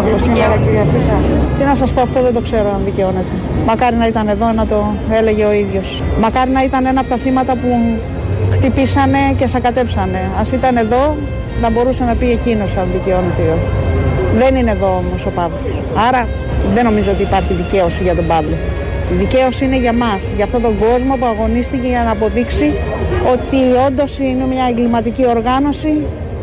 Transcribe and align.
Παύλος 0.00 0.22
σήμερα, 0.22 0.56
κυρία 0.64 0.84
Φίσα. 0.92 1.16
Τι 1.58 1.64
να 1.64 1.74
σας 1.74 1.90
πω, 1.92 2.00
αυτό 2.00 2.22
δεν 2.22 2.32
το 2.36 2.40
ξέρω 2.40 2.68
αν 2.76 2.80
δικαιώνεται. 2.84 3.34
Μακάρι 3.66 3.96
να 3.96 4.06
ήταν 4.06 4.28
εδώ 4.28 4.52
να 4.52 4.66
το 4.66 4.78
έλεγε 5.18 5.44
ο 5.44 5.52
ίδιος. 5.52 6.02
Μακάρι 6.20 6.50
να 6.50 6.62
ήταν 6.62 6.86
ένα 6.86 7.00
από 7.00 7.08
τα 7.08 7.16
θύματα 7.16 7.52
που 7.60 7.68
χτυπήσανε 8.54 9.18
και 9.38 9.46
σακατέψανε. 9.46 10.20
Α 10.40 10.42
ήταν 10.52 10.76
εδώ, 10.76 11.16
να 11.62 11.70
μπορούσε 11.70 12.04
να 12.04 12.14
πει 12.14 12.30
εκείνος 12.30 12.70
αν 12.80 12.88
δικαιώνεται 12.92 13.42
ή 13.42 13.50
όχι. 13.56 13.70
Δεν 14.40 14.54
είναι 14.58 14.70
εδώ 14.70 14.90
όμως 15.02 15.26
ο 15.26 15.30
Παύλος. 15.38 15.76
Άρα 16.08 16.28
δεν 16.74 16.84
νομίζω 16.84 17.10
ότι 17.10 17.22
υπάρχει 17.22 17.52
δικαίωση 17.54 18.02
για 18.02 18.14
τον 18.14 18.26
Παύλο. 18.26 18.56
Η 19.12 19.14
δικαίωση 19.14 19.64
είναι 19.64 19.78
για 19.84 19.92
μας, 19.92 20.20
για 20.36 20.44
αυτόν 20.44 20.62
τον 20.62 20.74
κόσμο 20.78 21.14
που 21.18 21.26
αγωνίστηκε 21.32 21.88
για 21.88 22.02
να 22.06 22.10
αποδείξει 22.10 22.72
ότι 23.34 23.58
όντως 23.86 24.18
είναι 24.18 24.44
μια 24.52 24.64
εγκληματική 24.70 25.24
οργάνωση 25.34 25.92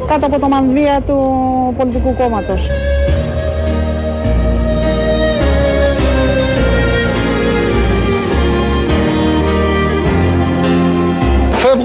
κάτω 0.08 0.26
από 0.26 0.40
το 0.40 0.48
μανδύα 0.48 1.02
του 1.08 1.18
πολιτικού 1.78 2.16
κόμματος. 2.22 2.62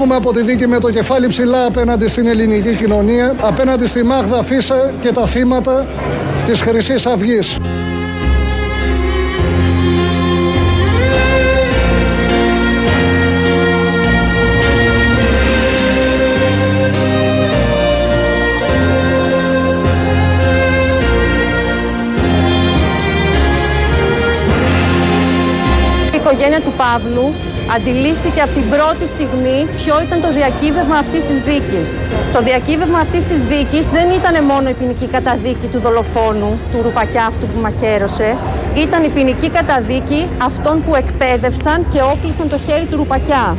Φεύγουμε 0.05 0.29
από 0.29 0.39
τη 0.39 0.51
δίκη 0.51 0.67
με 0.67 0.79
το 0.79 0.91
κεφάλι 0.91 1.27
ψηλά 1.27 1.65
απέναντι 1.65 2.07
στην 2.07 2.27
ελληνική 2.27 2.75
κοινωνία, 2.75 3.35
απέναντι 3.41 3.87
στη 3.87 4.03
Μάγδα 4.03 4.43
Φίσα 4.43 4.93
και 5.01 5.11
τα 5.11 5.25
θύματα 5.25 5.87
της 6.45 6.61
χρυσής 6.61 7.05
Αυγής. 7.05 7.57
οικογένεια 26.13 26.61
του 26.61 26.73
Παύλου 26.77 27.33
αντιλήφθηκε 27.75 28.41
από 28.41 28.53
την 28.59 28.69
πρώτη 28.69 29.05
στιγμή 29.07 29.67
ποιο 29.75 29.95
ήταν 30.05 30.21
το 30.21 30.31
διακύβευμα 30.33 30.97
αυτής 30.97 31.23
της 31.25 31.39
δίκης. 31.49 31.99
Το 32.33 32.39
διακύβευμα 32.41 32.99
αυτής 32.99 33.23
της 33.23 33.39
δίκης 33.41 33.85
δεν 33.95 34.09
ήταν 34.19 34.43
μόνο 34.43 34.69
η 34.69 34.73
ποινική 34.73 35.07
καταδίκη 35.07 35.67
του 35.71 35.79
δολοφόνου, 35.79 36.59
του 36.71 36.81
ρουπακιά 36.81 37.25
αυτού 37.25 37.45
που 37.47 37.59
μαχαίρωσε, 37.61 38.37
ήταν 38.75 39.03
η 39.03 39.09
ποινική 39.09 39.49
καταδίκη 39.49 40.29
αυτών 40.43 40.83
που 40.83 40.95
εκπαίδευσαν 40.95 41.85
και 41.93 42.01
όκλεισαν 42.01 42.47
το 42.49 42.59
χέρι 42.65 42.85
του 42.85 42.97
ρουπακιά. 42.97 43.57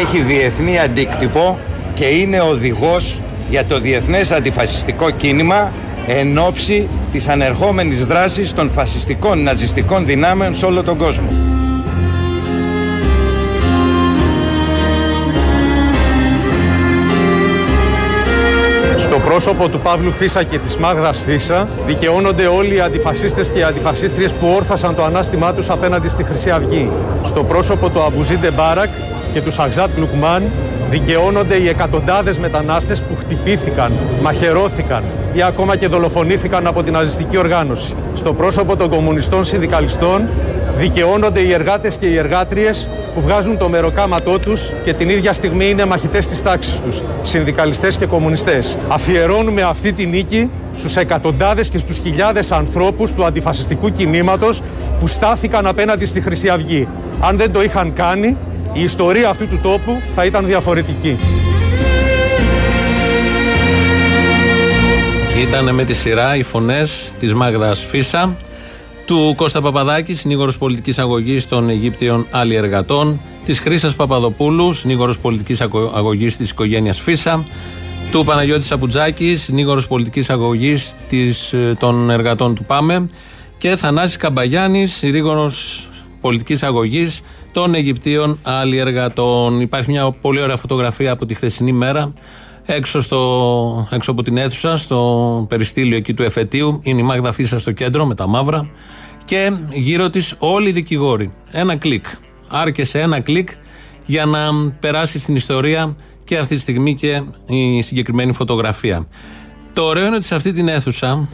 Έχει 0.00 0.18
διεθνή 0.18 0.78
αντίκτυπο 0.78 1.58
και 1.94 2.04
είναι 2.04 2.40
οδηγός 2.40 3.20
για 3.50 3.64
το 3.64 3.78
διεθνές 3.78 4.30
αντιφασιστικό 4.30 5.10
κίνημα 5.10 5.72
εν 6.18 6.38
ώψη 6.38 6.88
της 7.12 7.28
ανερχόμενης 7.28 8.04
δράσης 8.04 8.54
των 8.54 8.70
φασιστικών 8.70 9.42
ναζιστικών 9.42 10.06
δυνάμεων 10.06 10.54
σε 10.54 10.66
όλο 10.66 10.82
τον 10.82 10.96
κόσμο. 10.96 11.32
Στο 18.96 19.18
πρόσωπο 19.18 19.68
του 19.68 19.80
Παύλου 19.80 20.12
Φίσα 20.12 20.42
και 20.42 20.58
της 20.58 20.76
Μάγδας 20.76 21.18
Φίσα 21.18 21.68
δικαιώνονται 21.86 22.46
όλοι 22.46 22.74
οι 22.74 22.80
αντιφασίστες 22.80 23.48
και 23.48 23.58
οι 23.58 23.62
αντιφασίστριες 23.62 24.32
που 24.32 24.46
όρθασαν 24.56 24.94
το 24.94 25.04
ανάστημά 25.04 25.54
τους 25.54 25.70
απέναντι 25.70 26.08
στη 26.08 26.24
Χρυσή 26.24 26.50
Αυγή. 26.50 26.90
Στο 27.24 27.44
πρόσωπο 27.44 27.88
του 27.88 28.02
Αμπουζίντε 28.02 28.50
Μπάρακ 28.50 28.90
και 29.32 29.40
του 29.40 29.50
Σαγζάτ 29.50 29.98
Λουκμάν 29.98 30.50
δικαιώνονται 30.88 31.56
οι 31.56 31.68
εκατοντάδες 31.68 32.38
μετανάστες 32.38 33.02
που 33.02 33.16
χτυπήθηκαν, 33.16 33.92
μαχαιρώθηκαν 34.22 35.02
ή 35.32 35.42
ακόμα 35.42 35.76
και 35.76 35.86
δολοφονήθηκαν 35.86 36.66
από 36.66 36.82
την 36.82 36.92
ναζιστική 36.92 37.36
οργάνωση. 37.36 37.94
Στο 38.14 38.32
πρόσωπο 38.32 38.76
των 38.76 38.88
κομμουνιστών 38.88 39.44
συνδικαλιστών 39.44 40.28
δικαιώνονται 40.76 41.40
οι 41.40 41.52
εργάτες 41.52 41.96
και 41.96 42.06
οι 42.06 42.16
εργάτριες 42.16 42.88
που 43.14 43.20
βγάζουν 43.20 43.58
το 43.58 43.68
μεροκάματό 43.68 44.38
τους 44.38 44.72
και 44.84 44.92
την 44.92 45.08
ίδια 45.08 45.32
στιγμή 45.32 45.68
είναι 45.68 45.84
μαχητές 45.84 46.26
της 46.26 46.42
τάξης 46.42 46.80
τους, 46.80 47.02
συνδικαλιστές 47.22 47.96
και 47.96 48.06
κομμουνιστές. 48.06 48.76
Αφιερώνουμε 48.88 49.62
αυτή 49.62 49.92
τη 49.92 50.06
νίκη 50.06 50.50
στους 50.76 50.96
εκατοντάδες 50.96 51.68
και 51.68 51.78
στους 51.78 51.98
χιλιάδες 51.98 52.52
ανθρώπους 52.52 53.12
του 53.12 53.24
αντιφασιστικού 53.24 53.92
κινήματος 53.92 54.62
που 55.00 55.06
στάθηκαν 55.06 55.66
απέναντι 55.66 56.04
στη 56.04 56.20
Χρυσή 56.20 56.48
Αυγή. 56.48 56.88
Αν 57.20 57.36
δεν 57.36 57.52
το 57.52 57.62
είχαν 57.62 57.92
κάνει, 57.92 58.36
η 58.72 58.82
ιστορία 58.82 59.28
αυτού 59.28 59.48
του 59.48 59.60
τόπου 59.62 60.00
θα 60.14 60.24
ήταν 60.24 60.46
διαφορετική. 60.46 61.18
Ήταν 65.40 65.74
με 65.74 65.84
τη 65.84 65.94
σειρά 65.94 66.36
οι 66.36 66.42
φωνές 66.42 67.12
της 67.18 67.34
Μάγδας 67.34 67.84
Φίσα, 67.84 68.36
του 69.04 69.34
Κώστα 69.36 69.60
Παπαδάκη, 69.60 70.14
συνήγορος 70.14 70.58
πολιτικής 70.58 70.98
αγωγής 70.98 71.48
των 71.48 71.68
Αιγύπτιων 71.68 72.26
Αλλιεργατών, 72.30 73.20
της 73.44 73.60
Χρήσας 73.60 73.94
Παπαδοπούλου, 73.94 74.72
συνήγορος 74.72 75.18
πολιτικής 75.18 75.60
αγωγής 75.94 76.36
της 76.36 76.50
οικογένειας 76.50 77.00
Φίσα, 77.00 77.44
του 78.10 78.24
Παναγιώτη 78.24 78.64
Σαπουτζάκη, 78.64 79.36
συνήγορος 79.36 79.86
πολιτικής 79.86 80.30
αγωγής 80.30 80.96
ε, 81.52 81.72
των 81.78 82.10
εργατών 82.10 82.54
του 82.54 82.64
ΠΑΜΕ 82.64 83.06
και 83.58 83.76
Θανάσης 83.76 84.16
Καμπαγιάννη, 84.16 84.86
συνήγορος 84.86 85.88
πολιτικής 86.20 86.62
αγωγής 86.62 87.20
των 87.52 87.74
Αιγυπτίων 87.74 88.38
αλλιεργατών. 88.42 89.60
Υπάρχει 89.60 89.90
μια 89.90 90.10
πολύ 90.10 90.40
ωραία 90.40 90.56
φωτογραφία 90.56 91.12
από 91.12 91.26
τη 91.26 91.34
χθεσινή 91.34 91.72
μέρα. 91.72 92.12
Έξω, 92.66 93.00
στο, 93.00 93.88
έξω 93.90 94.10
από 94.10 94.22
την 94.22 94.36
αίθουσα, 94.36 94.76
στο 94.76 95.46
περιστήλιο 95.48 95.96
εκεί 95.96 96.14
του 96.14 96.22
εφετείου, 96.22 96.80
είναι 96.82 97.00
η 97.00 97.04
Μάγδα 97.04 97.32
Φίσα 97.32 97.58
στο 97.58 97.72
κέντρο 97.72 98.06
με 98.06 98.14
τα 98.14 98.26
μαύρα 98.26 98.70
και 99.24 99.52
γύρω 99.72 100.10
της 100.10 100.34
όλοι 100.38 100.68
οι 100.68 100.72
δικηγόροι. 100.72 101.34
Ένα 101.50 101.76
κλικ. 101.76 102.04
Άρκεσε 102.48 103.00
ένα 103.00 103.20
κλικ 103.20 103.48
για 104.06 104.24
να 104.24 104.70
περάσει 104.80 105.18
στην 105.18 105.36
ιστορία 105.36 105.96
και 106.24 106.38
αυτή 106.38 106.54
τη 106.54 106.60
στιγμή 106.60 106.94
και 106.94 107.22
η 107.46 107.82
συγκεκριμένη 107.82 108.32
φωτογραφία. 108.32 109.06
Το 109.72 109.82
ωραίο 109.82 110.06
είναι 110.06 110.16
ότι 110.16 110.24
σε 110.24 110.34
αυτή 110.34 110.52
την 110.52 110.68
αίθουσα 110.68 111.28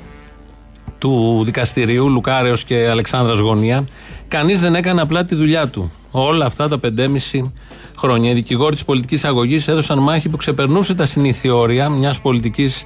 του 0.98 1.42
δικαστηρίου, 1.44 2.08
Λουκάρεος 2.08 2.64
και 2.64 2.88
Αλεξάνδρας 2.88 3.38
Γωνία, 3.38 3.84
κανείς 4.28 4.60
δεν 4.60 4.74
έκανε 4.74 5.00
απλά 5.00 5.24
τη 5.24 5.34
δουλειά 5.34 5.68
του. 5.68 5.92
Όλα 6.10 6.46
αυτά 6.46 6.68
τα 6.68 6.78
πεντέμιση 6.78 7.52
χρόνια. 7.96 8.30
Οι 8.30 8.34
δικηγόροι 8.34 8.74
της 8.74 8.84
πολιτικής 8.84 9.24
αγωγής 9.24 9.68
έδωσαν 9.68 9.98
μάχη 9.98 10.28
που 10.28 10.36
ξεπερνούσε 10.36 10.94
τα 10.94 11.06
συνήθεια 11.06 11.54
όρια 11.54 11.88
μιας 11.88 12.20
πολιτικής 12.20 12.84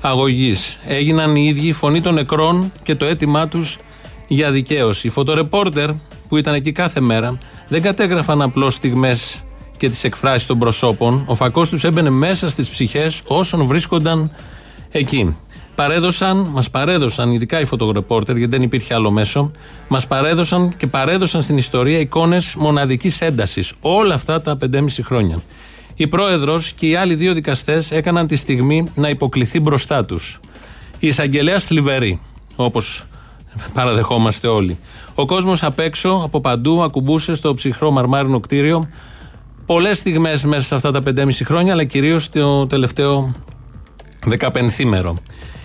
αγωγής. 0.00 0.78
Έγιναν 0.86 1.36
οι 1.36 1.44
ίδιοι 1.48 1.66
η 1.66 1.72
φωνή 1.72 2.00
των 2.00 2.14
νεκρών 2.14 2.72
και 2.82 2.94
το 2.94 3.04
αίτημά 3.04 3.48
τους 3.48 3.78
για 4.28 4.50
δικαίωση. 4.50 5.06
Οι 5.06 5.10
φωτορεπόρτερ 5.10 5.90
που 6.28 6.36
ήταν 6.36 6.54
εκεί 6.54 6.72
κάθε 6.72 7.00
μέρα 7.00 7.38
δεν 7.68 7.82
κατέγραφαν 7.82 8.42
απλώς 8.42 8.74
στιγμές 8.74 9.42
και 9.76 9.88
τις 9.88 10.04
εκφράσεις 10.04 10.46
των 10.46 10.58
προσώπων. 10.58 11.24
Ο 11.26 11.34
φακός 11.34 11.68
τους 11.68 11.84
έμπαινε 11.84 12.10
μέσα 12.10 12.48
στις 12.48 12.68
ψυχές 12.68 13.22
όσων 13.26 13.66
βρίσκονταν 13.66 14.30
εκεί 14.90 15.36
παρέδωσαν, 15.80 16.36
μας 16.52 16.70
παρέδωσαν, 16.70 17.32
ειδικά 17.32 17.60
οι 17.60 17.64
φωτογρεπόρτερ, 17.64 18.36
γιατί 18.36 18.52
δεν 18.52 18.62
υπήρχε 18.62 18.94
άλλο 18.94 19.10
μέσο, 19.10 19.50
μας 19.88 20.06
παρέδωσαν 20.06 20.76
και 20.76 20.86
παρέδωσαν 20.86 21.42
στην 21.42 21.56
ιστορία 21.56 21.98
εικόνες 21.98 22.54
μοναδικής 22.54 23.20
έντασης 23.20 23.72
όλα 23.80 24.14
αυτά 24.14 24.40
τα 24.40 24.56
5,5 24.56 25.02
χρόνια. 25.02 25.42
Η 25.94 26.06
πρόεδρος 26.06 26.72
και 26.72 26.86
οι 26.86 26.94
άλλοι 26.94 27.14
δύο 27.14 27.34
δικαστές 27.34 27.90
έκαναν 27.90 28.26
τη 28.26 28.36
στιγμή 28.36 28.90
να 28.94 29.08
υποκληθεί 29.08 29.60
μπροστά 29.60 30.04
τους. 30.04 30.40
Η 30.98 31.06
εισαγγελέα 31.06 31.58
θλιβερή, 31.58 32.20
όπως 32.56 33.04
παραδεχόμαστε 33.74 34.46
όλοι. 34.46 34.78
Ο 35.14 35.26
κόσμος 35.26 35.62
απ' 35.62 35.78
έξω, 35.78 36.20
από 36.24 36.40
παντού, 36.40 36.82
ακουμπούσε 36.82 37.34
στο 37.34 37.54
ψυχρό 37.54 37.90
μαρμάρινο 37.90 38.40
κτίριο 38.40 38.88
πολλές 39.66 39.98
στιγμές 39.98 40.44
μέσα 40.44 40.62
σε 40.62 40.74
αυτά 40.74 40.90
τα 40.90 41.02
5,5 41.02 41.44
χρόνια, 41.44 41.72
αλλά 41.72 41.84
κυρίως 41.84 42.30
το 42.30 42.66
τελευταίο 42.66 43.34
15 44.26 44.84
μέρο. 44.84 45.18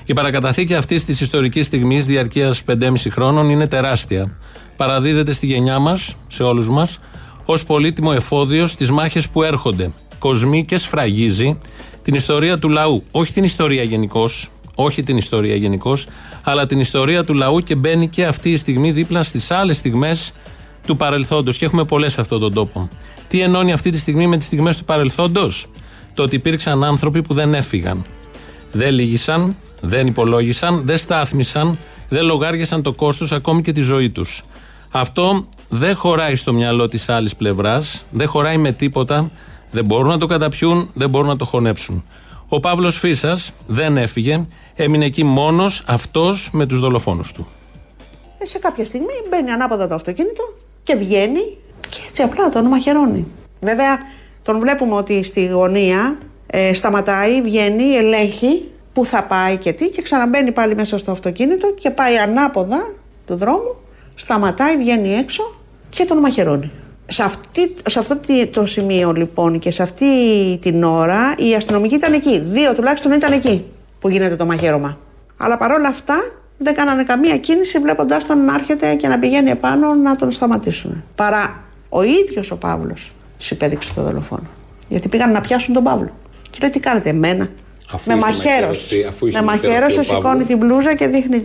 Η 0.08 0.14
παρακαταθήκη 0.14 0.74
αυτής 0.74 1.06
της 1.06 1.22
ιστορικής 1.22 1.66
στιγμής 1.66 2.06
διαρκείας 2.06 2.64
5,5 2.64 3.10
χρόνων 3.10 3.50
είναι 3.50 3.68
τεράστια. 3.68 4.38
Παραδίδεται 4.78 5.34
στη 5.34 5.46
γενιά 5.46 5.80
μας, 5.80 6.16
σε 6.28 6.44
όλους 6.44 6.70
μας, 6.70 7.00
ως 7.46 7.64
πολύτιμο 7.64 8.12
εφόδιο 8.16 8.68
στις 8.68 8.92
μάχες 8.92 9.30
που 9.30 9.44
έρχονται. 9.44 9.94
Κοσμεί 10.20 10.66
και 10.66 10.78
σφραγίζει 10.78 11.60
την 12.02 12.14
ιστορία 12.14 12.60
του 12.60 12.70
λαού. 12.70 13.04
Όχι 13.12 13.34
την 13.34 13.44
ιστορία 13.44 13.84
γενικώς, 13.84 14.50
όχι 14.76 15.04
την 15.04 15.18
ιστορία 15.18 15.56
γενικώς, 15.56 16.08
αλλά 16.44 16.66
την 16.66 16.80
ιστορία 16.80 17.24
του 17.24 17.34
λαού 17.34 17.60
και 17.60 17.76
μπαίνει 17.76 18.08
και 18.08 18.26
αυτή 18.26 18.52
η 18.52 18.58
στιγμή 18.58 18.92
δίπλα 18.92 19.24
στις 19.24 19.52
άλλες 19.52 19.78
στιγμές 19.78 20.34
του 20.88 20.98
παρελθόντος. 20.98 21.58
Και 21.58 21.66
έχουμε 21.66 21.86
πολλές 21.86 22.14
σε 22.14 22.22
αυτόν 22.22 22.40
τον 22.40 22.54
τόπο. 22.54 22.90
Τι 23.28 23.42
ενώνει 23.42 23.74
αυτή 23.74 23.90
τη 23.90 23.98
στιγμή 23.98 24.28
με 24.28 24.38
τις 24.38 24.46
στιγμές 24.46 24.78
του 24.78 24.86
παρελθόντος, 24.86 25.66
Το 26.14 26.24
ότι 26.24 26.36
υπήρξαν 26.36 26.84
άνθρωποι 26.84 27.22
που 27.22 27.34
δεν 27.34 27.54
έφυγαν. 27.54 28.06
Δεν 28.72 28.94
λύγησαν, 28.94 29.56
δεν 29.86 30.08
υπολόγισαν, 30.08 30.86
δεν 30.86 30.98
στάθμισαν, 30.98 31.78
δεν 32.10 32.26
λογάριασαν 32.26 32.82
το 32.82 32.94
κόστος 32.94 33.32
ακόμη 33.32 33.62
και 33.62 33.72
τη 33.72 33.82
ζωή 33.82 34.10
τους. 34.10 34.44
Αυτό 34.92 35.48
δεν 35.70 35.96
χωράει 35.96 36.36
στο 36.36 36.54
μυαλό 36.54 36.88
της 36.88 37.10
άλλης 37.10 37.36
πλευράς, 37.36 38.06
δεν 38.10 38.28
χωράει 38.28 38.58
με 38.58 38.72
τίποτα, 38.72 39.32
Δεν 39.72 39.86
μπορούν 39.86 40.08
να 40.08 40.18
το 40.18 40.26
καταπιούν, 40.26 40.90
δεν 40.94 41.10
μπορούν 41.10 41.28
να 41.28 41.36
το 41.36 41.46
χωνέψουν. 41.46 42.04
Ο 42.48 42.60
Παύλος 42.60 42.98
Φίσας 42.98 43.52
δεν 43.68 43.98
έφυγε, 43.98 44.48
έμεινε 44.76 45.06
εκεί 45.06 45.24
μόνος 45.24 45.84
αυτός 45.88 46.50
με 46.52 46.66
τους 46.66 46.80
δολοφόνους 46.80 47.32
του. 47.32 47.48
Ε, 48.38 48.46
σε 48.46 48.60
κάποια 48.60 48.86
στιγμή 48.86 49.14
μπαίνει 49.30 49.52
ανάποδα 49.52 49.88
το 49.88 49.96
αυτοκίνητο 49.96 50.44
και 50.84 50.96
βγαίνει 50.96 51.58
και 51.90 52.00
έτσι 52.10 52.22
απλά 52.22 52.50
τον 52.50 52.66
μαχαιρώνει. 52.66 53.28
Βέβαια, 53.62 53.98
τον 54.44 54.60
βλέπουμε 54.60 54.96
ότι 54.96 55.24
στη 55.24 55.46
γωνία 55.46 56.18
ε, 56.48 56.74
σταματάει, 56.74 57.42
βγαίνει, 57.42 57.96
ελέγχει 57.96 58.72
πού 58.96 59.06
θα 59.06 59.24
πάει 59.24 59.58
και 59.58 59.74
τι 59.74 59.90
και 59.90 60.02
ξαναμπαίνει 60.02 60.52
πάλι 60.52 60.76
μέσα 60.76 60.98
στο 60.98 61.12
αυτοκίνητο 61.12 61.74
και 61.74 61.90
πάει 61.90 62.18
ανάποδα 62.18 62.96
του 63.26 63.36
δρόμου, 63.36 63.76
σταματάει, 64.16 64.78
βγαίνει 64.78 65.14
έξω 65.14 65.56
και 65.90 66.06
τον 66.06 66.18
μαχαιρώνει. 66.18 66.72
Σε, 67.08 67.24
αυτή, 67.24 67.76
σε 67.90 68.00
αυτό 68.00 68.20
το 68.52 68.66
σημείο 68.66 69.12
λοιπόν 69.12 69.60
και 69.60 69.72
σε 69.72 69.84
αυτή 69.84 70.06
την 70.62 70.84
ώρα 70.84 71.36
οι 71.38 71.56
αστυνομικοί 71.56 71.96
ήταν 71.96 72.14
εκεί. 72.14 72.40
Δύο 72.40 72.74
τουλάχιστον 72.76 73.12
ήταν 73.12 73.32
εκεί 73.34 73.66
που 74.00 74.10
γίνεται 74.10 74.36
το 74.36 74.46
μαχαίρωμα. 74.46 74.98
Αλλά 75.38 75.58
παρόλα 75.58 75.88
αυτά 75.88 76.16
δεν 76.58 76.76
κάνανε 76.76 77.04
καμία 77.04 77.38
κίνηση 77.38 77.80
βλέποντάς 77.80 78.26
τον 78.26 78.46
να 78.46 78.54
έρχεται 78.54 78.96
και 78.96 79.08
να 79.08 79.20
πηγαίνει 79.20 79.50
επάνω 79.50 79.94
να 79.94 80.16
τον 80.16 80.32
σταματήσουν. 80.32 81.04
Παρά 81.16 81.64
ο 81.90 82.04
ίδιος 82.04 82.52
ο 82.52 82.56
Παύλος 82.56 83.12
του 83.38 83.46
υπέδειξε 83.50 83.94
το 83.94 84.02
δολοφόνο. 84.02 84.48
Γιατί 84.90 85.08
πήγαν 85.08 85.32
να 85.32 85.42
πιάσουν 85.42 85.74
τον 85.74 85.84
Παύλο. 85.84 86.10
Και 86.50 86.58
λέει 86.62 86.70
τι 86.70 86.80
κάνετε 86.80 87.10
εμένα. 87.10 87.50
Αφού 87.92 88.12
με 88.12 88.18
είχε 88.18 88.26
μαχαίρωση. 88.26 89.06
αφού 89.08 89.28
είχε 89.28 89.40
Με 89.40 89.46
μαχαιρωθεί 89.46 89.74
μαχαίρωσε, 89.76 90.00
ο 90.00 90.04
σηκώνει 90.04 90.24
Παύλος. 90.24 90.48
την 90.48 90.58
μπλούζα 90.58 90.96
και 90.96 91.08
δείχνει 91.08 91.44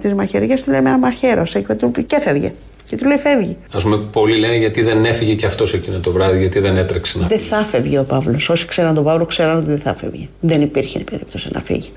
τις 0.00 0.12
μαχαιριέ. 0.12 0.54
Του 0.54 0.70
λέει 0.70 0.80
με 0.80 0.98
μαχαίρωσε. 0.98 1.60
Και 1.60 1.74
του 1.74 1.90
πει 1.90 2.02
και 2.04 2.20
φεύγε. 2.20 2.52
Και 2.86 2.96
του 2.96 3.06
λέει 3.06 3.18
φεύγει. 3.18 3.56
Α 3.72 3.78
πούμε, 3.78 3.96
πολλοί 3.96 4.38
λένε 4.38 4.56
γιατί 4.56 4.82
δεν 4.82 5.04
έφυγε 5.04 5.34
και 5.34 5.46
αυτός 5.46 5.74
εκείνο 5.74 5.98
το 5.98 6.12
βράδυ, 6.12 6.38
γιατί 6.38 6.58
δεν 6.60 6.76
έτρεξε 6.76 7.18
να 7.18 7.26
Δεν 7.26 7.38
θα 7.38 7.66
φεύγει 7.70 7.98
ο 7.98 8.04
Παύλος. 8.04 8.48
Όσοι 8.48 8.66
ξέραν 8.66 8.94
τον 8.94 9.04
Παύλο, 9.04 9.24
ξέραν 9.26 9.56
ότι 9.56 9.66
δεν 9.66 9.78
θα 9.78 9.94
φεύγει. 9.94 10.28
Δεν 10.40 10.62
υπήρχε 10.62 10.98
περίπτωση 10.98 11.48
να 11.52 11.60
φύγει. 11.60 11.90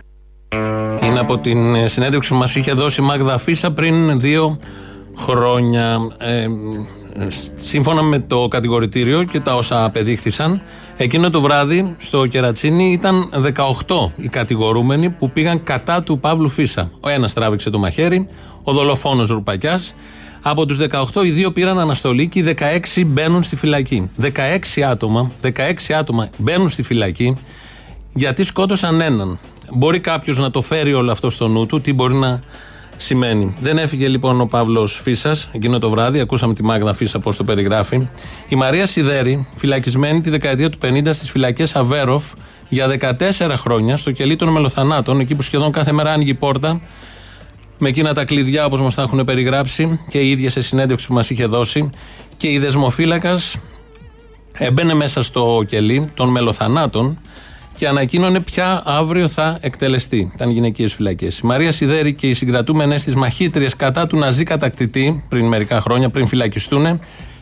Είναι 1.03 1.19
από 1.19 1.37
την 1.37 1.75
ε, 1.75 1.87
συνέντευξη 1.87 2.29
που 2.29 2.35
μας 2.35 2.55
είχε 2.55 2.71
δώσει 2.71 3.01
η 3.01 3.03
Μάγδα 3.03 3.37
Φίσα 3.37 3.71
πριν 3.71 4.19
δύο 4.19 4.59
χρόνια. 5.17 5.97
Ε, 6.19 6.45
σύμφωνα 7.53 8.01
με 8.01 8.19
το 8.19 8.47
κατηγορητήριο 8.47 9.23
και 9.23 9.39
τα 9.39 9.55
όσα 9.55 9.83
απεδείχθησαν, 9.83 10.61
εκείνο 10.97 11.29
το 11.29 11.41
βράδυ 11.41 11.95
στο 11.97 12.27
Κερατσίνι 12.27 12.91
ήταν 12.91 13.29
18 13.87 14.11
οι 14.15 14.27
κατηγορούμενοι 14.27 15.09
που 15.09 15.31
πήγαν 15.31 15.63
κατά 15.63 16.03
του 16.03 16.19
Παύλου 16.19 16.49
Φίσα. 16.49 16.91
Ο 16.99 17.09
ένας 17.09 17.33
τράβηξε 17.33 17.69
το 17.69 17.79
μαχαίρι, 17.79 18.27
ο 18.63 18.71
δολοφόνος 18.71 19.29
Ρουπακιάς. 19.29 19.93
Από 20.43 20.65
τους 20.65 20.77
18, 20.77 21.23
οι 21.25 21.31
δύο 21.31 21.51
πήραν 21.51 21.79
αναστολή 21.79 22.27
και 22.27 22.39
οι 22.39 22.55
16 22.95 23.05
μπαίνουν 23.05 23.43
στη 23.43 23.55
φυλακή. 23.55 24.09
16 24.21 24.81
άτομα, 24.81 25.31
16 25.41 25.93
άτομα 25.93 26.29
μπαίνουν 26.37 26.69
στη 26.69 26.83
φυλακή 26.83 27.37
γιατί 28.13 28.43
σκότωσαν 28.43 29.01
έναν. 29.01 29.39
Μπορεί 29.73 29.99
κάποιος 29.99 30.37
να 30.37 30.51
το 30.51 30.61
φέρει 30.61 30.93
όλο 30.93 31.11
αυτό 31.11 31.29
στο 31.29 31.47
νου 31.47 31.65
του, 31.65 31.81
τι 31.81 31.93
μπορεί 31.93 32.13
να 32.13 32.41
σημαίνει. 33.01 33.55
Δεν 33.59 33.77
έφυγε 33.77 34.07
λοιπόν 34.07 34.41
ο 34.41 34.45
Παύλος 34.45 34.99
Φίσας 35.03 35.49
εκείνο 35.51 35.79
το 35.79 35.89
βράδυ, 35.89 36.19
ακούσαμε 36.19 36.53
τη 36.53 36.63
Μάγδα 36.63 36.93
Φίσα 36.93 37.19
πώς 37.19 37.37
το 37.37 37.43
περιγράφει. 37.43 38.07
Η 38.47 38.55
Μαρία 38.55 38.85
Σιδέρη, 38.85 39.47
φυλακισμένη 39.55 40.21
τη 40.21 40.29
δεκαετία 40.29 40.69
του 40.69 40.77
50 40.81 41.01
στις 41.11 41.29
φυλακές 41.29 41.75
Αβέροφ 41.75 42.31
για 42.69 42.87
14 42.87 43.53
χρόνια 43.57 43.97
στο 43.97 44.11
κελί 44.11 44.35
των 44.35 44.49
μελοθανάτων, 44.49 45.19
εκεί 45.19 45.35
που 45.35 45.41
σχεδόν 45.41 45.71
κάθε 45.71 45.91
μέρα 45.91 46.11
άνοιγε 46.11 46.31
η 46.31 46.33
πόρτα 46.33 46.81
με 47.77 47.89
εκείνα 47.89 48.13
τα 48.13 48.25
κλειδιά 48.25 48.65
όπως 48.65 48.81
μας 48.81 48.95
τα 48.95 49.01
έχουν 49.01 49.23
περιγράψει 49.25 49.99
και 50.09 50.19
η 50.19 50.29
ίδια 50.29 50.49
σε 50.49 50.61
συνέντευξη 50.61 51.07
που 51.07 51.13
μας 51.13 51.29
είχε 51.29 51.45
δώσει. 51.45 51.89
Και 52.37 52.47
η 52.47 52.57
δεσμοφύλακας 52.57 53.57
έμπαινε 54.53 54.93
μέσα 54.93 55.23
στο 55.23 55.63
κελί 55.67 56.11
των 56.13 56.29
μελοθανάτων 56.29 57.19
και 57.75 57.87
ανακοίνωνε 57.87 58.39
ποια 58.39 58.81
αύριο 58.85 59.27
θα 59.27 59.57
εκτελεστεί. 59.61 60.31
Ήταν 60.35 60.49
γυναικείες 60.49 60.93
φυλακές. 60.93 61.39
Η 61.39 61.45
Μαρία 61.45 61.71
Σιδέρη 61.71 62.13
και 62.13 62.27
οι 62.27 62.33
συγκρατούμενες 62.33 63.03
της 63.03 63.15
μαχήτριες 63.15 63.75
κατά 63.75 64.07
του 64.07 64.17
ναζί 64.17 64.43
κατακτητή 64.43 65.23
πριν 65.29 65.45
μερικά 65.45 65.81
χρόνια, 65.81 66.09
πριν 66.09 66.27
φυλακιστούν, 66.27 66.99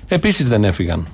επίσης 0.07 0.49
δεν 0.49 0.63
έφυγαν. 0.63 1.07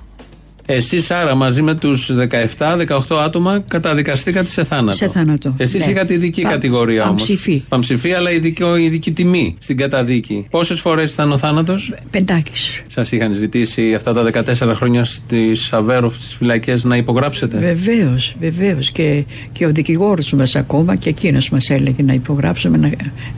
Εσείς 0.68 1.10
άρα 1.10 1.34
μαζί 1.34 1.62
με 1.62 1.74
τους 1.74 2.10
17-18 2.58 3.16
άτομα 3.24 3.62
καταδικαστήκατε 3.68 4.48
σε 4.48 4.64
θάνατο. 4.64 4.96
Σε 4.96 5.08
θάνατο. 5.08 5.54
Εσείς 5.56 5.86
Ναι. 5.86 5.92
είχατε 5.92 6.14
ειδική 6.14 6.42
Πα- 6.42 6.48
κατηγορία 6.50 7.02
όμως. 7.08 7.14
παμψηφή. 7.26 7.62
Παμψηφή, 7.68 8.12
αλλά 8.12 8.30
ειδικό, 8.30 8.76
ειδική 8.76 9.12
τιμή 9.12 9.56
στην 9.58 9.76
καταδίκη. 9.76 10.46
Πόσες 10.50 10.80
φορές 10.80 11.12
ήταν 11.12 11.32
ο 11.32 11.38
θάνατος, 11.38 11.94
Πεντάκης. 12.10 12.82
Σας 12.86 13.12
είχαν 13.12 13.32
ζητήσει 13.34 13.94
αυτά 13.94 14.12
τα 14.12 14.22
14 14.22 14.74
χρόνια 14.74 15.04
στις 15.04 15.72
Αβέροφ, 15.72 16.14
στις 16.14 16.34
φυλακές, 16.34 16.84
να 16.84 16.96
υπογράψετε; 16.96 17.58
Βεβαίως, 17.58 18.34
βεβαίως. 18.40 18.90
Και, 18.90 19.24
και 19.52 19.66
ο 19.66 19.70
δικηγόρος 19.70 20.32
μας 20.32 20.56
ακόμα 20.56 20.96
και 20.96 21.08
εκείνος 21.08 21.50
μας 21.50 21.70
έλεγε 21.70 22.02
να 22.02 22.12
υπογράψουμε, 22.12 22.76
να, 22.76 22.90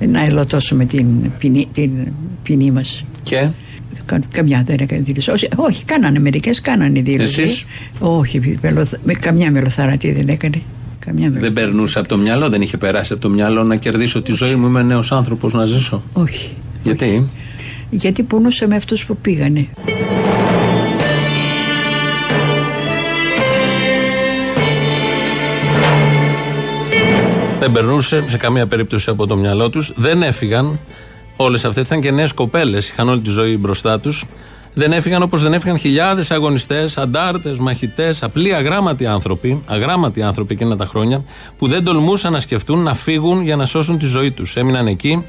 να 0.06 0.24
ελωτώσουμε 0.24 0.84
την 0.84 1.06
ποινή, 1.38 1.68
την 1.72 1.90
ποινή 2.42 2.70
μας. 2.70 3.04
Και; 3.22 3.48
Καμιά 4.30 4.62
δεν 4.66 4.76
έκανε 4.80 5.00
δήλωση. 5.00 5.30
Όχι, 5.30 5.48
όχι 5.56 5.84
κάνανε 5.84 6.18
μερικές, 6.18 6.60
κάνανε 6.60 7.00
δήλωση. 7.00 7.42
Εσείς; 7.42 7.64
Όχι, 7.98 8.58
μελοθ- 8.62 8.98
με 9.04 9.12
καμιά 9.12 9.50
μελοθαρατή 9.50 10.12
δεν 10.12 10.28
έκανε. 10.28 10.60
Καμιά 10.98 11.22
δεν 11.30 11.32
μελοθαρατή. 11.40 11.54
περνούσε 11.60 11.98
από 11.98 12.08
το 12.08 12.18
μυαλό, 12.18 12.48
δεν 12.48 12.62
είχε 12.62 12.76
περάσει 12.76 13.12
από 13.12 13.22
το 13.22 13.28
μυαλό 13.28 13.62
να 13.64 13.76
κερδίσω 13.76 14.22
τη 14.22 14.32
ζωή 14.32 14.54
μου. 14.54 14.66
Είμαι 14.66 14.82
νέος 14.82 15.12
άνθρωπος 15.12 15.52
να 15.52 15.64
ζήσω. 15.64 16.02
Όχι. 16.12 16.50
Γιατί; 16.82 17.28
Γιατί 17.90 18.22
πονούσε 18.22 18.66
με 18.66 18.76
αυτούς 18.76 19.06
που 19.06 19.16
πήγανε. 19.16 19.66
Δεν 27.60 27.72
περνούσε 27.72 28.24
σε 28.26 28.36
καμία 28.36 28.66
περίπτωση 28.66 29.10
από 29.10 29.26
το 29.26 29.36
μυαλό 29.36 29.70
τους. 29.70 29.92
Δεν 29.96 30.22
έφυγαν. 30.22 30.78
Όλες 31.40 31.64
αυτές 31.64 31.86
ήταν 31.86 32.00
και 32.00 32.10
νέες 32.10 32.32
κοπέλες. 32.32 32.88
Είχαν 32.88 33.08
όλη 33.08 33.20
τη 33.20 33.30
ζωή 33.30 33.56
μπροστά 33.56 34.00
τους. 34.00 34.24
Δεν 34.74 34.92
έφυγαν 34.92 35.22
όπως 35.22 35.42
δεν 35.42 35.52
έφυγαν 35.52 35.78
χιλιάδες 35.78 36.30
αγωνιστές, 36.30 36.98
αντάρτες, 36.98 37.58
μαχητές, 37.58 38.22
απλοί 38.22 38.54
αγράμματοι 38.54 39.06
άνθρωποι, 39.06 39.62
αγράμματοι 39.66 40.22
άνθρωποι 40.22 40.54
εκείνα 40.54 40.76
τα 40.76 40.86
χρόνια, 40.86 41.24
που 41.58 41.66
δεν 41.66 41.84
τολμούσαν 41.84 42.32
να 42.32 42.40
σκεφτούν 42.40 42.82
να 42.82 42.94
φύγουν 42.94 43.42
για 43.42 43.56
να 43.56 43.66
σώσουν 43.66 43.98
τη 43.98 44.06
ζωή 44.06 44.30
τους. 44.30 44.56
Έμειναν 44.56 44.86
εκεί 44.86 45.24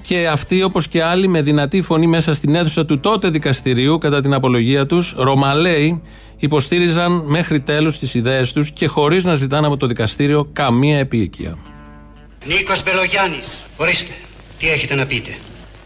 και 0.00 0.28
αυτοί, 0.28 0.62
όπως 0.62 0.88
και 0.88 1.02
άλλοι, 1.02 1.28
με 1.28 1.42
δυνατή 1.42 1.82
φωνή 1.82 2.06
μέσα 2.06 2.34
στην 2.34 2.54
αίθουσα 2.54 2.84
του 2.84 3.00
τότε 3.00 3.30
δικαστηρίου, 3.30 3.98
κατά 3.98 4.20
την 4.20 4.34
απολογία 4.34 4.86
τους, 4.86 5.14
Ρωμαλαίοι, 5.16 6.02
υποστήριζαν 6.36 7.22
μέχρι 7.26 7.60
τέλους 7.60 7.98
τις 7.98 8.14
ιδέες 8.14 8.52
τους 8.52 8.72
και 8.72 8.86
χωρίς 8.86 9.24
να 9.24 9.34
ζητάνε 9.34 9.66
από 9.66 9.76
το 9.76 9.86
δικαστήριο 9.86 10.48
καμία 10.52 10.98
επίοικια. 10.98 11.58
Νίκος 12.46 12.82
Μπελογιάννης, 12.82 13.60
ορίστε, 13.76 14.12
τι 14.60 14.68
έχετε 14.68 14.94
να 14.94 15.06
πείτε; 15.06 15.30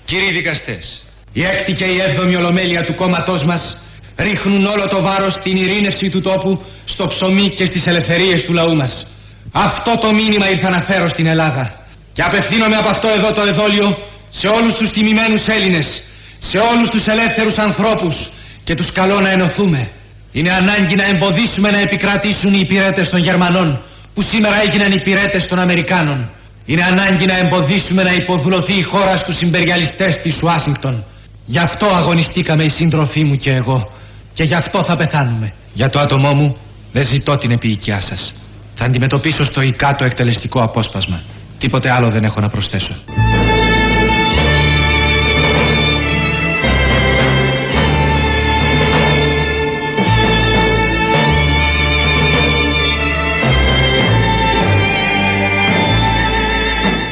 Κύριοι 0.04 0.30
δικαστές, 0.30 1.04
η 1.32 1.44
έκτη 1.44 1.72
και 1.72 1.84
η 1.84 2.00
έβδομη 2.00 2.36
ολομέλεια 2.36 2.82
του 2.82 2.94
κόμματός 2.94 3.44
μας 3.44 3.76
ρίχνουν 4.16 4.66
όλο 4.66 4.88
το 4.88 5.02
βάρος 5.02 5.34
στην 5.34 5.56
ειρήνευση 5.56 6.10
του 6.10 6.20
τόπου, 6.20 6.62
στο 6.84 7.08
ψωμί 7.08 7.48
και 7.48 7.66
στις 7.66 7.86
ελευθερίες 7.86 8.42
του 8.42 8.52
λαού 8.52 8.76
μας. 8.76 9.04
Αυτό 9.52 9.94
το 10.00 10.12
μήνυμα 10.12 10.50
ήρθα 10.50 10.70
να 10.70 10.80
φέρω 10.80 11.08
στην 11.08 11.26
Ελλάδα. 11.26 11.86
Και 12.12 12.22
απευθύνομαι 12.22 12.76
από 12.76 12.88
αυτό 12.88 13.08
εδώ 13.08 13.32
το 13.32 13.42
εδόλιο 13.42 13.98
σε 14.28 14.48
όλους 14.48 14.74
τους 14.74 14.90
τιμημένους 14.90 15.48
Έλληνες, 15.48 16.02
σε 16.38 16.58
όλους 16.58 16.88
τους 16.88 17.06
ελεύθερους 17.06 17.58
ανθρώπους 17.58 18.30
και 18.64 18.74
τους 18.74 18.92
καλώ 18.92 19.20
να 19.20 19.30
ενωθούμε. 19.30 19.90
Είναι 20.32 20.52
ανάγκη 20.52 20.94
να 20.94 21.04
εμποδίσουμε 21.04 21.70
να 21.70 21.78
επικρατήσουν 21.78 22.54
οι 22.54 22.58
υπηρέτες 22.60 23.08
των 23.08 23.20
Γερμανών, 23.20 23.82
που 24.14 24.22
σήμερα 24.22 24.62
έγιναν 24.62 24.92
υπηρέτες 24.92 25.46
των 25.46 25.58
Αμερικάνων. 25.58 26.30
Είναι 26.64 26.82
ανάγκη 26.82 27.26
να 27.26 27.38
εμποδίσουμε 27.38 28.02
να 28.02 28.14
υποδουλωθεί 28.14 28.72
η 28.72 28.82
χώρα 28.82 29.16
στους 29.16 29.36
συμπεριαλιστές 29.36 30.18
της 30.18 30.42
Ουάσιγκτον. 30.42 31.04
Γι' 31.44 31.58
αυτό 31.58 31.86
αγωνιστήκαμε 31.86 32.64
οι 32.64 32.68
σύντροφοί 32.68 33.24
μου 33.24 33.36
και 33.36 33.52
εγώ. 33.52 33.92
Και 34.34 34.44
γι' 34.44 34.54
αυτό 34.54 34.82
θα 34.82 34.96
πεθάνουμε. 34.96 35.52
Για 35.72 35.90
το 35.90 35.98
άτομό 35.98 36.34
μου 36.34 36.56
δεν 36.92 37.04
ζητώ 37.04 37.36
την 37.36 37.50
επίοικιά 37.50 38.00
σας. 38.00 38.34
Θα 38.74 38.84
αντιμετωπίσω 38.84 39.44
στοικά 39.44 39.96
το 39.96 40.04
εκτελεστικό 40.04 40.62
απόσπασμα. 40.62 41.22
Τίποτε 41.58 41.90
άλλο 41.90 42.10
δεν 42.10 42.24
έχω 42.24 42.40
να 42.40 42.48
προσθέσω. 42.48 42.92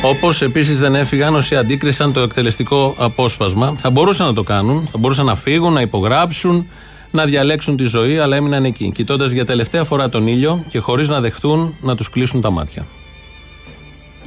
Όπως 0.05 0.43
επίσης 0.43 0.79
δεν 0.79 0.95
έφυγαν 0.95 1.35
όσοι 1.35 1.57
αντίκρισαν 1.57 2.13
το 2.13 2.21
εκτελεστικό 2.21 2.95
απόσπασμα. 2.99 3.75
Θα 3.79 3.91
μπορούσαν 3.91 4.27
να 4.27 4.33
το 4.33 4.43
κάνουν, 4.43 4.89
θα 4.91 4.99
μπορούσαν 4.99 5.27
να 5.27 5.35
φύγουν, 5.35 5.73
να 5.73 5.81
υπογράψουν, 5.81 6.67
να 7.11 7.25
διαλέξουν 7.25 7.77
τη 7.77 7.85
ζωή, 7.85 8.19
αλλά 8.19 8.37
έμειναν 8.37 8.65
εκεί, 8.65 8.91
κοιτώντας 8.91 9.31
για 9.31 9.45
τελευταία 9.45 9.85
φορά 9.85 10.09
τον 10.09 10.27
ήλιο 10.27 10.65
και 10.69 10.79
χωρίς 10.79 11.09
να 11.09 11.21
δεχτούν 11.21 11.77
να 11.81 11.95
τους 11.95 12.11
κλείσουν 12.11 12.41
τα 12.41 12.51
μάτια. 12.51 12.87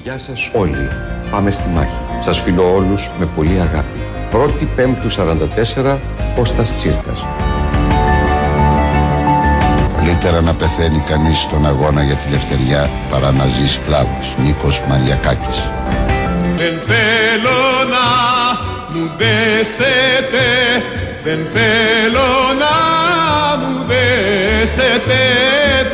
Γεια 0.03 0.19
σας 0.19 0.51
όλοι. 0.53 0.89
Πάμε 1.31 1.51
στη 1.51 1.69
μάχη. 1.69 1.99
Σας 2.23 2.41
φιλώ 2.41 2.73
όλους 2.73 3.09
με 3.19 3.25
πολύ 3.35 3.59
αγάπη. 3.59 3.99
1η 4.31 4.67
Πέμπτου 4.75 5.09
44, 5.09 5.99
Κώστας 6.35 6.75
Τσίρκας. 6.75 7.25
Καλή 10.05 10.17
Καλύτερα 10.17 10.41
να 10.41 10.53
πεθαίνει 10.53 11.03
κανείς 11.07 11.39
στον 11.39 11.65
αγώνα 11.65 12.03
για 12.03 12.15
τη 12.15 12.29
λευτεριά 12.29 12.89
παρά 13.09 13.31
να 13.31 13.45
ζει 13.45 13.67
σκλάβος. 13.67 14.35
Νίκος 14.37 14.81
Μαριακάκης. 14.89 15.69
Δεν 16.55 16.79
θέλω 16.83 17.59
να 17.95 18.07
μου 18.91 19.11
δέσετε, 19.17 20.45
δεν 21.23 21.39
θέλω 21.53 22.29
να 22.63 22.75
μου 23.57 23.85
δέσετε 23.87 25.17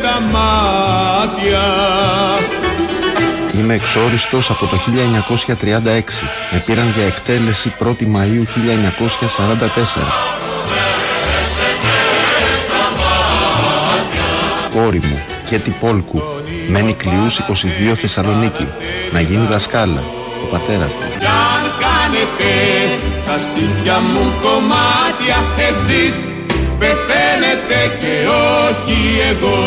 τα 0.01 0.21
μάτια. 0.21 1.65
Είμαι 3.59 3.73
εξόριστος 3.73 4.49
από 4.49 4.65
το 4.65 4.77
1936. 4.77 6.23
Με 6.51 6.63
πήραν 6.65 6.93
για 6.95 7.05
εκτέλεση 7.05 7.73
1η 7.79 8.05
Μαΐου 8.15 8.43
1944. 8.43 10.40
Κόρη 14.83 15.01
μου, 15.03 15.17
Κέτι 15.49 15.75
Πόλκου, 15.79 16.21
μένει 16.67 16.93
κλειούς 16.93 17.39
22 17.39 17.93
Θεσσαλονίκη, 17.95 18.67
να 19.11 19.19
γίνει 19.19 19.45
δασκάλα, 19.45 20.03
ο 20.43 20.47
πατέρας 20.51 20.97
της. 20.97 21.07
Κι 21.07 21.25
αν 21.25 21.63
κάνετε 21.83 22.51
τα 23.25 23.37
στήθια 23.45 23.97
μου 23.99 24.33
κομμάτια 24.41 25.37
εσείς 25.69 26.15
πεθαίνετε 26.79 27.79
και 27.99 28.13
όχι 28.65 28.99
εγώ. 29.31 29.59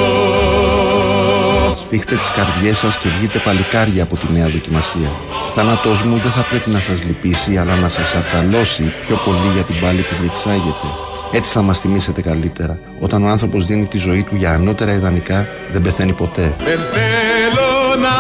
Σφίχτε 1.85 2.15
τις 2.15 2.31
καρδιές 2.31 2.79
σας 2.79 2.99
και 2.99 3.09
βγείτε 3.19 3.39
παλικάρια 3.39 4.03
από 4.03 4.17
τη 4.17 4.27
νέα 4.33 4.49
δοκιμασία. 4.49 5.11
Ο 5.49 5.53
θάνατός 5.55 6.03
μου 6.03 6.17
δεν 6.17 6.33
θα 6.33 6.41
πρέπει 6.51 6.71
να 6.71 6.81
σας 6.81 7.03
λυπήσει, 7.05 7.57
αλλά 7.57 7.75
να 7.75 7.89
σας 7.89 8.15
ατσαλώσει 8.15 8.93
πιο 9.07 9.17
πολύ 9.25 9.49
για 9.55 9.63
την 9.63 9.81
πάλη 9.81 10.01
που 10.01 10.15
διεξάγεται. 10.21 11.14
Έτσι 11.37 11.53
θα 11.53 11.63
μας 11.63 11.81
τιμήσετε 11.81 12.23
καλύτερα. 12.23 12.79
Όταν 13.01 13.25
ο 13.25 13.29
άνθρωπος 13.29 13.67
δίνει 13.67 13.87
τη 13.87 13.99
ζωή 13.99 14.23
του 14.23 14.37
για 14.37 14.51
ανώτερα 14.51 14.93
ιδανικά, 14.93 15.49
δεν 15.73 15.83
πεθαίνει 15.83 16.13
ποτέ. 16.13 16.55
Δεν 16.59 16.79
θέλω 16.93 18.01
να 18.01 18.19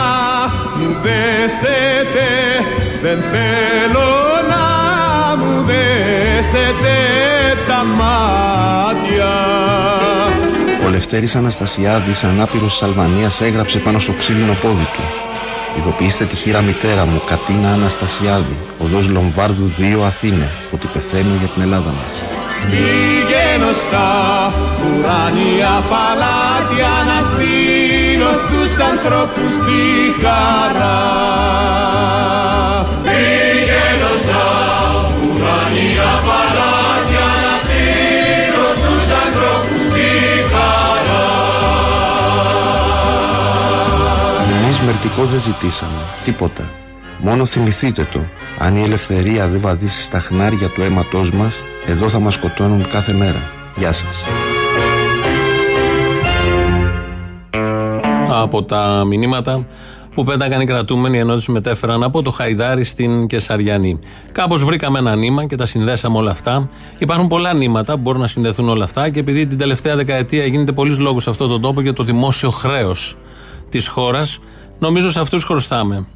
μου 0.76 0.96
δέσετε, 1.02 2.26
δεν 3.02 3.20
θέλω 3.20 4.08
να 4.48 4.64
μου 5.36 5.64
δέσετε 5.64 6.94
τα 7.66 7.84
μάτια. 7.84 9.32
Ο 10.86 10.90
Λευτέρης 10.90 11.36
Αναστασιάδης, 11.36 12.24
ανάπηρος 12.24 12.72
της 12.72 12.82
Αλβανίας, 12.82 13.40
έγραψε 13.40 13.78
πάνω 13.78 13.98
στο 13.98 14.12
ξύλινο 14.12 14.52
πόδι 14.62 14.86
του. 14.94 15.02
Ειδοποιήστε 15.78 16.24
τη 16.24 16.36
χείρα 16.36 16.60
μητέρα 16.60 17.06
μου, 17.06 17.22
Κατίνα 17.26 17.72
Αναστασιάδη, 17.72 18.58
οδός 18.78 19.08
Λομβάρδου 19.08 19.72
2 19.78 20.02
Αθήνε, 20.04 20.48
ότι 20.72 20.86
πεθαίνω 20.86 21.34
για 21.38 21.48
την 21.48 21.62
Ελλάδα 21.62 21.90
μας. 21.90 22.43
Πηγαίνω 22.70 23.72
στα 23.72 24.08
ουράνια 24.84 25.84
παλάτια 25.90 26.92
να 27.08 27.18
στείλω 27.28 28.30
στους 28.42 28.78
ανθρώπους 28.90 29.52
τη 29.66 29.82
χαρά. 30.22 31.00
Πηγαίνω 33.02 34.12
στα 34.22 34.44
ουράνια 35.22 36.10
παλάτια 36.26 37.26
να 37.44 37.54
στείλω 37.64 38.68
στους 38.80 39.04
ανθρώπους 39.24 39.82
τη 39.94 40.08
χαρά. 40.52 41.26
Εμείς 44.56 44.78
μερτικό 44.86 45.22
δεν 45.24 45.40
ζητήσαμε, 45.40 46.00
τίποτα. 46.24 46.64
Μόνο 47.24 47.44
θυμηθείτε 47.44 48.08
το, 48.12 48.20
αν 48.58 48.76
η 48.76 48.82
ελευθερία 48.82 49.48
δεν 49.48 49.60
βαδίσει 49.60 50.02
στα 50.02 50.20
χνάρια 50.20 50.68
του 50.68 50.82
αίματός 50.82 51.30
μας, 51.30 51.62
εδώ 51.86 52.08
θα 52.08 52.20
μας 52.20 52.34
σκοτώνουν 52.34 52.88
κάθε 52.88 53.12
μέρα. 53.12 53.42
Γεια 53.76 53.92
σας. 53.92 54.24
από 58.30 58.62
τα 58.62 59.04
μηνύματα 59.06 59.66
που 60.14 60.24
πέταγαν 60.24 60.60
οι 60.60 60.66
κρατούμενοι 60.66 61.18
ενώ 61.18 61.34
τους 61.34 61.48
μετέφεραν 61.48 62.02
από 62.02 62.22
το 62.22 62.30
Χαϊδάρι 62.30 62.84
στην 62.84 63.26
Κεσαριανή. 63.26 63.98
Κάπως 64.32 64.64
βρήκαμε 64.64 64.98
ένα 64.98 65.16
νήμα 65.16 65.46
και 65.46 65.56
τα 65.56 65.66
συνδέσαμε 65.66 66.18
όλα 66.18 66.30
αυτά. 66.30 66.68
Υπάρχουν 66.98 67.28
πολλά 67.28 67.54
νήματα 67.54 67.94
που 67.94 68.00
μπορούν 68.00 68.20
να 68.20 68.26
συνδεθούν 68.26 68.68
όλα 68.68 68.84
αυτά 68.84 69.10
και 69.10 69.18
επειδή 69.18 69.46
την 69.46 69.58
τελευταία 69.58 69.96
δεκαετία 69.96 70.44
γίνεται 70.44 70.72
πολλής 70.72 70.98
λόγος 70.98 71.22
σε 71.22 71.30
αυτόν 71.30 71.48
τον 71.48 71.60
τόπο 71.60 71.80
για 71.80 71.92
το 71.92 72.02
δημόσιο 72.02 72.50
χρέος 72.50 73.16
της 73.68 73.88
χώρας, 73.88 74.38
νομίζω 74.78 75.10
σε 75.10 75.20
αυτούς 75.20 75.44
χρωστάμε. 75.44 76.06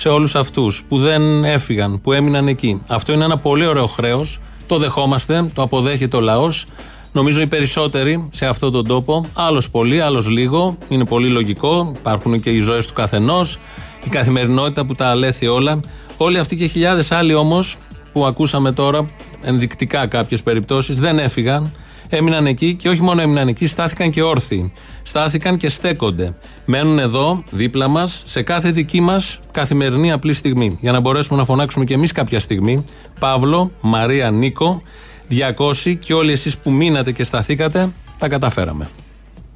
Σε 0.00 0.08
όλους 0.08 0.34
αυτούς 0.34 0.84
που 0.88 0.98
δεν 0.98 1.44
έφυγαν, 1.44 2.00
που 2.00 2.12
έμειναν 2.12 2.48
εκεί. 2.48 2.82
Αυτό 2.86 3.12
είναι 3.12 3.24
ένα 3.24 3.38
πολύ 3.38 3.66
ωραίο 3.66 3.86
χρέος. 3.86 4.38
Το 4.66 4.78
δεχόμαστε, 4.78 5.50
το 5.54 5.62
αποδέχεται 5.62 6.16
ο 6.16 6.20
λαός. 6.20 6.66
Νομίζω 7.12 7.40
οι 7.40 7.46
περισσότεροι 7.46 8.28
σε 8.32 8.46
αυτόν 8.46 8.72
τον 8.72 8.86
τόπο, 8.86 9.26
άλλος 9.34 9.70
πολύ, 9.70 10.00
άλλος 10.00 10.28
λίγο, 10.28 10.78
είναι 10.88 11.04
πολύ 11.04 11.28
λογικό. 11.28 11.92
Υπάρχουν 11.98 12.40
και 12.40 12.50
οι 12.50 12.60
ζωές 12.60 12.86
του 12.86 12.92
καθενός, 12.92 13.58
η 14.04 14.08
καθημερινότητα 14.08 14.86
που 14.86 14.94
τα 14.94 15.06
αλέθει 15.08 15.46
όλα. 15.46 15.80
Όλοι 16.16 16.38
αυτοί 16.38 16.56
και 16.56 16.66
χιλιάδες 16.66 17.12
άλλοι 17.12 17.34
όμως 17.34 17.76
που 18.12 18.26
ακούσαμε 18.26 18.72
τώρα, 18.72 19.10
ενδεικτικά 19.42 20.06
κάποιες 20.06 20.42
περιπτώσεις, 20.42 20.98
δεν 21.00 21.18
έφυγαν. 21.18 21.72
Έμειναν 22.08 22.46
εκεί 22.46 22.74
και 22.74 22.88
όχι 22.88 23.02
μόνο 23.02 23.20
έμειναν 23.20 23.48
εκεί, 23.48 23.66
στάθηκαν 23.66 24.10
και 24.10 24.22
όρθιοι. 24.22 24.72
Στάθηκαν 25.02 25.56
και 25.56 25.68
στέκονται. 25.68 26.34
Μένουν 26.64 26.98
εδώ, 26.98 27.44
δίπλα 27.50 27.88
μας, 27.88 28.22
σε 28.26 28.42
κάθε 28.42 28.70
δική 28.70 29.00
μας 29.00 29.40
καθημερινή 29.50 30.12
απλή 30.12 30.32
στιγμή. 30.32 30.78
Για 30.80 30.92
να 30.92 31.00
μπορέσουμε 31.00 31.38
να 31.38 31.44
φωνάξουμε 31.44 31.84
κι 31.84 31.92
εμείς 31.92 32.12
κάποια 32.12 32.40
στιγμή. 32.40 32.84
Παύλο, 33.20 33.72
Μαρία, 33.80 34.30
Νίκο, 34.30 34.82
200 35.28 35.94
και 35.98 36.14
όλοι 36.14 36.32
εσείς 36.32 36.56
που 36.56 36.70
μείνατε 36.70 37.12
και 37.12 37.24
σταθήκατε, 37.24 37.92
τα 38.18 38.28
καταφέραμε. 38.28 38.88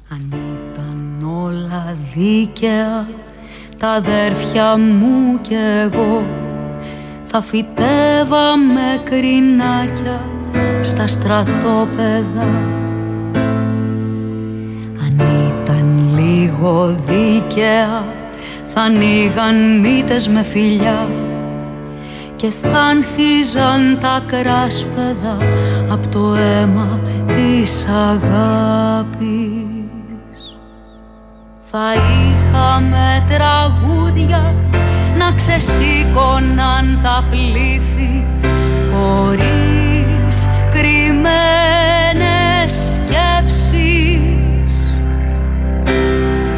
Αν 0.09 0.33
ήταν 0.71 1.29
όλα 1.43 1.97
δίκαια, 2.15 3.07
τα 3.77 3.89
αδέρφια 3.89 4.77
μου 4.77 5.41
κι 5.41 5.55
εγώ 5.83 6.25
θα 7.25 7.41
φυτέβαμε 7.41 9.01
κρινάκια 9.03 10.32
στα 10.81 11.07
στρατόπεδα. 11.07 12.47
Αν 14.99 15.19
ήταν 15.47 16.09
λίγο 16.15 16.95
δίκαια, 17.07 18.03
θα 18.65 18.81
ανοίγαν 18.81 19.79
μύτες 19.79 20.27
με 20.27 20.43
φιλιά 20.43 21.07
και 22.35 22.51
θα 22.61 22.79
ανθίζαν 22.79 23.97
τα 24.01 24.23
κράσπεδα 24.25 25.37
από 25.89 26.07
το 26.07 26.35
αίμα 26.35 26.99
της 27.27 27.85
αγάπης. 28.09 29.67
Θα 31.61 31.93
είχαμε 31.93 33.25
τραγούδια 33.27 34.55
να 35.17 35.31
ξεσήκωναν 35.31 36.99
τα 37.03 37.23
πλήθη 37.29 38.27
χωρίς 38.91 39.72
κρυμμένες 41.33 42.73
σκέψεις. 42.93 44.73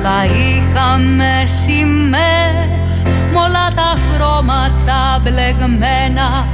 Θα 0.03 0.25
είχαμε 0.25 1.43
σημαίες 1.45 3.05
μ' 3.33 3.35
όλα 3.35 3.67
τα 3.75 3.97
χρώματα 4.11 5.19
μπλεγμένα 5.21 6.47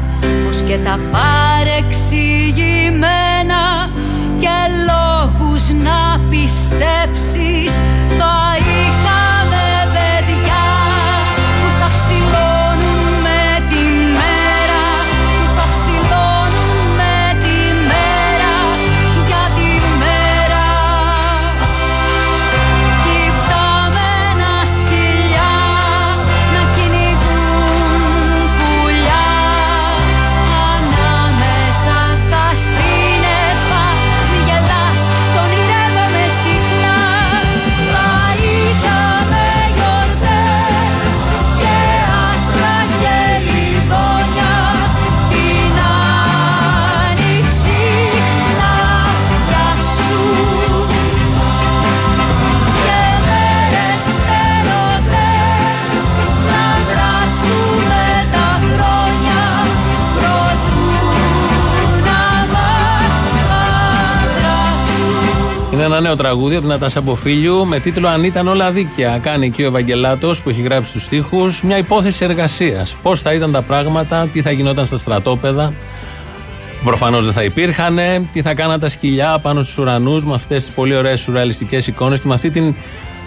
ως 0.47 0.61
και 0.61 0.77
τα 0.77 0.99
παρεξηγημένα 1.11 3.89
και 4.35 4.49
λόγους 4.87 5.69
να 5.69 6.19
πιστέψεις 6.29 7.73
θα 8.17 8.40
νέο 66.15 66.19
τραγούδι 66.19 66.55
από 66.55 66.63
την 66.63 66.73
Ατάσα 66.73 67.01
Μποφίλιου 67.01 67.67
με 67.67 67.79
τίτλο 67.79 68.07
Αν 68.07 68.23
ήταν 68.23 68.47
όλα 68.47 68.71
δίκαια. 68.71 69.17
Κάνει 69.17 69.45
εκεί 69.45 69.63
ο 69.63 69.65
Ευαγγελάτος 69.65 70.41
που 70.41 70.49
έχει 70.49 70.61
γράψει 70.61 70.91
τους 70.91 71.03
στίχους 71.03 71.63
μια 71.63 71.77
υπόθεση 71.77 72.23
εργασίας. 72.25 72.95
Πώς 73.01 73.21
θα 73.21 73.33
ήταν 73.33 73.51
τα 73.51 73.61
πράγματα, 73.61 74.27
τι 74.31 74.41
θα 74.41 74.51
γινόταν 74.51 74.85
στα 74.85 74.97
στρατόπεδα. 74.97 75.73
Προφανώς 76.83 77.25
δεν 77.25 77.33
θα 77.33 77.43
υπήρχαν. 77.43 77.99
Τι 78.31 78.41
θα 78.41 78.53
κάναν 78.53 78.79
τα 78.79 78.89
σκυλιά 78.89 79.39
πάνω 79.41 79.63
στους 79.63 79.77
ουρανούς 79.77 80.25
με 80.25 80.33
αυτές 80.33 80.65
τις 80.65 80.73
πολύ 80.73 80.95
ωραίες 80.95 81.19
σουρεαλιστικές 81.19 81.87
εικόνες 81.87 82.19
και 82.19 82.27
με 82.27 82.33
αυτή 82.33 82.49
την 82.49 82.75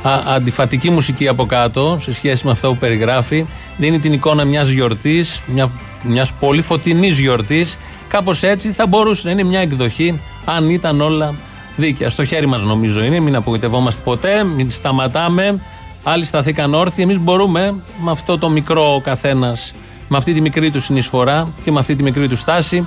α, 0.03 0.21
αντιφατική 0.27 0.91
μουσική 0.91 1.29
από 1.29 1.47
κάτω 1.47 1.99
σε 2.01 2.13
σχέση 2.13 2.47
με 2.47 2.51
αυτό 2.51 2.69
που 2.69 2.77
περιγράφει. 2.77 3.47
Δίνει 3.77 3.99
την 3.99 4.13
εικόνα 4.13 4.45
μιας 4.45 4.69
γιορτής, 4.69 5.43
μια 5.47 5.71
μιας 6.03 6.33
πολύ 6.33 6.63
φωτεινής 6.63 7.19
γιορτής. 7.19 7.79
Κάπως 8.09 8.43
έτσι 8.43 8.73
θα 8.73 8.87
μπορούσε 8.87 9.23
να 9.25 9.31
είναι 9.31 9.45
μια 9.45 9.61
εκδοχή 9.61 10.21
αν 10.45 10.69
ήταν 10.69 11.01
όλα 11.01 11.35
δίκαια. 11.77 12.09
Στο 12.09 12.25
χέρι 12.25 12.47
μας 12.47 12.63
νομίζω 12.63 13.05
είναι, 13.05 13.21
μην 13.21 13.37
απογοητευόμαστε 13.37 14.03
ποτέ, 14.05 14.45
μην 14.45 14.71
σταματάμε. 14.71 15.61
Άλλοι 16.03 16.25
σταθήκαν 16.25 16.75
όρθιοι. 16.75 17.05
Εμείς 17.09 17.19
μπορούμε 17.19 17.75
με 18.01 18.11
αυτό 18.11 18.39
το 18.39 18.49
μικρό 18.49 18.95
ο 18.95 19.01
καθένας, 19.01 19.73
με 20.09 20.17
αυτή 20.17 20.33
τη 20.33 20.41
μικρή 20.41 20.71
του 20.71 20.81
συνεισφορά 20.81 21.49
και 21.65 21.73
με 21.73 21.79
αυτή 21.79 21.95
τη 21.95 22.03
μικρή 22.03 22.29
του 22.29 22.37
στάση, 22.37 22.87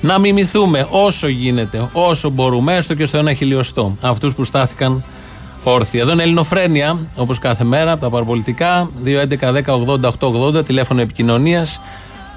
να 0.00 0.18
μιμηθούμε 0.18 0.86
όσο 0.90 1.28
γίνεται, 1.28 1.88
όσο 1.92 2.30
μπορούμε, 2.30 2.76
έστω 2.76 2.94
και 2.94 3.06
στο 3.06 3.18
ένα 3.18 3.34
χιλιοστό. 3.34 3.96
Αυτούς 4.00 4.34
που 4.34 4.44
στάθηκαν 4.44 5.04
όρθιοι. 5.62 6.00
Εδώ 6.02 6.12
είναι 6.12 6.22
Ελληνοφρένια, 6.22 6.98
όπως 7.16 7.38
κάθε 7.38 7.64
μέρα, 7.64 7.92
από 7.92 8.00
τα 8.00 8.10
παραπολιτικά. 8.10 8.90
2.11.10.80.880, 9.04 10.64
τηλέφωνο 10.64 11.00
επικοινωνίας. 11.00 11.80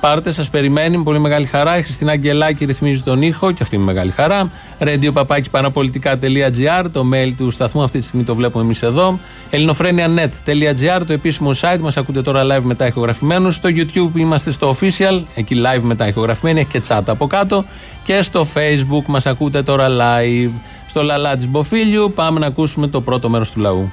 Πάρτε, 0.06 0.32
σας 0.32 0.50
περιμένει 0.50 0.98
με 0.98 1.04
πολύ 1.04 1.20
μεγάλη 1.20 1.46
χαρά. 1.46 1.78
Η 1.78 1.82
Χριστίνα 1.82 2.12
Αγγελάκη 2.12 2.66
ρυθμίζει 2.66 3.02
τον 3.02 3.22
ήχο 3.22 3.52
και 3.52 3.64
αυτή 3.64 3.78
με 3.78 3.84
μεγάλη 3.84 4.12
χαρά. 4.12 4.52
Radio 4.80 5.14
παπάκι 5.14 5.50
παραπολιτικά.gr, 5.50 6.86
το 6.92 7.04
mail 7.14 7.34
του 7.38 7.52
σταθμού, 7.52 7.84
αυτή 7.84 8.00
τη 8.00 8.06
στιγμή 8.06 8.26
το 8.26 8.36
βλέπουμε 8.36 8.64
εμείς 8.64 8.82
εδώ. 8.82 9.20
ελληνοφρένια.net.gr, 9.50 11.02
το 11.08 11.14
επίσημο 11.14 11.50
site. 11.62 11.80
Μας 11.80 11.98
ακούτε 11.98 12.22
τώρα 12.22 12.44
live 12.44 12.62
μετά 12.64 12.88
ηχογραφημένους. 12.88 13.56
Στο 13.56 13.70
YouTube 13.70 14.16
είμαστε 14.16 14.52
στο 14.52 14.76
official, 14.76 15.24
εκεί 15.36 15.56
live 15.66 15.82
μετά 15.82 16.08
ηχογραφημένοι, 16.08 16.60
έχει 16.60 16.70
και 16.70 16.82
chat 16.88 17.04
από 17.06 17.28
κάτω. 17.28 17.66
Και 18.04 18.22
στο 18.22 18.46
Facebook 18.54 19.06
μας 19.06 19.26
ακούτε 19.26 19.64
τώρα 19.64 19.88
live. 19.90 20.52
Στο 20.86 21.02
λαλά 21.02 21.36
τη 21.36 21.48
Μποφίλιου 21.48 22.12
πάμε 22.16 22.40
να 22.40 22.46
ακούσουμε 22.46 22.88
το 22.88 23.02
πρώτο 23.02 23.30
μέρος 23.30 23.52
του 23.52 23.60
λαού. 23.60 23.92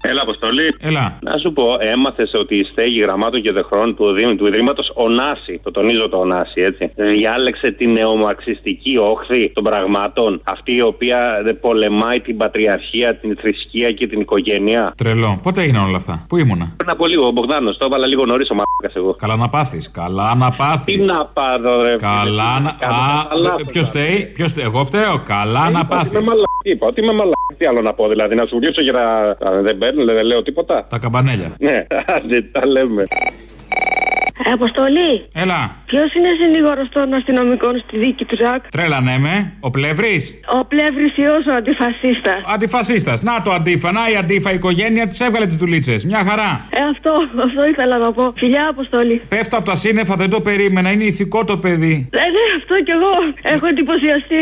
Έλα, 0.00 0.20
Αποστολή. 0.22 0.74
Έλα. 0.80 1.18
Να 1.20 1.38
σου 1.38 1.52
πω, 1.52 1.64
έμαθες 1.80 2.30
ότι 2.34 2.54
η 2.56 2.64
στέγη 2.64 3.00
γραμμάτων 3.00 3.42
και 3.42 3.52
δεχρών 3.52 3.96
του, 3.96 4.12
Δήμου- 4.12 4.36
του 4.36 4.46
Ιδρύματος 4.46 4.90
Ονάση, 4.94 5.60
το 5.62 5.70
τονίζω 5.70 6.08
το 6.08 6.16
Ονάση, 6.18 6.60
έτσι, 6.60 6.92
ε, 6.96 7.04
διάλεξε 7.08 7.70
την 7.70 7.90
νεομαρξιστική 7.92 8.98
όχθη 8.98 9.52
των 9.54 9.64
πραγμάτων, 9.64 10.40
αυτή 10.44 10.74
η 10.74 10.80
οποία 10.82 11.42
δεν 11.46 11.60
πολεμάει 11.60 12.20
την 12.20 12.36
πατριαρχία, 12.36 13.16
την 13.16 13.36
θρησκεία 13.40 13.90
και 13.92 14.06
την 14.06 14.20
οικογένεια. 14.20 14.92
Τρελό. 14.96 15.38
Πότε 15.42 15.62
έγιναν 15.62 15.84
όλα 15.84 15.96
αυτά; 15.96 16.24
Πού 16.28 16.36
ήμουνα; 16.36 16.72
Πριν 16.76 16.90
από 16.90 17.06
λίγο, 17.06 17.26
ο 17.26 17.30
Μπογδάνος, 17.30 17.76
το 17.78 17.86
έβαλα 17.86 18.06
λίγο 18.06 18.24
νωρίς 18.24 18.50
ο 18.50 18.54
μαλάκα 18.54 19.00
εγώ. 19.00 19.14
Καλά 19.14 19.36
να 19.36 19.48
πάθεις. 19.48 19.90
Καλά 19.90 20.34
να 20.34 20.50
πάθεις. 20.52 20.94
Τι 20.94 21.04
να 21.04 21.24
πάρω, 21.26 21.82
ρε. 21.82 21.96
Καλά 21.96 22.60
να. 22.60 22.68
Α, 22.68 23.54
ποιος 23.72 23.88
φταίει, 23.88 24.30
ποιος 24.34 24.50
φταίει; 24.50 24.64
Εγώ 24.64 24.84
φταίω; 24.84 25.22
Καλά 25.26 25.70
να 25.70 25.86
πάθεις. 25.86 26.12
Είμαι 26.12 26.22
μαλάκα. 26.26 26.46
Είπα 26.62 26.86
ότι 26.86 27.00
είμαι 27.00 27.12
μαλάκα. 27.12 27.36
Τι 27.58 27.66
άλλο 27.66 27.80
να 27.82 27.92
πω, 27.92 28.08
δηλαδή, 28.08 28.34
να 28.34 28.46
σου 28.46 28.58
γυρίσω 28.58 28.82
για 28.82 28.92
να. 28.92 29.36
Α, 29.88 29.92
Δεν 29.92 29.94
παίρνω, 29.94 30.04
δεν 30.14 30.24
λέω 30.24 30.42
τίποτα. 30.42 30.86
Τα 30.90 30.98
καμπανέλια. 30.98 31.54
Ναι, 31.58 31.86
άντε, 32.06 32.42
τα 32.42 32.66
λέμε. 32.66 33.02
Ε, 34.46 34.50
Αποστολή, 34.50 35.26
Έλα. 35.34 35.76
ποιος 35.86 36.14
είναι 36.14 36.28
συνήγορος 36.40 36.88
των 36.92 37.14
αστυνομικών 37.14 37.82
στη 37.86 37.98
δίκη 37.98 38.24
του 38.24 38.36
Ζακ. 38.44 38.68
Τρέλανε 38.68 39.18
με. 39.18 39.52
Ο 39.60 39.70
πλευρή. 39.70 40.20
Ο 40.60 40.64
πλεύρης 40.64 41.16
ιό 41.16 41.34
ο 41.34 41.54
αντιφασίστας. 41.56 42.40
Αντιφασίστας. 42.54 43.22
Να 43.22 43.42
το 43.42 43.50
αντίφα. 43.50 43.92
Να 43.92 44.00
η 44.12 44.16
αντίφα 44.16 44.52
οικογένεια 44.52 45.06
της 45.06 45.20
έβγαλε 45.20 45.46
τις 45.46 45.56
δουλίτσες. 45.56 46.04
Μια 46.04 46.24
χαρά. 46.24 46.66
Ε, 46.70 46.78
αυτό, 46.92 47.12
αυτό 47.44 47.66
ήθελα 47.68 47.98
να 47.98 48.12
πω. 48.12 48.32
Φιλιά, 48.36 48.66
Αποστολή. 48.70 49.22
Πέφτω 49.28 49.56
από 49.56 49.64
τα 49.66 49.76
σύννεφα, 49.76 50.14
δεν 50.16 50.30
το 50.30 50.40
περίμενα. 50.40 50.90
Είναι 50.90 51.04
ηθικό 51.04 51.44
το 51.44 51.56
παιδί. 51.58 52.08
Ε, 52.12 52.20
ναι, 52.20 52.44
αυτό 52.56 52.74
κι 52.84 52.90
εγώ. 52.90 53.12
Έχω 53.54 53.66
εντυπωσιαστεί. 53.66 54.40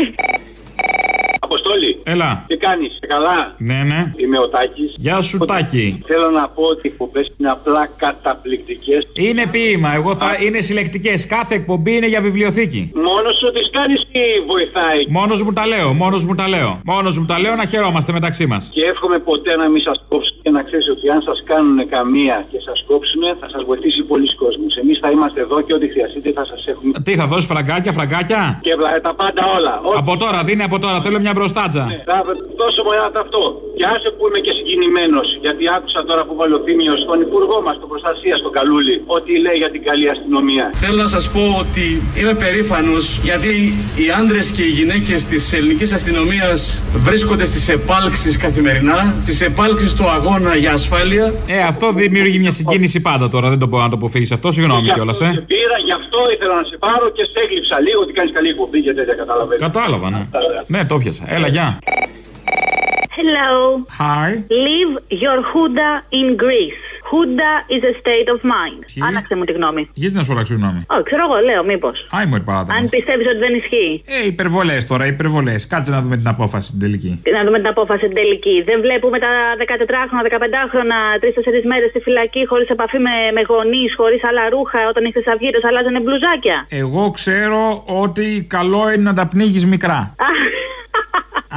Αποστόλη. 1.67 1.99
Έλα. 2.03 2.43
Τι 2.47 2.57
κάνεις, 2.57 2.99
καλά; 3.07 3.53
Ναι, 3.57 3.79
ναι. 3.91 4.13
Είμαι 4.15 4.39
ο 4.39 4.47
Τάκης. 4.49 4.91
Γεια 4.97 5.21
σου, 5.21 5.37
Τάκη. 5.37 6.01
Θέλω 6.07 6.29
να 6.29 6.47
πω 6.47 6.63
ότι 6.63 6.87
οι 6.87 6.89
εκπομπές 6.93 7.31
είναι 7.37 7.49
απλά 7.49 7.89
καταπληκτικές. 7.97 9.07
Είναι 9.13 9.43
ποίημα. 9.51 9.93
Εγώ 9.93 10.15
θα. 10.15 10.27
Είναι 10.45 10.59
συλλεκτικές. 10.61 11.25
Κάθε 11.27 11.55
εκπομπή 11.55 11.95
είναι 11.95 12.07
για 12.07 12.21
βιβλιοθήκη. 12.21 12.91
Μόνος 12.95 13.35
σου 13.37 13.51
τις 13.51 13.69
κάνεις 13.77 14.01
ή 14.01 14.25
βοηθάει; 14.51 14.99
Μόνος 15.09 15.41
μου 15.43 15.53
τα 15.53 15.67
λέω. 15.67 15.93
Μόνος 15.93 16.25
μου 16.25 16.35
τα 16.35 16.47
λέω. 16.47 16.81
Μόνος 16.85 17.17
μου 17.19 17.25
τα 17.25 17.39
λέω 17.39 17.55
να 17.55 17.65
χαιρόμαστε 17.65 18.11
μεταξύ 18.11 18.45
μας. 18.45 18.69
Και 18.73 18.83
εύχομαι 18.85 19.19
ποτέ 19.19 19.55
να 19.57 19.69
μην 19.69 19.81
σας 19.81 19.97
κόψουν 20.09 20.35
και 20.43 20.49
να 20.49 20.61
ξέρεις 20.63 20.89
ότι 20.89 21.09
αν 21.09 21.21
σας 21.21 21.43
κάνουν 21.45 21.89
καμία 21.89 22.45
και 22.51 22.57
σας 22.65 22.83
κόψουν, 22.87 23.21
θα 23.39 23.47
σας 23.53 23.63
βοηθήσει 23.69 24.01
πολλοί 24.03 24.35
κόσμος. 24.35 24.75
Εμείς 24.81 24.97
θα 25.01 25.11
είμαστε 25.11 25.39
εδώ 25.41 25.61
και 25.61 25.73
ό,τι 25.73 25.87
χρειαστείτε 25.89 26.31
θα 26.31 26.45
σας 26.45 26.65
έχουμε. 26.67 26.91
Τι 27.03 27.15
θα 27.15 27.25
δώσεις 27.27 27.45
φραγκάκια, 27.51 27.91
φραγκάκια; 27.91 28.59
Και 28.61 28.75
βλα- 28.79 29.01
τα 29.01 29.13
πάντα 29.15 29.43
όλα. 29.57 29.73
Ό- 29.83 29.97
Από 29.97 30.17
τώρα, 30.17 30.43
δίνει 30.43 30.63
από 30.63 30.79
τώρα. 30.79 31.01
Θέλω 31.01 31.19
μια 31.19 31.33
μπροστάτσα. 31.57 31.83
Θα 32.11 32.17
δώσω 32.59 32.81
μου 32.85 32.91
ένα 32.97 33.07
αυτό. 33.25 33.41
Και 33.77 33.85
άσε 33.93 34.09
που 34.15 34.23
είμαι 34.27 34.39
και 34.45 34.53
συγκινημένος, 34.57 35.27
γιατί 35.45 35.63
άκουσα 35.77 35.99
τώρα 36.09 36.21
που 36.27 36.33
βάλει 36.39 36.53
ο 36.59 36.61
Θήμιος 36.65 36.97
στον 37.05 37.17
υπουργό 37.25 37.57
μας, 37.65 37.75
τον 37.81 37.89
προστασία, 37.91 38.35
στον 38.41 38.51
Καλούλη, 38.57 38.95
ότι 39.17 39.31
λέει 39.45 39.57
για 39.63 39.71
την 39.75 39.81
καλή 39.89 40.07
αστυνομία. 40.15 40.65
Θέλω 40.83 40.97
να 41.05 41.09
σας 41.15 41.25
πω 41.33 41.43
ότι 41.63 41.85
είμαι 42.19 42.33
περήφανος 42.43 43.05
γιατί 43.29 43.53
οι 44.01 44.07
άντρες 44.19 44.45
και 44.55 44.63
οι 44.67 44.73
γυναίκες 44.79 45.19
της 45.31 45.43
ελληνικής 45.57 45.89
αστυνομίας 45.97 46.59
βρίσκονται 47.07 47.45
στις 47.51 47.63
επάλξεις 47.77 48.33
καθημερινά, 48.45 48.99
στις 49.25 49.37
επάλξεις 49.49 49.91
του 49.97 50.05
αγώνα 50.17 50.51
για 50.63 50.71
ασφάλεια. 50.79 51.25
Ε, 51.55 51.57
αυτό 51.71 51.85
δημιουργεί 52.03 52.37
μια 52.45 52.53
συγκίνηση 52.59 52.97
πάντα 53.07 53.25
τώρα. 53.33 53.47
Δεν 53.53 53.59
το 53.63 53.67
μπορώ 53.67 53.83
να 53.83 53.91
το 53.93 53.95
αποφύγεις 54.01 54.31
αυτό. 54.37 54.47
Συγγνώμη 54.51 54.81
Γι' 54.87 54.93
κιόλας, 54.93 55.21
αυτό 55.21 55.31
ε. 55.31 55.33
σε 55.33 55.41
Πήρα, 55.51 55.77
γι' 55.87 55.95
αυτό 56.01 56.19
ήθελα 56.35 56.55
να 56.61 56.65
σε 56.71 56.75
πάρω 56.85 57.05
και 57.15 57.23
σε 57.31 57.37
έγλειψα 57.43 57.75
λίγο 57.85 57.99
ότι 58.05 58.13
κάνεις 58.17 58.31
καλή 58.37 58.49
εκπομπή 58.53 58.79
και 58.85 58.93
τέτοια 58.97 59.15
κατάλαβε. 59.21 59.55
Κατάλαβα, 59.67 60.07
ναι. 60.09 60.21
Ναι, 60.73 60.85
το 60.85 60.97
πιασα. 60.97 61.23
Έλα, 61.35 61.46
γεια. 61.48 61.78
Hello. 63.16 63.84
Hi. 63.98 64.42
Leave 64.48 64.92
your 65.22 65.38
Huda 65.50 66.02
in 66.10 66.36
Greece. 66.36 66.84
Huda 67.09 67.53
is 67.75 67.83
a 67.91 67.93
state 68.01 68.29
of 68.35 68.39
mind. 68.55 68.79
Τι; 68.93 68.99
Άναξε 69.07 69.35
μου 69.35 69.43
τη 69.43 69.51
γνώμη. 69.59 69.83
Γιατί 69.93 70.15
να 70.15 70.23
σου 70.23 70.31
αλλάξω 70.33 70.53
γνώμη; 70.59 70.79
Όχι, 70.95 71.03
ξέρω 71.09 71.21
εγώ, 71.27 71.37
λέω, 71.49 71.63
μήπως. 71.71 71.97
Άι 72.17 72.25
μου 72.29 72.35
παράδειγμα. 72.49 72.75
Αν 72.79 72.89
πιστεύεις 72.95 73.27
ότι 73.31 73.39
δεν 73.45 73.53
ισχύει. 73.61 73.93
Ε, 74.15 74.25
υπερβολές 74.33 74.81
τώρα, 74.91 75.05
υπερβολές. 75.05 75.67
Κάτσε 75.67 75.91
να 75.91 75.99
δούμε 76.03 76.15
την 76.21 76.27
απόφαση 76.35 76.67
την 76.71 76.79
τελική. 76.79 77.11
Να 77.37 77.41
δούμε 77.45 77.57
την 77.61 77.67
απόφαση 77.75 78.03
την 78.09 78.15
τελική. 78.21 78.55
Δεν 78.69 78.77
βλέπουμε 78.85 79.17
τα 79.25 79.31
14χρονα, 79.61 80.21
15χρονα, 80.27 80.99
3-4 81.21 81.63
μέρες 81.71 81.89
στη 81.89 81.99
φυλακή, 81.99 82.41
χωρίς 82.51 82.67
επαφή 82.69 82.99
με, 82.99 83.15
με 83.33 83.41
γονείς, 83.49 83.91
χωρίς 83.99 84.23
άλλα 84.29 84.49
ρούχα. 84.49 84.79
Όταν 84.91 85.03
οι 85.05 85.11
χρυσαυγίτε 85.11 85.59
αλλάζανε 85.67 85.99
μπλουζάκια. 85.99 86.57
Εγώ 86.69 87.11
ξέρω 87.11 87.83
ότι 88.03 88.45
καλό 88.49 88.83
είναι 88.93 89.03
να 89.09 89.13
τα 89.13 89.27
πνίγεις 89.27 89.65
μικρά. 89.65 90.15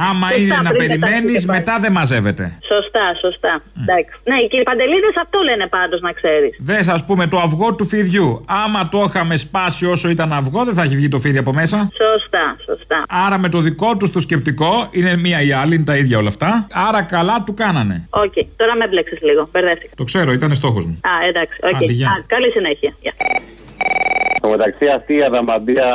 Άμα 0.09 0.27
Σωστά, 0.27 0.41
είναι 0.41 0.55
να 0.67 0.69
πριν 0.69 0.79
περιμένεις, 0.87 1.21
πετάξετε 1.21 1.45
πάλι. 1.45 1.59
μετά 1.59 1.73
δεν 1.83 1.91
μαζεύεται. 1.91 2.45
Σωστά, 2.71 3.05
σωστά. 3.23 3.53
Εντάξει. 3.81 4.13
Ναι, 4.29 4.37
οι 4.43 4.47
κύριοι 4.51 4.63
Παντελίδε 4.69 5.09
αυτό 5.41 5.53
λένε 5.53 5.67
πάντως, 5.67 6.01
να 6.01 6.11
ξέρεις. 6.11 6.57
Δες, 6.59 6.87
ας 6.87 7.05
πούμε, 7.05 7.27
το 7.27 7.37
αυγό 7.37 7.75
του 7.75 7.85
φιδιού. 7.85 8.43
Άμα 8.47 8.89
το 8.89 9.03
είχαμε 9.07 9.35
σπάσει 9.35 9.85
όσο 9.85 10.09
ήταν 10.09 10.33
αυγό, 10.33 10.63
δεν 10.63 10.73
θα 10.73 10.83
έχει 10.83 10.95
βγει 10.95 11.07
το 11.07 11.19
φίδι 11.19 11.37
από 11.37 11.53
μέσα. 11.53 11.77
Σωστά, 11.77 12.55
σωστά. 12.65 13.03
Άρα 13.09 13.37
με 13.37 13.49
το 13.49 13.59
δικό 13.59 13.97
του 13.97 14.09
το 14.09 14.19
σκεπτικό, 14.19 14.87
είναι 14.91 15.15
μία 15.17 15.41
ή 15.41 15.51
άλλη, 15.51 15.75
είναι 15.75 15.83
τα 15.83 15.97
ίδια 15.97 16.17
όλα 16.17 16.27
αυτά. 16.27 16.67
Άρα 16.71 17.01
καλά 17.01 17.43
του 17.45 17.53
κάνανε. 17.53 18.07
Οκ, 18.09 18.33
τώρα 18.55 18.75
με 18.75 18.87
μπλέξες 18.87 19.21
λίγο. 19.21 19.49
Μπερδεύτηκα. 19.51 19.93
Το 19.95 20.03
ξέρω, 20.03 20.31
ήταν 20.31 20.53
στόχος 20.55 20.85
μου. 20.85 20.99
Α, 21.01 21.27
εντάξει. 21.27 21.59
οκ. 21.63 21.75
Άντε, 21.75 21.91
γεια. 21.91 22.07
Α, 22.07 22.23
καλή 22.27 22.51
συνέχεια. 22.51 22.93
Γεια. 23.01 23.13
Στο 24.51 24.59
μεταξύ 24.59 24.87
αυτή 24.95 25.13
η 25.13 25.23
αδαμαντία, 25.29 25.89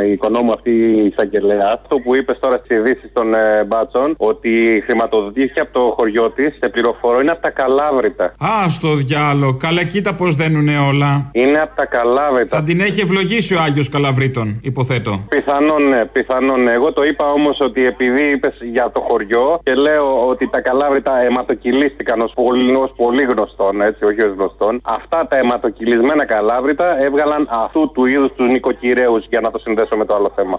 ε, 0.00 0.06
η 0.08 0.12
οικονόμου 0.12 0.52
αυτή 0.52 0.70
η 0.70 1.06
εισαγγελέα, 1.06 1.68
αυτό 1.74 1.94
που 1.98 2.14
είπες 2.16 2.38
τώρα 2.40 2.56
στις 2.64 2.76
ειδήσεις 2.76 3.10
των 3.12 3.34
ε, 3.34 3.64
μπάτσων, 3.64 4.14
ότι 4.16 4.82
χρηματοδοτήθηκε 4.86 5.60
από 5.60 5.72
το 5.72 5.94
χωριό 5.98 6.30
της, 6.30 6.50
σε 6.60 6.68
πληροφορώ, 6.68 7.20
είναι 7.20 7.30
από 7.30 7.42
τα 7.42 7.50
Καλάβρυτα. 7.50 8.24
Α 8.24 8.68
στο 8.68 8.94
διάλο, 8.94 9.56
καλά 9.56 9.84
κοίτα 9.84 10.14
πώς 10.14 10.34
δένουνε 10.34 10.78
όλα. 10.78 11.30
Είναι 11.32 11.58
από 11.60 11.74
τα 11.76 11.86
Καλάβρυτα. 11.86 12.56
Θα 12.56 12.62
την 12.62 12.80
έχει 12.80 13.00
ευλογήσει 13.00 13.54
ο 13.54 13.60
Άγιος 13.60 13.88
Καλαβρύτων, 13.88 14.60
υποθέτω. 14.62 15.24
Πιθανόν 15.28 15.88
ναι, 15.88 16.04
πιθανόν 16.04 16.62
ναι. 16.62 16.72
Εγώ 16.72 16.92
το 16.92 17.04
είπα 17.04 17.26
όμως 17.32 17.56
ότι 17.60 17.86
επειδή 17.86 18.24
είπες 18.24 18.54
για 18.72 18.90
το 18.94 19.00
χωριό 19.08 19.60
και 19.62 19.74
λέω 19.74 20.22
ότι 20.22 20.48
τα 20.50 20.60
Καλάβρυτα 20.60 21.12
αιματοκυλίστηκαν 21.24 22.20
ως 22.20 22.32
πολύ, 22.34 22.76
ως 22.76 22.92
πολύ 22.96 23.24
γνωστόν, 23.24 23.80
έτσι, 23.80 24.04
όχι 24.04 24.22
ως 24.26 24.32
γνωστόν. 24.38 24.80
Αυτά 24.84 25.26
τα 25.28 25.38
αιματοκυλισμένα 25.38 26.24
Καλάβρυτα 26.24 27.04
έβγαλαν 27.04 27.48
αυτού 27.58 27.90
του 27.94 28.06
είδους 28.06 28.32
τους 28.36 28.52
νοικοκυρέους 28.52 29.24
για 29.28 29.40
να 29.40 29.50
το 29.50 29.58
συνδέσω 29.58 29.96
με 29.96 30.04
το 30.04 30.14
άλλο 30.14 30.32
θέμα. 30.34 30.58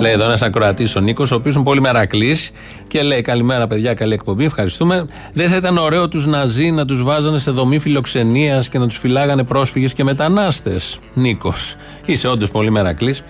Λέει 0.00 0.12
εδώ 0.12 0.24
ένας 0.24 0.42
ακροατής 0.42 0.96
ο 0.96 1.00
Νίκος, 1.00 1.32
ο 1.32 1.34
οποίος 1.34 1.54
είναι 1.54 1.64
πολύ 1.64 1.80
μερακλής 1.80 2.52
και 2.88 3.02
λέει: 3.02 3.20
Καλημέρα, 3.20 3.66
παιδιά, 3.66 3.94
καλή 3.94 4.12
εκπομπή, 4.12 4.44
ευχαριστούμε. 4.44 5.06
Δεν 5.32 5.48
θα 5.48 5.56
ήταν 5.56 5.78
ωραίο 5.78 6.08
τους 6.08 6.26
Ναζί 6.26 6.70
να 6.70 6.84
τους 6.84 7.02
βάζανε 7.02 7.38
σε 7.38 7.50
δομή 7.50 7.78
φιλοξενίας 7.78 8.68
και 8.68 8.78
να 8.78 8.86
τους 8.86 8.98
φυλάγανε 8.98 9.44
πρόσφυγες 9.44 9.92
και 9.94 10.04
μετανάστες. 10.04 10.98
Νίκος. 11.14 11.76
Είσαι 12.04 12.28
όντως 12.28 12.50
πολύ 12.50 12.70
μερακλής. 12.70 13.24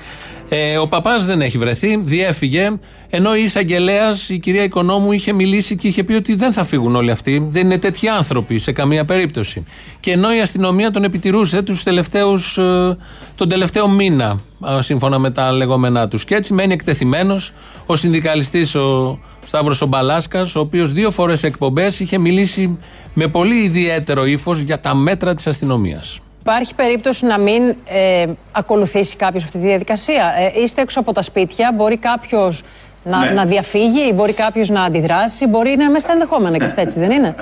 Ε, 0.48 0.78
ο 0.78 0.88
παπάς 0.88 1.26
δεν 1.26 1.40
έχει 1.40 1.58
βρεθεί, 1.58 1.96
διέφυγε. 1.96 2.78
Ενώ 3.10 3.36
η 3.36 3.42
εισαγγελέας, 3.42 4.28
η 4.28 4.38
κυρία 4.38 4.62
Οικονόμου, 4.62 5.12
είχε 5.12 5.32
μιλήσει 5.32 5.76
και 5.76 5.88
είχε 5.88 6.04
πει 6.04 6.12
ότι 6.12 6.34
δεν 6.34 6.52
θα 6.52 6.64
φύγουν 6.64 6.96
όλοι 6.96 7.10
αυτοί. 7.10 7.46
Δεν 7.50 7.64
είναι 7.64 7.78
τέτοιοι 7.78 8.08
άνθρωποι 8.08 8.58
σε 8.58 8.72
καμία 8.72 9.04
περίπτωση. 9.04 9.64
Και 10.00 10.10
ενώ 10.10 10.34
η 10.34 10.40
αστυνομία 10.40 10.90
τον 10.90 11.04
επιτηρούσε 11.04 11.62
τους 11.62 11.82
τελευταίους, 11.82 12.58
ε, 12.58 12.96
τον 13.34 13.48
τελευταίο 13.48 13.88
μήνα, 13.88 14.40
ε, 14.66 14.80
σύμφωνα 14.82 15.18
με 15.18 15.30
τα 15.30 15.52
λεγόμενά 15.52 16.08
τους. 16.08 16.24
Και 16.24 16.34
έτσι 16.34 16.52
μένει 16.52 16.72
εκτεθειμένος 16.72 17.52
ο 17.86 17.96
συνδικαλιστής 17.96 18.74
ο 18.74 19.18
Σταύρος 19.44 19.80
Ομπαλάσκα, 19.80 20.40
ο 20.56 20.60
οποίος 20.60 20.92
δύο 20.92 21.10
φορές 21.10 21.38
σε 21.38 21.46
εκπομπές 21.46 22.00
είχε 22.00 22.18
μιλήσει 22.18 22.78
με 23.14 23.26
πολύ 23.26 23.54
ιδιαίτερο 23.54 24.24
ύφος 24.24 24.58
για 24.58 24.80
τα 24.80 24.94
μέτρα 24.94 25.34
της 25.34 25.46
αστυνομίας. 25.46 26.20
Υπάρχει 26.48 26.74
περίπτωση 26.74 27.26
να 27.26 27.38
μην 27.38 27.74
ε, 27.84 28.26
ακολουθήσει 28.52 29.16
κάποιος 29.16 29.42
αυτή 29.44 29.58
τη 29.58 29.66
διαδικασία. 29.66 30.34
Ε, 30.54 30.60
είστε 30.62 30.80
έξω 30.82 31.00
από 31.00 31.12
τα 31.12 31.22
σπίτια, 31.22 31.72
μπορεί 31.74 31.96
κάποιος 31.96 32.62
να, 33.04 33.18
Ναι. 33.24 33.30
να 33.30 33.44
διαφύγει, 33.44 34.12
μπορεί 34.14 34.32
κάποιος 34.32 34.68
να 34.68 34.82
αντιδράσει, 34.82 35.46
μπορεί 35.46 35.68
να 35.68 35.72
είναι 35.72 35.88
μέσα 35.88 36.00
στα 36.00 36.12
ενδεχόμενα 36.12 36.58
και 36.58 36.64
αυτά, 36.64 36.80
έτσι 36.80 36.98
δεν 36.98 37.10
είναι; 37.10 37.34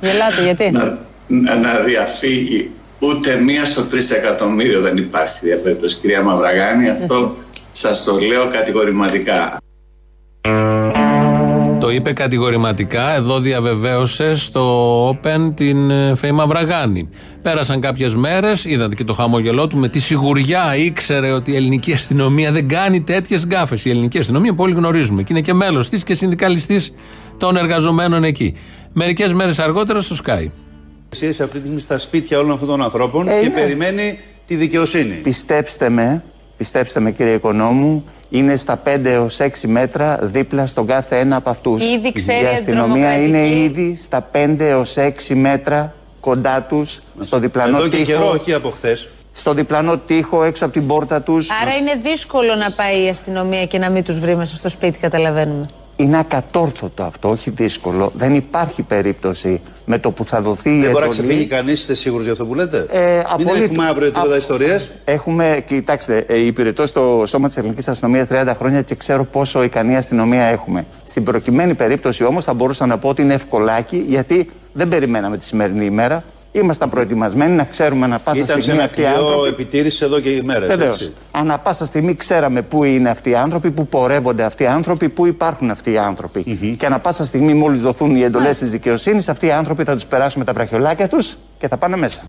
Γελάτε, 0.00 0.42
γιατί; 0.44 0.70
να, 0.70 1.54
να 1.56 1.74
διαφύγει 1.84 2.70
ούτε 2.98 3.36
μία 3.36 3.64
στο 3.64 3.84
τρισεκατομμύριο 3.84 4.80
δεν 4.80 4.96
υπάρχει 4.96 5.38
διαπέριτος 5.42 5.94
κυρία 5.96 6.22
Μαυραγάνη 6.22 6.88
αυτό 6.88 7.34
σας 7.72 8.04
το 8.04 8.18
λέω 8.18 8.48
κατηγορηματικά 8.48 9.56
Το 11.80 11.90
είπε 11.90 12.12
κατηγορηματικά, 12.12 13.14
εδώ 13.14 13.40
διαβεβαίωσε 13.40 14.34
στο 14.34 15.08
Open 15.08 15.52
την 15.54 15.90
ε, 15.90 16.14
Φέη 16.14 16.32
Μαυραγάνη. 16.32 17.08
Πέρασαν 17.42 17.80
κάποιες 17.80 18.14
μέρες, 18.14 18.64
είδατε 18.64 18.94
και 18.94 19.04
το 19.04 19.12
χαμόγελό 19.12 19.66
του 19.66 19.76
με 19.76 19.88
τη 19.88 20.00
σιγουριά 20.00 20.76
ήξερε 20.76 21.32
ότι 21.32 21.52
η 21.52 21.56
ελληνική 21.56 21.92
αστυνομία 21.92 22.52
δεν 22.52 22.68
κάνει 22.68 23.00
τέτοιες 23.00 23.46
γκάφες. 23.46 23.84
Η 23.84 23.90
ελληνική 23.90 24.18
αστυνομία 24.18 24.54
που 24.54 24.62
όλοι 24.62 24.74
γνωρίζουμε 24.74 25.22
και 25.22 25.32
είναι 25.32 25.40
και 25.40 25.54
μέλος 25.54 25.88
της 25.88 26.04
και 26.04 26.14
συνδικαλιστής 26.14 26.94
των 27.38 27.56
εργαζομένων 27.56 28.24
εκεί. 28.24 28.54
Μερικές 28.92 29.32
μέρες 29.32 29.58
αργότερα 29.58 30.00
στο 30.00 30.16
Sky. 30.24 30.50
Εσύ 31.12 31.32
σε 31.32 31.42
αυτή 31.42 31.56
τη 31.56 31.62
στιγμή 31.62 31.80
στα 31.80 31.98
σπίτια 31.98 32.38
όλων 32.38 32.52
αυτών 32.52 32.68
των 32.68 32.82
ανθρώπων 32.82 33.28
Ε, 33.28 33.40
και 33.40 33.48
ναι. 33.48 33.54
περιμένει 33.54 34.18
τη 34.46 34.54
δικαιοσύνη. 34.54 35.14
Πιστέψτε 35.14 35.88
με, 35.88 36.22
πιστέψτε 36.60 37.00
με 37.00 37.10
κύριε 37.10 37.34
Οικονόμου, 37.34 38.04
είναι 38.30 38.56
στα 38.56 38.82
5 38.84 39.04
έως 39.04 39.38
6 39.40 39.48
μέτρα 39.66 40.18
δίπλα 40.22 40.66
στον 40.66 40.86
κάθε 40.86 41.18
ένα 41.18 41.36
από 41.36 41.50
αυτούς. 41.50 41.84
Ήδη 41.92 42.12
ξέρει 42.12 42.44
Η 42.44 42.46
αστυνομία 42.46 43.14
είναι 43.16 43.38
αντιδρομοκρατική. 43.38 43.80
ήδη 43.80 43.96
στα 44.02 44.28
5 44.32 44.56
έως 44.58 44.96
6 44.96 45.34
μέτρα 45.34 45.94
κοντά 46.20 46.62
τους, 46.62 47.00
στο 47.20 47.38
διπλανό 47.38 47.76
Εδώ 47.76 47.88
και 47.88 47.96
τοίχο. 47.96 48.04
καιρό, 48.10 48.28
όχι 48.30 48.52
από 48.54 48.70
χθες. 48.70 49.08
Στο 49.32 49.54
διπλανό 49.54 49.98
τοίχο 49.98 50.44
έξω 50.44 50.64
από 50.64 50.74
την 50.74 50.86
πόρτα 50.86 51.22
τους. 51.22 51.48
Άρα 51.62 51.74
είναι 51.76 51.94
δύσκολο 52.02 52.54
να 52.54 52.70
πάει 52.70 53.04
η 53.04 53.08
αστυνομία 53.08 53.66
και 53.66 53.78
να 53.78 53.90
μην 53.90 54.04
τους 54.04 54.18
βρει 54.18 54.36
μέσα 54.36 54.56
στο 54.56 54.68
σπίτι, 54.68 54.98
καταλαβαίνουμε. 54.98 55.66
Είναι 56.00 56.18
ακατόρθωτο 56.18 57.02
αυτό, 57.02 57.28
όχι 57.30 57.50
δύσκολο. 57.50 58.12
Δεν 58.14 58.34
υπάρχει 58.34 58.82
περίπτωση 58.82 59.60
με 59.84 59.98
το 59.98 60.10
που 60.10 60.24
θα 60.24 60.40
δοθεί 60.42 60.70
η 60.76 60.80
Δεν 60.80 60.90
μπορεί 60.90 61.04
να 61.08 61.10
εντολή. 61.12 61.28
ξεφύγει 61.28 61.46
κανείς, 61.46 61.80
είστε 61.80 61.94
σίγουροι 61.94 62.22
για 62.22 62.32
αυτό 62.32 62.46
που 62.46 62.54
λέτε. 62.54 62.86
Ε, 62.90 63.14
Μην 63.14 63.22
απολύτως. 63.28 63.60
έχουμε 63.60 63.86
αύριο 63.88 64.06
επίπεδα 64.06 64.34
Α- 64.34 64.36
ιστορίες; 64.36 64.90
Έχουμε, 65.04 65.64
κοιτάξτε, 65.66 66.24
ε, 66.28 66.38
υπηρετώ 66.38 66.86
στο 66.86 67.24
σώμα 67.26 67.46
της 67.46 67.56
ελληνική 67.56 67.90
αστυνομίας 67.90 68.26
30 68.28 68.54
χρόνια 68.58 68.82
και 68.82 68.94
ξέρω 68.94 69.24
πόσο 69.24 69.62
ικανή 69.62 69.96
αστυνομία 69.96 70.42
έχουμε. 70.44 70.86
Στην 71.08 71.24
προκειμένη 71.24 71.74
περίπτωση 71.74 72.24
όμως 72.24 72.44
θα 72.44 72.54
μπορούσα 72.54 72.86
να 72.86 72.98
πω 72.98 73.08
ότι 73.08 73.22
είναι 73.22 73.34
ευκολάκι 73.34 74.04
γιατί 74.08 74.50
δεν 74.72 74.88
περιμέναμε 74.88 75.38
τη 75.38 75.44
σημερινή 75.44 75.84
ημέρα. 75.84 76.24
Ήμασταν 76.52 76.88
προετοιμασμένοι 76.88 77.52
να 77.52 77.64
ξέρουμε 77.64 78.06
να 78.06 78.18
πάσα 78.18 78.42
Ήταν 78.42 78.56
σε 78.56 78.62
στιγμή 78.62 78.78
ένα 78.78 78.88
αυτοί 78.88 79.00
οι 79.00 79.04
κλειό 79.04 79.26
άνθρωποι. 79.26 79.48
επιτήρησης 79.48 80.00
εδώ 80.00 80.20
και 80.20 80.40
μέρε. 80.44 80.66
Βεβαίως. 80.66 81.10
Ανά 81.30 81.58
πάσα 81.58 81.86
στιγμή 81.86 82.14
ξέραμε 82.14 82.62
πού 82.62 82.84
είναι 82.84 83.10
αυτοί 83.10 83.30
οι 83.30 83.34
άνθρωποι, 83.34 83.70
πού 83.70 83.86
πορεύονται 83.86 84.44
αυτοί 84.44 84.62
οι 84.62 84.66
άνθρωποι, 84.66 85.08
πού 85.08 85.26
υπάρχουν 85.26 85.70
αυτοί 85.70 85.92
οι 85.92 85.98
άνθρωποι. 85.98 86.76
Και 86.78 86.86
ανά 86.86 86.98
πάσα 86.98 87.26
στιγμή, 87.26 87.54
μόλις 87.54 87.80
δοθούν 87.82 88.16
οι 88.16 88.22
εντολές 88.22 88.58
της 88.58 88.70
δικαιοσύνης, 88.70 89.28
αυτοί 89.28 89.46
οι 89.46 89.52
άνθρωποι 89.52 89.84
θα 89.84 89.94
τους 89.94 90.06
περάσουμε 90.06 90.44
τα 90.44 90.52
βραχιολάκια 90.52 91.08
τους 91.08 91.36
και 91.58 91.68
θα 91.68 91.76
πάνε 91.76 91.96
μέσα. 91.96 92.22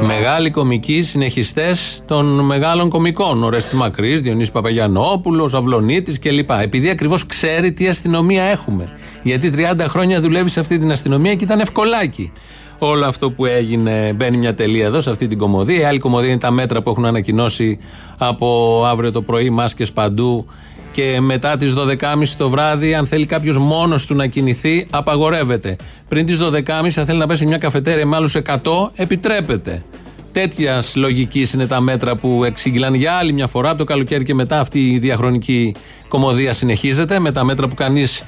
Μεγάλοι 0.00 0.50
κομικοί 0.50 1.02
συνεχιστές 1.02 2.02
των 2.06 2.44
μεγάλων 2.44 2.88
κομικών. 2.88 3.42
Ο 3.44 3.48
Ρέστη 3.48 3.76
Μακρύς, 3.76 4.20
Διονύσης 4.20 4.50
Παπαγιανόπουλο, 4.50 5.50
Αυλονίτης 5.54 6.18
κλπ. 6.18 6.50
Επειδή 6.62 6.88
ακριβώς 6.90 7.26
ξέρει 7.26 7.72
τι 7.72 7.88
αστυνομία 7.88 8.42
έχουμε. 8.42 8.88
Γιατί 9.22 9.50
30 9.50 9.80
χρόνια 9.88 10.20
δουλεύει 10.20 10.48
σε 10.48 10.60
αυτή 10.60 10.78
την 10.78 10.90
αστυνομία 10.90 11.34
και 11.34 11.44
ήταν 11.44 11.60
ευκολάκι. 11.60 12.32
Όλο 12.78 13.06
αυτό 13.06 13.30
που 13.30 13.46
έγινε 13.46 14.12
μπαίνει 14.16 14.36
μια 14.36 14.54
τελεία 14.54 14.86
εδώ 14.86 15.00
σε 15.00 15.10
αυτή 15.10 15.26
την 15.26 15.38
κομμωδία. 15.38 15.80
Η 15.80 15.84
άλλη 15.84 15.98
κομμωδία 15.98 16.30
είναι 16.30 16.38
τα 16.38 16.50
μέτρα 16.50 16.82
που 16.82 16.90
έχουν 16.90 17.04
ανακοινώσει 17.04 17.78
από 18.18 18.82
αύριο 18.86 19.12
το 19.12 19.22
πρωί, 19.22 19.50
μάσκες 19.50 19.92
παντού 19.92 20.46
και 20.92 21.20
μετά 21.20 21.56
τις 21.56 21.74
12.30 21.76 22.28
το 22.36 22.48
βράδυ, 22.48 22.94
αν 22.94 23.06
θέλει 23.06 23.26
κάποιος 23.26 23.58
μόνος 23.58 24.06
του 24.06 24.14
να 24.14 24.26
κινηθεί, 24.26 24.86
απαγορεύεται. 24.90 25.76
Πριν 26.08 26.26
τις 26.26 26.38
12.30, 26.42 26.98
αν 26.98 27.06
θέλει 27.06 27.18
να 27.18 27.26
πέσει 27.26 27.38
σε 27.40 27.46
μια 27.46 27.58
καφετέρια 27.58 28.06
με 28.06 28.16
άλλους 28.16 28.34
100, 28.34 28.90
επιτρέπεται. 28.94 29.84
Τέτοιας 30.36 30.96
λογικής 30.96 31.52
είναι 31.52 31.66
τα 31.66 31.80
μέτρα 31.80 32.16
που 32.16 32.44
εξήγηλαν 32.44 32.94
για 32.94 33.12
άλλη 33.12 33.32
μια 33.32 33.46
φορά. 33.46 33.68
Από 33.68 33.78
το 33.78 33.84
καλοκαίρι 33.84 34.24
και 34.24 34.34
μετά 34.34 34.60
αυτή 34.60 34.90
η 34.90 34.98
διαχρονική 34.98 35.74
κομμωδία 36.08 36.52
συνεχίζεται 36.52 37.18
με 37.18 37.32
τα 37.32 37.44
μέτρα 37.44 37.68
που 37.68 37.74
κανείς 37.74 38.24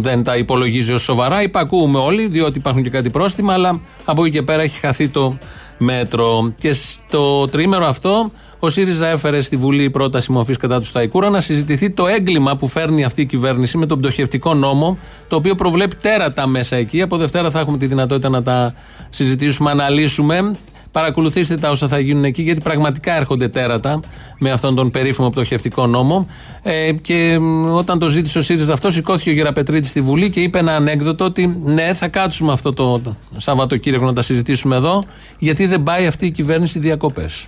δεν 0.00 0.22
τα 0.22 0.36
υπολογίζει 0.36 0.92
ως 0.92 1.02
σοβαρά. 1.02 1.42
Υπακούουμε 1.42 1.98
όλοι, 1.98 2.26
διότι 2.26 2.58
υπάρχουν 2.58 2.82
και 2.82 2.90
κάτι 2.90 3.10
πρόστιμα, 3.10 3.52
αλλά 3.52 3.80
από 4.04 4.24
εκεί 4.24 4.36
και 4.36 4.42
πέρα 4.42 4.62
έχει 4.62 4.78
χαθεί 4.78 5.08
το 5.08 5.38
μέτρο. 5.78 6.52
Και 6.58 6.72
στο 6.72 7.48
τρίμερο 7.48 7.86
αυτό, 7.86 8.30
ο 8.58 8.68
ΣΥΡΙΖΑ 8.68 9.06
έφερε 9.06 9.40
στη 9.40 9.56
Βουλή 9.56 9.90
πρόταση 9.90 10.32
μορφής 10.32 10.56
κατά 10.56 10.78
του 10.78 10.86
Σταϊκούρα 10.86 11.30
να 11.30 11.40
συζητηθεί 11.40 11.90
το 11.90 12.06
έγκλημα 12.06 12.56
που 12.56 12.68
φέρνει 12.68 13.04
αυτή 13.04 13.20
η 13.20 13.26
κυβέρνηση 13.26 13.78
με 13.78 13.86
τον 13.86 13.98
πτωχευτικό 13.98 14.54
νόμο, 14.54 14.98
το 15.28 15.36
οποίο 15.36 15.54
προβλέπει 15.54 15.96
τέρατα 15.96 16.46
μέσα 16.46 16.76
εκεί. 16.76 17.02
Από 17.02 17.16
Δευτέρα 17.16 17.50
θα 17.50 17.60
έχουμε 17.60 17.78
τη 17.78 17.86
δυνατότητα 17.86 18.28
να 18.28 18.42
τα 18.42 18.74
συζητήσουμε, 19.10 19.70
αναλύσουμε. 19.70 20.56
Παρακολουθήστε 20.96 21.56
τα 21.56 21.70
όσα 21.70 21.88
θα 21.88 21.98
γίνουν 21.98 22.24
εκεί, 22.24 22.42
γιατί 22.42 22.60
πραγματικά 22.60 23.16
έρχονται 23.16 23.48
τέρατα 23.48 24.00
με 24.38 24.50
αυτόν 24.50 24.74
τον 24.74 24.90
περίφημο 24.90 25.30
πτωχευτικό 25.30 25.86
νόμο. 25.86 26.26
Ε, 26.62 26.92
και 26.92 27.38
μ, 27.40 27.74
όταν 27.74 27.98
το 27.98 28.08
ζήτησε 28.08 28.38
ο 28.38 28.42
ΣΥΡΙΖΑ 28.42 28.72
αυτός, 28.72 28.94
σηκώθηκε 28.94 29.30
ο 29.30 29.32
Γεραπετρίτης 29.32 29.90
στη 29.90 30.00
Βουλή 30.00 30.30
και 30.30 30.40
είπε 30.40 30.58
ένα 30.58 30.74
ανέκδοτο 30.74 31.24
ότι 31.24 31.60
ναι, 31.64 31.94
θα 31.94 32.08
κάτσουμε 32.08 32.52
αυτό 32.52 32.72
το, 32.72 32.98
το 32.98 33.14
Σαββατοκύριακο 33.36 34.04
να 34.04 34.12
τα 34.12 34.22
συζητήσουμε 34.22 34.76
εδώ, 34.76 35.04
γιατί 35.38 35.66
δεν 35.66 35.82
πάει 35.82 36.06
αυτή 36.06 36.26
η 36.26 36.30
κυβέρνηση 36.30 36.78
διακοπές. 36.78 37.46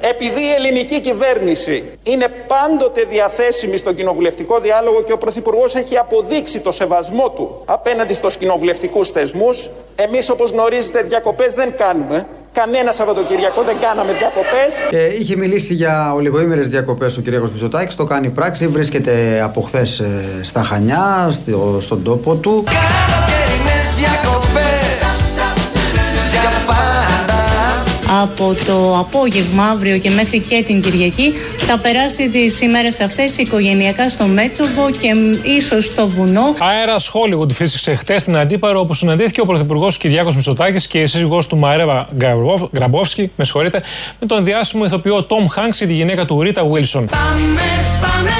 Επειδή 0.00 0.40
η 0.40 0.50
ελληνική 0.58 1.00
κυβέρνηση 1.00 1.84
είναι 2.02 2.28
πάντοτε 2.46 3.04
διαθέσιμη 3.10 3.76
στον 3.76 3.94
κοινοβουλευτικό 3.94 4.60
διάλογο 4.60 5.02
και 5.02 5.12
ο 5.12 5.18
Πρωθυπουργός 5.18 5.74
έχει 5.74 5.96
αποδείξει 5.96 6.60
το 6.60 6.72
σεβασμό 6.72 7.30
του 7.30 7.62
απέναντι 7.64 8.14
στους 8.14 8.36
κοινοβουλευτικούς 8.36 9.10
θεσμούς, 9.10 9.70
εμείς 9.94 10.30
όπως 10.30 10.50
γνωρίζετε 10.50 11.02
διακοπές 11.02 11.54
δεν 11.54 11.76
κάνουμε. 11.76 12.26
Κανένα 12.60 12.92
Σαββατοκυριακό 12.92 13.62
δεν 13.62 13.76
κάναμε 13.80 14.12
διακοπές. 14.12 14.78
Ε, 14.90 15.16
είχε 15.18 15.36
μιλήσει 15.36 15.74
για 15.74 16.12
ολιγοήμερες 16.14 16.68
διακοπές 16.68 17.16
ο 17.16 17.22
κ. 17.22 17.26
Μητσοτάκης. 17.28 17.96
Το 17.96 18.04
κάνει 18.04 18.30
πράξη. 18.30 18.66
Βρίσκεται 18.66 19.40
από 19.42 19.60
χθες 19.60 20.02
στα 20.42 20.62
Χανιά, 20.62 21.28
στο, 21.30 21.78
στον 21.80 22.02
τόπο 22.02 22.34
του. 22.34 22.64
Από 28.22 28.54
το 28.66 28.96
απόγευμα 28.98 29.64
αύριο 29.64 29.98
και 29.98 30.10
μέχρι 30.10 30.40
και 30.40 30.62
την 30.66 30.80
Κυριακή 30.82 31.32
θα 31.58 31.78
περάσει 31.78 32.28
τις 32.28 32.60
ημέρες 32.60 33.00
αυτές 33.00 33.36
οικογενειακά 33.36 34.08
στο 34.08 34.24
Μέτσοβο 34.24 34.90
και 34.90 35.14
ίσως 35.50 35.84
στο 35.84 36.08
βουνό. 36.08 36.54
Αέρα 36.58 36.96
Hollywood 36.98 37.52
φύσηξε 37.52 37.94
χτες 37.94 38.20
στην 38.20 38.36
Αντίπαρο 38.36 38.80
όπου 38.80 38.94
συναντήθηκε 38.94 39.40
ο 39.40 39.44
Πρωθυπουργός 39.44 39.96
Κυριάκος 39.98 40.34
Μητσοτάκης 40.34 40.86
και 40.86 40.98
η 41.00 41.06
σύζυγός 41.06 41.46
του 41.46 41.56
Μαρέβα 41.56 42.08
Γκραμπόφ- 42.16 42.62
Γκραμπόφσκι, 42.74 43.30
με 43.36 43.44
συγχωρείτε, 43.44 43.82
με 44.20 44.26
τον 44.26 44.44
διάσημο 44.44 44.84
ηθοποιό 44.84 45.22
Τόμ 45.22 45.46
Χάγκς 45.46 45.78
και 45.78 45.86
τη 45.86 45.92
γυναίκα 45.92 46.24
του 46.24 46.40
Ρίτα 46.42 46.64
Βίλσον. 46.64 47.06
Πάμε, 47.06 47.60
πάμε, 48.00 48.30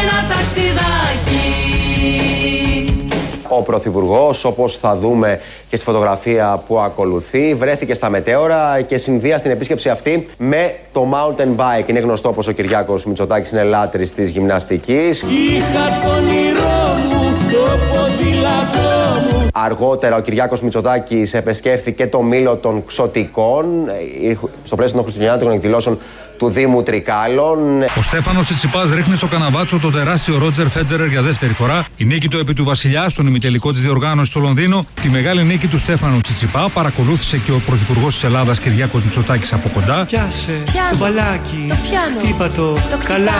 ένα 0.00 0.34
ταξιδάκι. 0.34 0.95
Ο 3.58 3.62
Πρωθυπουργός, 3.62 4.44
όπως 4.44 4.76
θα 4.76 4.96
δούμε 4.96 5.40
και 5.68 5.76
στη 5.76 5.84
φωτογραφία 5.84 6.62
που 6.66 6.78
ακολουθεί, 6.78 7.54
βρέθηκε 7.54 7.94
στα 7.94 8.08
μετέωρα 8.10 8.80
και 8.80 8.98
συνδύα 8.98 9.38
στην 9.38 9.50
επίσκεψη 9.50 9.88
αυτή 9.88 10.26
με 10.38 10.74
το 10.92 11.08
mountain 11.12 11.56
bike. 11.56 11.88
Είναι 11.88 11.98
γνωστό 11.98 12.32
πως 12.32 12.48
ο 12.48 12.52
Κυριάκος 12.52 13.06
Μητσοτάκης 13.06 13.50
είναι 13.50 13.62
λάτρης 13.62 14.12
της 14.12 14.30
γυμναστικής. 14.30 15.22
Είχα 15.22 16.06
το 16.06 16.10
όνειρό 16.16 16.96
μου, 17.08 17.36
το 17.52 17.78
ποδήλατό 17.88 19.20
μου. 19.30 19.48
Αργότερα 19.52 20.16
ο 20.16 20.20
Κυριάκος 20.20 20.62
Μητσοτάκης 20.62 21.34
επεσκέφθηκε 21.34 22.06
το 22.06 22.22
μήλο 22.22 22.56
των 22.56 22.84
Ξωτικών 22.86 23.88
ε, 23.88 24.34
στο 24.62 24.76
πλαίσιο 24.76 24.94
των 24.94 25.02
Χριστουγεννιάτικων 25.02 25.54
εκδηλώσεων 25.54 25.98
του 26.38 26.48
Δήμου 26.50 26.82
Τρικάλων. 26.82 27.82
Ο 27.98 28.02
Στέφανος 28.02 28.44
Τσιτσιπάς 28.44 28.90
ρίχνει 28.92 29.16
στο 29.16 29.26
καναβάτσο 29.26 29.78
τον 29.78 29.92
τεράστιο 29.92 30.38
Ρότζερ 30.38 30.68
Φέντερερ 30.68 31.06
για 31.06 31.22
δεύτερη 31.22 31.52
φορά. 31.52 31.84
Η 31.96 32.04
νίκη 32.04 32.28
του 32.28 32.38
επί 32.38 32.52
του 32.52 32.64
Βασιλιά 32.64 33.08
στον 33.08 33.26
ημιτελικό 33.26 33.72
της 33.72 33.80
διοργάνωσης 33.80 34.32
στο 34.32 34.40
Λονδίνο. 34.40 34.84
Τη 35.02 35.08
μεγάλη 35.08 35.42
νίκη 35.42 35.66
του 35.66 35.78
Στέφανου 35.78 36.20
Τσιτσιπά 36.20 36.68
παρακολούθησε 36.74 37.36
και 37.38 37.50
ο 37.50 37.60
Πρωθυπουργός 37.66 38.12
της 38.14 38.24
Ελλάδας 38.24 38.58
Κυριάκος 38.58 39.02
Μητσοτάκης 39.02 39.52
από 39.52 39.68
κοντά. 39.74 40.04
Πιάσε 40.06 40.52
Πιάνω. 40.72 40.90
το 40.90 40.96
μπαλάκι. 40.96 41.64
Το 41.68 41.76
πιάνω. 41.88 42.18
Χτύπα 42.22 42.48
το. 42.48 42.72
Το 42.72 42.98
Καλά. 43.06 43.32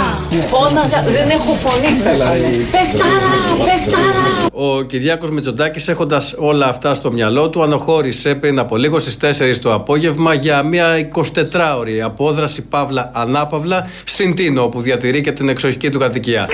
Φώναζα, 0.50 1.02
δεν 1.06 1.30
έχω 1.30 1.54
φωνή 1.54 1.94
Στέφανε. 1.96 2.50
Παιχτάρα, 2.70 3.30
παιχτάρα. 3.64 4.46
Ο 4.52 4.82
Κυριάκος 4.82 5.30
Μητσοτάκης 5.30 5.88
έχοντας 5.88 6.35
όλα 6.38 6.66
αυτά 6.66 6.94
στο 6.94 7.12
μυαλό 7.12 7.48
του 7.50 7.62
αναχώρησε 7.62 8.35
πριν 8.35 8.59
από 8.59 8.76
λίγο 8.76 8.98
στις 8.98 9.16
4 9.16 9.59
το 9.62 9.74
απόγευμα 9.74 10.35
για 10.35 10.62
μια 10.62 11.09
24ωρη 11.14 11.98
απόδραση 12.04 12.62
παύλα 12.62 12.86
ανάπαυλα 13.12 13.88
στην 14.05 14.35
Τίνο 14.35 14.62
όπου 14.62 14.81
διατηρεί 14.81 15.20
και 15.20 15.33
την 15.33 15.49
εξοχική 15.49 15.90
του 15.90 15.99
κατοικία. 15.99 16.49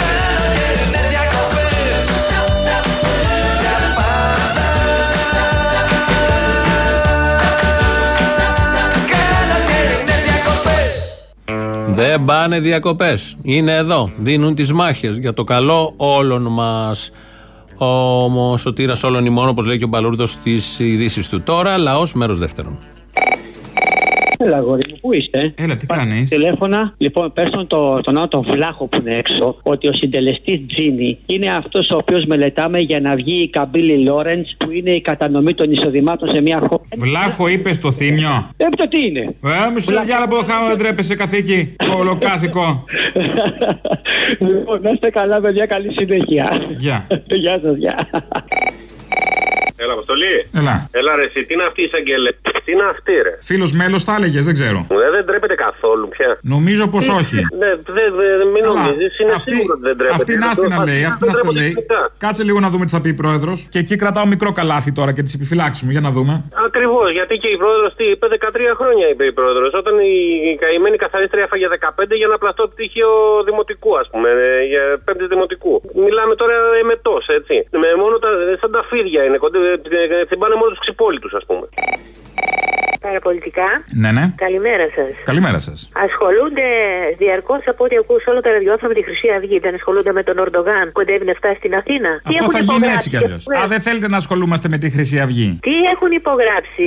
Δεν 11.95 12.25
πάνε 12.25 12.61
διακοπές. 12.61 13.37
Είναι 13.43 13.77
εδώ. 13.77 14.11
Δίνουν 14.17 14.55
τις 14.55 14.73
μάχες 14.73 15.19
για 15.19 15.33
το 15.33 15.45
καλό 15.45 15.93
όλων 15.97 16.47
μας. 16.53 17.11
Ο 17.77 18.57
Σωτήρα 18.57 18.95
όλων 19.03 19.27
ημών, 19.27 19.49
όπως 19.49 19.65
λέει 19.65 19.79
και 19.79 19.85
ο 19.85 19.89
Μπαλούρδο 19.89 20.27
στις 20.27 20.79
ειδήσεις 20.79 21.29
του. 21.29 21.43
Τώρα, 21.43 21.79
λαός 21.79 22.13
μέρος 22.13 22.39
δεύτερον. 22.39 22.79
Έλα, 24.45 24.57
αγόρι 24.57 24.83
μου, 24.91 24.97
πού 25.01 25.13
είστε; 25.13 25.55
Έλα, 25.57 25.77
τι 25.77 25.87
κάνεις; 25.87 26.31
Τηλέφωνα. 26.31 26.95
Λοιπόν, 26.99 27.33
πες 27.33 27.49
τον 27.51 27.67
το, 27.67 28.01
τον 28.01 28.17
άλλο 28.19 28.29
τον 28.29 28.47
βλάχο 28.51 28.87
που 28.87 28.99
είναι 29.01 29.15
έξω 29.15 29.57
ότι 29.63 29.89
ο 29.89 29.93
συντελεστής 29.93 30.61
Τζίνι 30.67 31.19
είναι 31.27 31.49
αυτός 31.57 31.89
ο 31.91 31.97
οποίος 31.97 32.25
μελετάμε 32.25 32.79
για 32.79 33.01
να 33.01 33.15
βγει 33.15 33.43
η 33.43 33.49
Καμπίλη 33.49 33.99
Λόρεντς 33.99 34.55
που 34.59 34.71
είναι 34.71 34.91
η 34.91 35.01
κατανομή 35.01 35.55
των 35.55 35.73
εισοδημάτων 35.73 36.35
σε 36.35 36.41
μια 36.41 36.59
χώρα. 36.59 36.83
Βλάχο 36.99 37.49
είπες 37.49 37.77
στο 37.77 37.93
θύμιο; 37.93 38.51
Ε, 38.57 38.65
το 38.77 38.89
τι 38.89 39.07
είναι; 39.07 39.21
Ε, 39.21 39.71
μισό 39.75 40.03
διάλογο 40.05 40.29
που 40.29 40.45
χάω, 40.47 40.67
δεν 40.69 40.77
τρέπεσαι 40.77 41.15
καθήκη. 41.15 41.77
Ολοκάθηκο. 41.99 42.85
λοιπόν, 44.47 44.81
να 44.83 44.91
είστε 44.91 45.11
καλά, 45.11 45.41
παιδιά, 45.41 45.67
καλή 45.67 45.93
συνέχεια. 45.99 46.57
Γεια. 46.79 47.07
Γεια 47.27 47.61
σας, 47.63 47.77
γεια. 47.77 47.97
Έλα, 49.77 49.93
Αποστολή. 49.93 50.35
Έλα. 50.59 50.89
Έλα, 50.91 51.17
ρε, 51.17 51.23
εσύ, 51.23 51.45
τι 51.47 51.53
είναι 51.55 51.65
αυτή 51.71 51.81
η 51.81 51.85
εισαγγελέα; 51.85 52.33
Τι 52.65 52.73
είναι 52.73 52.87
αυτή, 52.95 53.13
ρε; 53.27 53.33
Φίλος 53.51 53.73
μέλος 53.73 54.05
τα 54.05 54.15
έλεγες, 54.19 54.45
δεν 54.49 54.55
ξέρω. 54.55 54.79
Ε, 55.07 55.11
δεν 55.17 55.25
τρέπεται 55.27 55.55
καθόλου 55.55 56.09
πια. 56.09 56.39
Νομίζω 56.55 56.85
πως 56.89 57.09
όχι. 57.09 57.37
Ναι, 57.63 57.71
δεν 57.97 58.09
δε, 58.19 58.27
δε, 58.39 58.45
μην 58.55 58.63
Καλά. 58.63 58.83
νομίζεις, 58.87 59.19
είναι 59.21 59.33
Αυτή- 59.33 59.51
σίγουρο 59.55 59.73
ότι 59.77 59.83
δεν 59.89 59.97
τρέπεται. 59.99 60.17
Αυτή 60.21 60.33
να 60.45 60.51
Δεν 60.53 60.65
την 60.65 60.77
το- 60.79 60.85
λέει, 60.91 61.03
αυτή 61.11 61.23
δεν 61.25 61.29
να 61.31 61.35
την 61.35 61.43
τρέπονται 61.43 61.61
λέει. 61.61 61.73
φυσικά. 61.77 62.01
Κάτσε 62.25 62.43
λίγο 62.49 62.59
να 62.67 62.69
δούμε 62.73 62.85
τι 62.87 62.93
θα 62.97 63.01
πει 63.03 63.09
η 63.17 63.19
πρόεδρος. 63.23 63.59
Και 63.73 63.79
εκεί 63.85 63.95
κρατάω 64.03 64.27
μικρό 64.35 64.51
καλάθι 64.59 64.93
τώρα 64.99 65.11
και 65.17 65.23
τις 65.27 65.35
επιφυλάξεις 65.39 65.83
μου, 65.85 65.91
για 65.97 66.01
να 66.07 66.11
δούμε. 66.17 66.35
Ακριβώς, 66.69 67.07
γιατί 67.19 67.35
και 67.43 67.49
η 67.57 67.57
πρόεδρος 67.63 67.91
τι 67.99 68.05
είπε 68.13 68.27
13 68.37 68.75
χρόνια, 68.81 69.07
είπε 69.13 69.25
η 69.33 69.33
πρόεδρος. 69.39 69.71
Όταν 69.81 69.95
η 70.53 70.57
καημένη 70.63 70.97
καθαρίστρια 71.05 71.43
έφαγε 71.49 71.67
15 71.69 72.15
για 72.21 72.29
να 72.33 72.37
πλαστό 72.43 72.63
πτυχίο 72.73 73.11
δημοτικού, 73.49 73.91
ας 74.03 74.07
πούμε, 74.13 74.29
ε, 74.31 74.65
για 74.73 74.83
πέμπτη 75.05 75.27
δημοτικού. 75.35 75.75
Μιλάμε 76.07 76.35
τώρα 76.41 76.55
εμετό, 76.85 77.15
έτσι. 77.39 77.55
Με 77.83 77.89
μόνο 78.03 78.15
τα, 78.25 78.29
σαν 78.61 78.71
τα 78.77 78.83
φίδια 78.91 79.23
είναι, 79.27 79.39
κοντά, 79.45 79.59
ε, 79.73 80.25
τσιμπάνε 80.25 80.55
μόνο 80.55 80.71
του 80.71 80.81
ξυπόλοιτου, 80.81 81.37
α 81.37 81.41
πούμε. 81.47 81.69
Παραπολιτικά. 83.07 83.69
Ναι, 84.03 84.11
ναι. 84.17 84.25
Καλημέρα 84.45 84.87
σας. 84.97 85.11
Καλημέρα 85.31 85.59
σας. 85.67 85.79
Ασχολούνται 86.07 86.67
διαρκώς 87.23 87.63
από 87.73 87.85
ό,τι 87.85 87.97
ακούω 88.03 88.19
σε 88.25 88.29
όλα 88.33 88.41
τα 88.47 88.51
ραδιόφωνα 88.57 88.89
με 88.93 88.95
τη 88.99 89.03
Χρυσή 89.09 89.29
Αυγή. 89.37 89.59
Δεν 89.67 89.75
ασχολούνται 89.79 90.13
με 90.19 90.23
τον 90.29 90.37
Ορντογάν. 90.45 90.85
Κοντεύει 90.99 91.25
να 91.31 91.35
φτάσει 91.41 91.57
στην 91.63 91.73
Αθήνα. 91.81 92.11
Τι 92.29 92.29
Αυτό 92.31 92.45
έχουν 92.45 92.53
θα 92.57 92.59
γίνει 92.59 92.75
υπογράψει; 92.77 92.95
έτσι 92.97 93.09
κι 93.13 93.17
αλλιώς. 93.23 93.43
και- 93.45 93.59
Α, 93.63 93.67
δεν 93.73 93.81
θέλετε 93.87 94.09
να 94.15 94.17
ασχολούμαστε 94.23 94.67
με 94.75 94.79
τη 94.83 94.87
Χρυσή 94.95 95.17
Αυγή; 95.25 95.49
Τι 95.69 95.75
έχουν 95.95 96.11
υπογράψει 96.21 96.87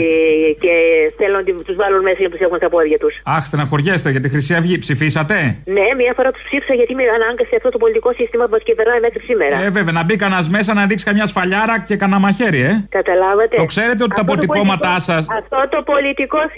και 0.64 0.74
θέλουν 1.20 1.38
να 1.60 1.64
τους 1.68 1.76
βάλουν 1.82 2.02
μέσα 2.08 2.18
για 2.22 2.28
να 2.30 2.34
τους 2.36 2.44
έχουν 2.46 2.58
στα 2.62 2.70
πόδια 2.76 2.98
τους; 3.04 3.14
Αχ, 3.36 3.44
στεναχωριέστε 3.50 4.10
για 4.16 4.20
τη 4.24 4.30
Χρυσή 4.34 4.54
Αυγή. 4.60 4.76
Ψηφίσατε; 4.78 5.36
Ναι, 5.78 5.86
μία 6.02 6.14
φορά 6.18 6.30
τους 6.32 6.44
ψήφισα 6.48 6.74
γιατί 6.80 6.94
με 7.00 7.04
ανάγκασε 7.18 7.54
αυτό 7.60 7.70
το 7.76 7.78
πολιτικό 7.84 8.10
σύστημα 8.20 8.44
που 8.48 8.52
μας 8.58 8.64
κυβερνάει 8.70 9.00
μέχρι 9.00 9.20
σήμερα. 9.30 9.56
Ε, 9.66 9.70
βέβαια, 9.78 9.94
να 10.00 10.04
μπει 10.04 10.16
κανένας 10.16 10.50
μέσα 10.50 10.74
να 10.74 10.86
ρίξει 10.90 11.06
καμιά 11.06 11.26
σφαλιάρα 11.26 11.76
και 11.88 11.96
κανένα 12.02 12.20
μαχαίρι, 12.20 12.62
ε. 12.72 12.74
Καταλάβατε. 13.00 13.56
Το 13.56 13.66
ξέρετε 13.74 14.02
ότι 14.08 14.14
τα 14.20 14.22
Αυτό 14.22 14.26
το 14.26 14.32
αποτυπώματά 14.34 14.88
πολιτικό- 14.88 15.00
σα. 15.12 15.18
Αυτό 15.42 15.58
το 15.70 15.80
πολιτικό 15.84 16.04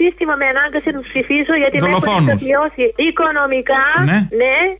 σύστημα 0.00 0.34
με 0.40 0.46
ανάγκασε 0.52 0.88
να 0.94 0.98
τους 1.00 1.08
ψηφίσω 1.12 1.52
γιατί 1.62 1.76
με 1.76 1.80
έχουν 1.80 1.88
Δολοφόνους. 1.88 2.28
εξαθλιώσει 2.32 2.84
οικονομικά. 3.08 3.82
Ναι. 4.10 4.18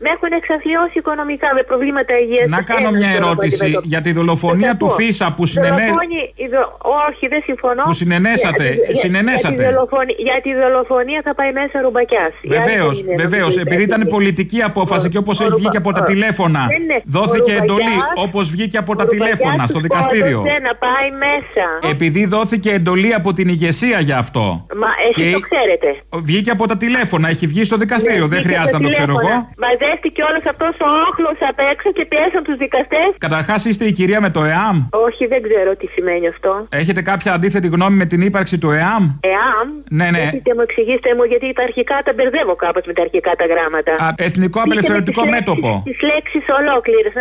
με 0.05 0.09
έχουν 0.15 0.31
εξαθλιώσει 0.41 0.97
οικονομικά 1.03 1.49
με 1.57 1.63
προβλήματα 1.71 2.13
υγείας. 2.23 2.47
Να 2.57 2.61
κάνω 2.71 2.91
μια 3.01 3.11
ερώτηση 3.21 3.67
για 3.93 4.01
τη 4.05 4.11
δολοφονία 4.19 4.73
του 4.81 4.89
Φίσα 4.99 5.27
που 5.37 5.45
συνενέ... 5.53 5.87
Όχι, 7.09 7.25
δεν 7.29 7.43
συμφωνώ. 7.49 7.83
Που 7.83 7.93
συνενέσατε, 7.93 8.65
Για- 8.65 8.75
για- 8.85 8.95
συνενέσατε. 8.95 9.55
Για 9.63 9.67
τη, 9.69 9.75
δολοφονία, 9.75 10.17
για 10.19 10.39
τη 10.45 10.51
δολοφονία 10.63 11.21
θα 11.25 11.35
πάει 11.35 11.53
μέσα 11.53 11.81
ρουμπακιά. 11.85 12.25
Βεβαίως, 12.57 12.97
βεβαίως. 13.23 13.57
Επειδή 13.57 13.83
ήταν 13.83 14.07
πολιτική 14.17 14.63
απόφαση 14.63 15.09
και 15.09 15.19
όπως 15.19 15.41
έχει 15.41 15.55
βγει 15.61 15.69
και 15.69 15.77
από 15.77 15.93
τα 15.93 16.03
τηλέφωνα, 16.03 16.61
Ναι, 16.67 16.79
ναι. 16.95 16.99
δόθηκε 17.05 17.53
Ο 17.53 17.57
εντολή 17.63 17.83
Ρουμπακιάς- 17.83 18.25
όπως 18.27 18.51
βγήκε 18.51 18.79
από 18.79 18.95
τα 18.97 19.05
ο 19.05 19.07
τηλέφωνα 19.07 19.37
Ρουμπακιάς 19.51 19.69
στο 19.69 19.79
τους 19.79 19.87
δικαστήριο. 19.89 20.39
σκότωσε 20.39 20.59
να 20.69 20.75
πάει 20.85 21.09
μέσα. 21.27 21.91
Επειδή 21.95 22.27
δόθηκε 22.27 22.71
εντολή 22.73 23.15
από 23.15 23.33
την 23.33 23.49
ηγεσία 23.49 24.01
για 24.01 24.19
αυτό. 24.19 24.58
Μα 24.83 24.91
εσείς 25.09 25.33
το 25.37 25.41
ξέρετε. 25.49 25.89
Βγήκε 26.29 26.51
από 26.57 26.65
τα 26.71 26.77
τηλέφωνα, 26.77 27.27
έχει 27.35 27.47
βγει 27.53 27.63
στο 27.71 27.77
δικαστήριο. 27.85 28.25
Ναι, 28.27 28.33
Δεν 28.33 28.39
βγήκε 28.39 28.49
χρειάζεται 28.49 28.77
στα 28.77 28.79
να 28.79 28.85
το 28.85 28.91
ξέρω 28.97 29.13
εγώ. 29.13 29.21
τηλέφωνα. 29.21 29.49
Μαζεύτηκε 29.65 30.21
όλος 30.29 30.45
αυτός 30.53 30.75
ο 30.87 30.89
όχλος 31.09 31.39
απ' 31.51 31.61
έξω 31.73 31.89
και 31.97 32.05
πιέσαν 32.11 32.43
τους 32.47 32.57
δικαστές. 32.65 33.09
Καταρχάς 33.27 33.61
είστε 33.71 33.85
η 33.91 33.93
κυρία 33.99 34.21
με 34.27 34.31
το 34.37 34.43
ΕΑΜ. 34.53 34.77
Όχι, 35.07 35.23
δεν 35.33 35.41
ξέρω 35.47 35.71
τι 35.81 35.87
σημαίνει 35.95 36.27
αυτό. 36.35 36.51
Έχετε 36.83 37.01
κάποια 37.11 37.31
αντίθετη 37.37 37.69
γνώμη 37.75 37.97
με 38.03 38.07
την 38.13 38.21
ύπαρξη 38.29 38.57
του 38.63 38.71
ΕΑΜ; 38.71 39.03
Εάν. 39.35 39.67
Ναι, 39.99 40.07
ναι. 40.15 40.25
Πείτε 40.35 40.55
μου, 40.57 40.63
εξηγήστε 40.69 41.11
μου, 41.17 41.23
γιατί 41.33 41.47
τα 41.59 41.63
αρχικά 41.69 41.97
τα 42.07 42.13
μπερδεύω 42.17 42.55
κάπως 42.65 42.83
με 42.89 42.93
τα 42.93 43.03
αρχικά 43.07 43.33
τα 43.41 43.47
γράμματα. 43.53 43.93
Α, 44.05 44.09
Εθνικό 44.27 44.59
απελευθερωτικό 44.65 45.23
μέτωπο. 45.35 45.71
Τις 45.89 45.99
λέξεις 46.11 46.45
ολόκληρες, 46.61 47.13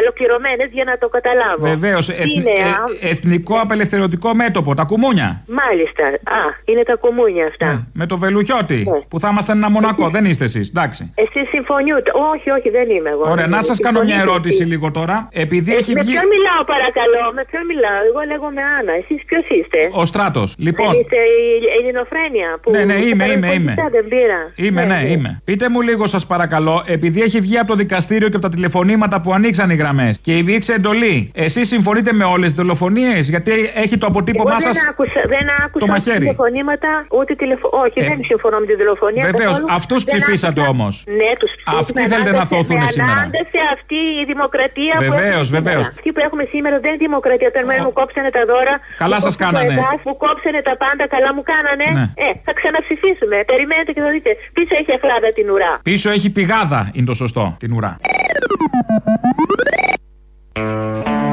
ολοκληρωμένες 0.00 0.68
για 0.76 0.84
να 0.84 0.98
το 0.98 1.08
καταλάβω. 1.08 1.64
Βεβαίως. 1.72 2.06
Τι 2.06 2.30
είναι 2.36 2.50
ΕΑΜ; 2.50 2.90
εθνικό 3.12 3.54
απελευθερωτικό 3.64 4.34
μέτωπο. 4.34 4.74
Τα 4.74 4.84
κουμούνια. 4.84 5.42
Μάλιστα. 5.60 6.04
Α, 6.38 6.42
είναι 6.64 6.82
τα 6.82 6.96
κομμούνια 7.04 7.46
αυτά. 7.46 7.86
Με 7.92 8.06
το 8.06 8.16
βελουχιώτη. 8.18 8.74
Ναι. 8.90 8.98
Που 9.10 9.20
θα 9.20 9.28
ήμασταν 9.32 9.56
ένα 9.56 9.70
μονακό. 9.70 10.08
Δεν 10.16 10.24
είστε 10.24 10.44
εσείς. 10.44 10.68
Εντάξει. 10.68 11.12
Εσεί 11.14 11.40
συμφωνείτε. 11.54 12.10
Όχι, 12.32 12.48
όχι, 12.56 12.68
δεν 12.70 12.86
είμαι 12.94 13.10
εγώ. 13.10 13.22
Ωραία, 13.22 13.34
Δεν 13.34 13.48
να 13.54 13.56
είμαι. 13.56 13.66
σας 13.70 13.78
κάνω 13.86 13.98
μια 14.00 14.08
Συμφωνείτε 14.08 14.30
ερώτηση 14.30 14.56
εσείς. 14.62 14.72
λίγο 14.72 14.90
τώρα. 14.98 15.16
Επειδή 15.32 15.70
Ε, 15.72 15.76
έχει 15.76 15.92
με 15.92 16.00
βγει. 16.00 16.12
ποιον 16.12 16.26
μιλάω, 16.34 16.62
παρακαλώ, 16.74 17.22
με 17.38 17.42
ποιον 17.50 17.64
μιλάω. 17.72 18.00
Εγώ 18.10 18.20
λέγομαι 18.32 18.62
Άννα. 18.78 18.92
Εσείς 19.00 19.20
ποιος 19.28 19.44
είστε; 19.56 19.78
Ο 20.00 20.04
στράτος. 20.10 20.48
Λοιπόν. 20.66 20.90
Δεν 20.90 21.00
είστε 21.00 21.16
η 21.16 21.44
Ελληνοφρένεια 21.78 22.48
που. 22.62 22.70
Ναι, 22.74 22.82
ναι, 22.90 22.94
είμαι, 23.08 23.24
είμαι, 23.34 23.48
είμαι. 23.56 23.74
Δεν 23.96 24.04
πήρα. 24.12 24.40
Είμαι, 24.66 24.82
ναι, 24.92 25.00
είμαι. 25.12 25.30
Πείτε 25.44 25.68
μου 25.72 25.80
λίγο, 25.88 26.06
σας 26.06 26.26
παρακαλώ, 26.26 26.76
επειδή 26.86 27.20
έχει 27.22 27.40
βγει 27.40 27.58
από 27.58 27.68
το 27.68 27.74
δικαστήριο 27.74 28.28
και 28.28 28.36
από 28.36 28.44
τα 28.48 28.52
τηλεφωνήματα 28.56 29.20
που 29.20 29.32
ανοίξαν 29.32 29.70
οι 29.70 29.74
γραμμές 29.74 30.18
και 30.20 30.36
υπήρξε 30.36 30.72
εντολή, 30.72 31.30
εσείς 31.34 31.68
συμφωνείτε 31.68 32.12
με 32.12 32.24
όλες 32.24 32.44
τις 32.44 32.54
δολοφονίες, 32.54 33.28
γιατί 33.28 33.52
έχει 33.74 33.98
το 33.98 34.06
αποτύπωμά 34.06 34.50
Εγώ 34.50 34.60
σας. 34.60 34.76
δεν 34.76 34.88
άκουσα, 34.88 35.20
δεν 35.28 35.46
άκουσα 35.64 35.78
το 35.78 35.86
μαχαίρι. 35.86 36.26
Τηλεφωνήματα, 36.50 36.90
ούτε 37.18 37.32
τηλεφω... 37.40 37.66
Όχι, 37.84 37.98
Ε, 38.04 38.08
δεν 38.10 38.18
συμφωνώ 38.30 38.56
με 38.62 38.66
τη 38.70 38.74
δολοφονία. 38.80 39.22
Βεβαίως, 39.30 39.54
καθόλου. 39.56 39.74
αυτούς 39.78 40.00
Δεν 40.04 40.10
ψηφίσατε 40.12 40.60
άκουσα- 40.62 40.74
όμως. 40.74 40.94
Ναι, 41.20 41.30
τους 41.40 41.50
ψηφίσατε. 41.56 41.80
Αυτοί 41.84 42.00
θέλετε 42.12 42.32
να 42.40 42.44
θωθούνε 42.52 42.86
σήμερα. 42.96 43.12
ανάγκασε 43.20 43.58
αυτή 43.76 43.98
η 44.22 44.24
δημοκρατία 44.32 44.94
που 44.98 45.04
Βεβαίως, 45.06 45.24
έχουμε 45.24 45.44
σήμερα. 45.50 45.64
βεβαίως. 45.64 45.84
Αυτή 45.94 46.08
που 46.14 46.20
έχουμε 46.26 46.44
σήμερα 46.54 46.76
δεν 46.84 46.90
είναι 46.92 47.02
δημοκρατία. 47.06 47.48
Όταν 47.52 47.60
εμένα 47.66 47.82
μου 47.86 47.92
κόψανε 48.00 48.30
τα 48.38 48.42
δώρα. 48.50 48.74
Καλά 49.04 49.16
μου 49.18 49.24
σας 49.26 49.34
κόψανε 49.36 49.52
κάνανε. 49.58 49.74
το 49.80 49.82
ΕΤΑΣ, 49.86 50.00
Μου 50.08 50.14
κόψανε 50.24 50.60
τα 50.68 50.74
πάντα, 50.82 51.04
καλά 51.14 51.30
μου 51.36 51.42
κάνανε. 51.52 51.86
Ναι. 51.98 52.06
Ε, 52.26 52.28
θα 52.46 52.52
ξαναψηφίσουμε. 52.58 53.36
Περιμένετε 53.50 53.90
και 53.96 54.02
θα 54.06 54.10
δείτε. 54.14 54.30
Πίσω 54.56 54.72
έχει 54.80 54.90
αφλάδα 54.98 55.28
την 55.38 55.46
ουρά. 55.54 55.72
Πίσω 55.90 56.08
έχει 56.16 56.28
πηγάδα, 56.36 56.80
είναι 56.96 57.08
το 57.12 57.16
σωστό, 57.22 57.44
την 57.62 57.70
ουρά. 57.76 57.92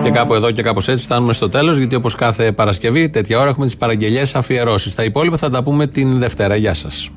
Και 0.03 0.09
κάπου 0.09 0.33
εδώ 0.33 0.51
και 0.51 0.61
κάπως 0.61 0.87
έτσι 0.87 1.05
φτάνουμε 1.05 1.33
στο 1.33 1.47
τέλος, 1.47 1.77
γιατί 1.77 1.95
όπως 1.95 2.15
κάθε 2.15 2.51
Παρασκευή, 2.51 3.09
τέτοια 3.09 3.39
ώρα 3.39 3.49
έχουμε 3.49 3.65
τις 3.65 3.77
παραγγελίες 3.77 4.35
αφιερώσεις. 4.35 4.95
Τα 4.95 5.03
υπόλοιπα 5.03 5.37
θα 5.37 5.49
τα 5.49 5.63
πούμε 5.63 5.87
την 5.87 6.19
Δευτέρα. 6.19 6.55
Γεια 6.55 6.73
σας. 6.73 7.09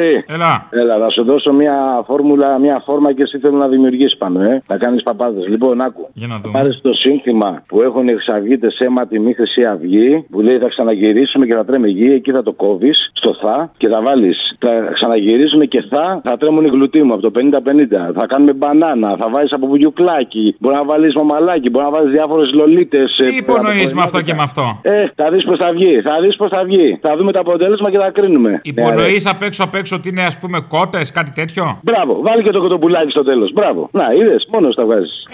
Αποστολή. 0.00 0.24
Έλα. 0.28 0.66
Έλα, 0.70 0.98
θα 1.04 1.10
σου 1.10 1.24
δώσω 1.24 1.52
μια 1.52 2.04
φόρμουλα, 2.06 2.58
μια 2.58 2.82
φόρμα 2.86 3.12
και 3.12 3.22
εσύ 3.22 3.38
θέλω 3.38 3.56
να 3.56 3.68
δημιουργήσεις 3.68 4.16
πάνω, 4.16 4.40
ε. 4.40 4.62
Να 4.66 4.76
κάνεις 4.76 5.02
παπάδες. 5.02 5.46
Λοιπόν, 5.48 5.80
άκου. 5.80 6.08
Για 6.12 6.26
να 6.26 6.36
δούμε. 6.36 6.52
Πάρε 6.58 6.68
το 6.82 6.94
σύνθημα 6.94 7.62
που 7.68 7.82
έχουν 7.82 8.08
οι 8.08 8.12
εξαυγίτε 8.12 8.68
αίμα 8.78 9.06
τη 9.06 9.18
μη 9.18 9.32
χρυσή 9.34 9.62
αυγή, 9.72 10.26
που 10.30 10.40
λέει 10.40 10.58
θα 10.58 10.68
ξαναγυρίσουμε 10.68 11.46
και 11.46 11.54
θα 11.54 11.64
τρέμε 11.64 11.88
γη, 11.88 12.12
εκεί 12.12 12.30
θα 12.32 12.42
το 12.42 12.52
κόβεις 12.52 13.10
στο 13.12 13.34
θα 13.42 13.72
και 13.76 13.88
θα 13.88 14.02
βάλεις. 14.02 14.56
Θα 14.58 14.70
ξαναγυρίσουμε 14.92 15.64
και 15.64 15.84
θα, 15.90 16.20
θα 16.24 16.36
τρέμουν 16.36 16.64
οι 16.64 16.68
γλουτί 16.68 17.02
μου 17.02 17.12
από 17.12 17.22
το 17.22 17.30
50-50. 17.34 18.12
Θα 18.18 18.26
κάνουμε 18.26 18.52
μπανάνα, 18.52 19.16
θα 19.20 19.26
βάλει 19.32 19.48
από 19.50 19.66
μπουγιουκλάκι, 19.66 20.56
μπορεί 20.58 20.76
να 20.76 20.84
βάλεις 20.84 21.14
μαμαλάκι, 21.14 21.70
μπορεί 21.70 21.84
να 21.84 21.90
βάλει 21.90 22.10
διάφορες 22.10 22.52
λολίτες. 22.52 23.16
Τι 23.16 23.36
υπονοείς 23.36 23.94
με 23.94 24.02
αυτό 24.02 24.20
και 24.20 24.34
με 24.34 24.42
αυτό; 24.42 24.78
Ε, 24.82 25.06
θα 25.14 25.30
δεις 25.30 25.44
πώς 25.44 25.58
θα 25.58 25.72
βγει, 25.72 26.00
θα 26.00 26.16
δεις 26.22 26.36
πώς 26.36 26.48
θα 26.50 26.64
βγει. 26.64 26.98
Θα 27.02 27.16
δούμε 27.16 27.32
το 27.32 27.38
αποτέλεσμα 27.38 27.90
και 27.90 27.98
θα 27.98 28.10
κρίνουμε. 28.10 28.50
Ναι, 28.50 28.58
Υπονοείς 28.62 29.26
απ' 29.26 29.42
έξω 29.42 29.64
απ' 29.64 29.74
έξω 29.74 29.89
ότι 29.92 30.08
είναι 30.08 30.24
ας 30.24 30.38
πούμε 30.38 30.60
κότες, 30.60 31.10
κάτι 31.12 31.30
τέτοιο; 31.30 31.80
Μπράβο, 31.82 32.20
βάλει 32.22 32.42
και 32.42 32.50
το 32.50 32.60
κοτοπουλάκι 32.60 33.10
στο 33.10 33.24
τέλος. 33.24 33.52
Μπράβο. 33.52 33.88
Να, 33.92 34.12
είδες, 34.12 34.48
μόνος 34.52 34.74
τα 34.74 34.84
βγάζεις. 34.84 35.26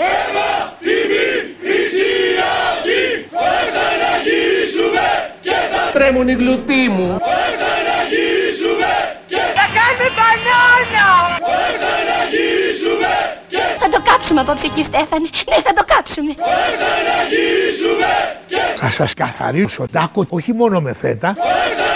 Τρέμουν 5.93 6.29
οι 6.29 6.33
γλουτοί 6.33 6.89
μου. 6.89 7.19
Θα 9.59 9.67
κάνει 9.79 10.07
μπανάνα! 10.17 11.09
Θα 13.81 13.89
το 13.89 14.03
κάψουμε 14.11 14.41
απόψε 14.41 14.67
εκεί 14.67 14.85
Στέφανε. 14.85 15.29
Ναι, 15.49 15.57
θα 15.63 15.73
το 15.73 15.85
κάψουμε. 15.87 16.35
Θα 18.77 18.91
σας 18.91 19.15
καθαρίσω 19.15 19.87
τάκο 19.93 20.27
όχι 20.29 20.53
μόνο 20.53 20.81
με 20.81 20.93
φέτα. 20.93 21.35
Θα 21.35 21.96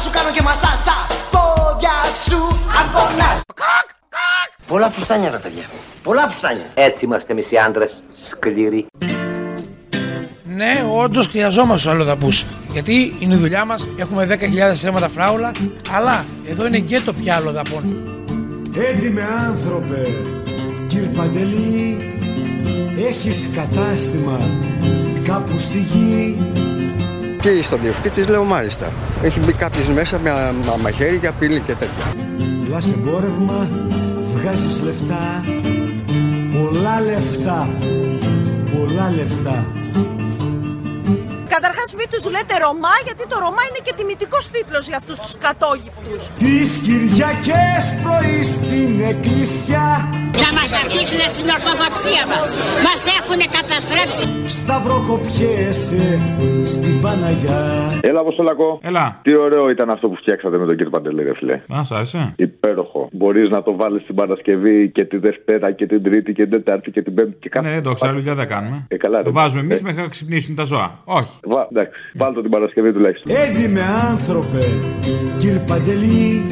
σου 0.00 0.10
κάνω 0.10 0.30
και 0.30 0.42
μασά 0.42 0.76
στα 0.76 1.06
πόδια 1.30 1.96
σου 2.26 2.40
αν 2.78 2.84
πονάς. 2.92 3.40
Πολλά 4.66 4.90
φουστάνια 4.90 5.30
ρε 5.30 5.36
παιδιά. 5.36 5.64
Πολλά 6.02 6.28
φουστάνια. 6.28 6.64
Έτσι 6.74 7.04
είμαστε 7.04 7.32
εμείς 7.32 7.50
οι 7.50 7.56
άντρες. 7.56 8.02
Σκληροί. 8.28 8.86
Ναι, 10.44 10.84
όντως 10.92 11.26
χρειαζόμαστε 11.26 11.88
του 11.88 11.94
αλλοδαπού. 11.94 12.28
Γιατί 12.72 13.16
είναι 13.18 13.34
η 13.34 13.38
δουλειά 13.38 13.64
μας, 13.64 13.88
έχουμε 13.96 14.38
10.000 14.70 14.74
θέματα 14.74 15.08
φράουλα, 15.08 15.52
αλλά 15.96 16.24
εδώ 16.48 16.66
είναι 16.66 16.78
και 16.78 17.00
το 17.00 17.12
πια 17.12 17.34
αλλοδαπών. 17.36 17.84
Έντιμε 18.90 19.26
άνθρωπε, 19.48 20.02
κύρ 20.86 21.02
Παντελή, 21.02 21.96
έχεις 23.08 23.48
κατάστημα 23.54 24.38
κάπου 25.22 25.58
στη 25.58 25.78
γη. 25.78 26.36
Και 27.40 27.62
στο 27.62 27.76
διοκτήτη 27.76 28.22
λέω 28.30 28.44
μάλιστα. 28.44 28.92
Έχει 29.22 29.40
μπει 29.40 29.52
κάποιος 29.52 29.88
μέσα 29.88 30.18
με 30.18 30.30
μα- 30.66 30.76
μαχαίρι 30.82 31.18
και 31.18 31.26
απειλή 31.26 31.60
και 31.60 31.72
τέτοια. 31.74 32.26
Πουλάς 32.64 32.90
εμπόρευμα, 32.90 33.68
βγάζεις 34.34 34.82
λεφτά, 34.82 35.44
πολλά 36.52 37.00
λεφτά, 37.00 37.68
πολλά 38.76 39.12
λεφτά. 39.16 39.66
Καταρχάς, 41.56 41.88
μην 41.98 42.06
τους 42.12 42.24
λέτε 42.34 42.54
Ρωμά, 42.64 42.94
γιατί 43.06 43.24
το 43.32 43.36
Ρωμά 43.44 43.62
είναι 43.68 43.82
και 43.86 43.94
τιμητικός 43.98 44.44
τίτλος 44.54 44.84
για 44.90 44.96
αυτούς 45.02 45.16
τους 45.22 45.34
κατόγυφτους. 45.46 46.20
Τις 46.44 46.68
Κυριακές 46.84 47.82
πρωί 48.04 48.38
στην 48.54 48.90
εκκλησιά 49.12 49.86
Να 50.44 50.48
μας 50.58 50.70
αρχίσουν 50.82 51.20
στην 51.34 51.46
ορθοδοξία 51.56 52.22
μας. 52.32 52.46
Μας 52.86 53.00
έχουν 53.18 53.40
καταστρέψει. 53.58 54.26
Σταυροκοπιέσαι 54.56 56.18
στην 56.66 57.00
Παναγιά 57.00 57.62
Έλα, 58.00 58.20
Αποστολακό. 58.20 58.78
Έλα. 58.82 59.20
Τι 59.22 59.38
ωραίο 59.38 59.70
ήταν 59.70 59.90
αυτό 59.90 60.08
που 60.08 60.16
φτιάξατε 60.16 60.58
με 60.58 60.66
τον 60.66 60.76
κύριο 60.76 60.90
Παντελή, 60.90 61.22
ρε 61.22 61.34
φιλέ. 61.34 61.60
Α, 61.78 61.84
σ' 61.84 61.92
άρεσε. 61.92 62.32
Υπέροχο. 62.36 63.08
Μπορείς 63.12 63.48
να 63.50 63.62
το 63.62 63.76
βάλεις 63.76 64.04
την 64.06 64.14
Παρασκευή 64.14 64.90
και 64.90 65.04
τη 65.04 65.16
Δευτέρα 65.18 65.72
και 65.72 65.86
την 65.86 66.02
Τρίτη 66.02 66.32
και 66.32 66.42
την 66.42 66.50
Τετάρτη 66.50 66.90
και 66.90 67.02
την 67.02 67.14
Πέμπτη 67.14 67.36
και 67.40 67.48
κάθε. 67.48 67.68
Ναι, 67.68 67.74
δεν 67.74 67.82
το 67.82 67.92
ξέρω, 67.92 68.12
δουλειά 68.12 68.34
δεν 68.34 68.48
κάνουμε. 68.48 68.84
Ε, 68.88 68.96
καλά, 68.96 69.16
Το 69.16 69.22
ρε. 69.24 69.30
βάζουμε 69.30 69.60
εμείς 69.60 69.80
Ε, 69.80 69.82
μέχρι 69.82 70.00
να 70.00 70.08
ξυπνήσουν 70.08 70.54
τα 70.54 70.62
ζώα. 70.62 70.98
Όχι. 71.04 71.37
Βα... 71.44 71.68
Εντάξει, 71.72 71.92
βάλτε 72.14 72.34
το 72.34 72.40
την 72.40 72.50
Παρασκευή 72.50 72.92
τουλάχιστον. 72.92 73.36
Έντιμε 73.36 73.82
άνθρωπε, 74.10 74.66
κύρ 75.36 75.58
Παντελή, 75.58 76.46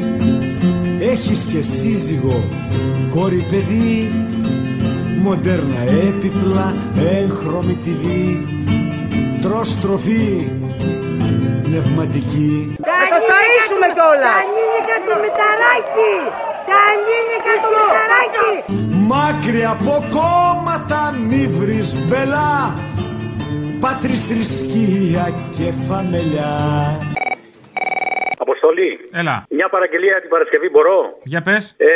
έχεις 0.99 1.43
και 1.43 1.61
σύζυγο, 1.61 2.43
κόρη 3.15 3.45
παιδί, 3.49 4.11
μοντέρνα 5.23 5.81
έπιπλα, 6.07 6.75
έγχρωμη 6.95 7.77
TV, 7.85 8.03
τρως 9.41 9.79
τροφή, 9.81 10.47
πνευματική. 11.63 12.75
Θα 12.81 13.05
σας 13.11 13.21
ταΐσουμε 13.29 13.87
κιόλας. 13.95 14.39
Τα 14.39 14.45
νίνικα 14.55 14.97
το 15.07 15.15
μεταράκι! 15.23 16.13
Τα 16.69 16.81
νίνικα 17.05 17.53
το 17.63 17.69
μεταράκι! 17.77 18.51
Μάκρυ 19.09 19.65
από 19.65 19.93
κόμματα 20.17 21.01
μη 21.27 21.47
βρεις 21.57 21.97
μπελά, 22.07 22.75
πάτρις 23.79 24.21
θρησκεία 24.27 25.25
και 25.55 25.71
φαμελιά. 25.87 26.55
Αποστολή. 28.45 28.91
Έλα. 29.21 29.35
Μια 29.49 29.69
παραγγελία 29.69 30.21
την 30.23 30.29
Παρασκευή 30.29 30.69
μπορώ; 30.69 30.99
Για 31.23 31.41
πες. 31.41 31.75
Ε, 31.77 31.87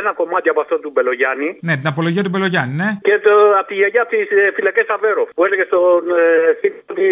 ένα 0.00 0.12
κομμάτι 0.20 0.48
από 0.48 0.60
αυτό 0.60 0.74
του 0.78 0.90
Μπελογιάννη. 0.94 1.48
Ναι, 1.60 1.74
την 1.80 1.86
απολογία 1.86 2.22
του 2.22 2.28
Μπελογιάννη, 2.28 2.74
ναι. 2.74 2.90
Και 3.08 3.18
το, 3.26 3.32
από 3.60 3.68
τη 3.68 3.74
γιαγιά 3.74 4.02
από 4.02 4.10
τι 4.10 4.18
φυλακές 4.56 4.86
Αβέρο. 4.88 5.24
Που 5.36 5.44
έλεγε 5.44 5.64
στον 5.70 6.02
ε, 6.20 6.24
φίλο 6.60 6.78
ότι. 6.92 7.06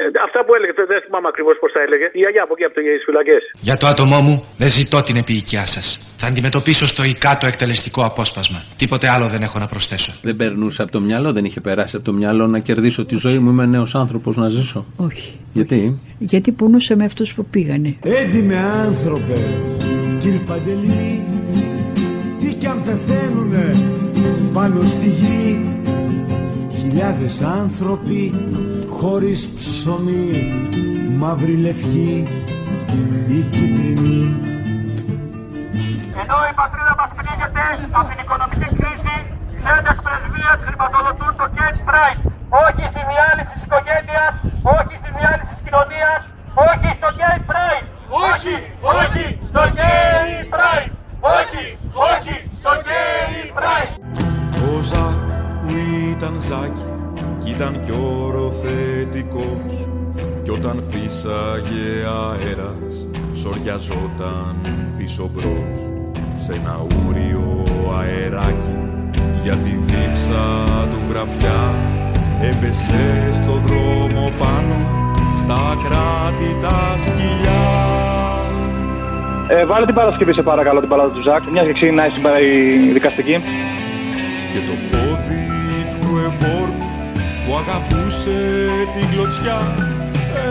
ε, 0.00 0.04
αυτά 0.26 0.44
που 0.44 0.54
έλεγε, 0.54 0.72
δεν 0.92 1.00
θυμάμαι 1.04 1.28
ακριβώς 1.32 1.56
πώς 1.62 1.72
τα 1.72 1.80
έλεγε. 1.86 2.06
Η 2.12 2.18
γιαγιά 2.22 2.42
από 2.42 2.52
εκεί 2.56 2.64
από 2.64 2.74
τις 2.74 3.04
φυλακές. 3.08 3.42
Για 3.68 3.76
το 3.76 3.86
άτομό 3.86 4.20
μου 4.26 4.36
δεν 4.58 4.68
ζητώ 4.68 5.02
την 5.02 5.16
επίοικιά 5.16 5.66
σας. 5.66 6.09
Θα 6.22 6.28
αντιμετωπίσω 6.28 6.86
στοικά 6.86 7.38
το 7.38 7.46
εκτελεστικό 7.46 8.04
απόσπασμα. 8.04 8.62
Τίποτε 8.76 9.08
άλλο 9.08 9.28
δεν 9.28 9.42
έχω 9.42 9.58
να 9.58 9.66
προσθέσω. 9.66 10.12
Δεν 10.22 10.36
περνούσε 10.36 10.82
από 10.82 10.92
το 10.92 11.00
μυαλό, 11.00 11.32
δεν 11.32 11.44
είχε 11.44 11.60
περάσει 11.60 11.96
από 11.96 12.04
το 12.04 12.12
μυαλό 12.12 12.46
να 12.46 12.58
κερδίσω 12.58 13.04
τη 13.04 13.16
ζωή 13.16 13.38
μου. 13.38 13.50
Είμαι 13.50 13.66
νέος 13.66 13.94
άνθρωπος 13.94 14.36
να 14.36 14.48
ζήσω. 14.48 14.86
Όχι. 14.96 15.38
Γιατί; 15.52 15.98
Γιατί 16.18 16.52
πονούσε 16.52 16.96
με 16.96 17.04
αυτούς 17.04 17.34
που 17.34 17.44
πήγανε. 17.44 17.96
Έντιμε 18.02 18.58
άνθρωπε, 18.58 19.46
κύρ 20.18 20.38
Παντελή, 20.38 21.24
τι 22.38 22.54
κι 22.54 22.66
αν 22.66 22.82
πεθαίνουνε 22.82 23.74
πάνω 24.52 24.84
στη 24.84 25.08
γη. 25.08 25.60
Χιλιάδες 26.80 27.40
άνθρωποι 27.40 28.34
χωρίς 28.88 29.48
ψωμί, 29.48 30.68
μαύρη 31.18 31.56
λευκή 31.56 32.22
ή 33.28 33.44
κίτρινη. 33.50 34.49
Ενώ 36.32 36.42
η 36.52 36.54
πατρίδα 36.60 36.94
μας 37.00 37.10
πνίγεται 37.16 37.64
από 37.98 38.08
την 38.10 38.18
οικονομική 38.24 38.68
κρίση, 38.78 39.16
ξένες 39.58 39.98
πρεσβείες 40.04 40.58
χρηματοδοτούν 40.66 41.32
το 41.40 41.46
Gate 41.56 41.80
Pride. 41.88 42.20
Όχι 42.64 42.82
στη 42.92 43.00
διάλυση 43.10 43.50
της 43.54 43.62
οικογένειας, 43.66 44.32
όχι 44.76 44.94
στη 45.00 45.08
διάλυση 45.16 45.52
της 45.54 45.62
κοινωνίας, 45.66 46.20
όχι 46.70 46.88
στο 46.98 47.08
Gay 47.20 47.38
Pride. 47.50 47.86
Όχι, 48.28 48.54
όχι 49.00 49.24
στο 49.50 49.62
Gay 49.78 50.28
Pride. 50.54 50.92
Όχι, 51.38 51.64
όχι 52.12 52.34
στο 52.58 52.72
Gay 52.88 53.32
Pride. 53.58 53.92
Ο 54.68 54.72
Ζακ 54.90 55.22
που 55.60 55.70
ήταν 56.12 56.34
Ζάκη 56.48 56.88
κι 57.42 57.50
ήταν 57.50 57.72
κι 57.84 57.94
οροθετικός 58.14 59.72
κι 60.42 60.50
όταν 60.50 60.76
φύσαγε 60.90 61.88
αέρας 62.18 62.94
σοριαζόταν 63.40 64.56
πίσω 64.96 65.30
μπρος 65.32 65.99
σε 66.44 66.52
ένα 66.52 66.76
ούριο 66.88 67.64
αεράκι. 67.98 68.76
Για 69.42 69.56
τη 69.56 69.70
δίψα 69.70 70.44
του 70.90 71.00
γραφιά 71.10 71.60
έπεσε 72.40 73.30
στο 73.32 73.52
δρόμο 73.66 74.32
πάνω 74.38 74.76
στα 75.38 75.78
κράτη 75.84 76.56
τα 76.60 76.94
σκυλιά. 77.04 77.64
Ε, 79.48 79.64
βάλε 79.64 79.86
την 79.86 79.94
Παρασκευή 79.94 80.32
σε 80.32 80.42
παρακαλώ 80.42 80.80
την 80.80 80.88
παλάτα 80.88 81.10
του 81.10 81.22
Ζακ, 81.22 81.42
μιας 81.52 81.66
και 81.66 81.72
ξεκινάει 81.72 82.10
σήμερα 82.10 82.40
η 82.40 82.90
δικαστική. 82.92 83.42
και 84.52 84.58
το 84.68 84.74
πόδι 84.90 85.46
του 86.00 86.10
εμπόρου 86.26 86.74
που 87.46 87.56
αγαπούσε 87.56 88.38
την 88.94 89.08
κλωτσιά 89.10 89.58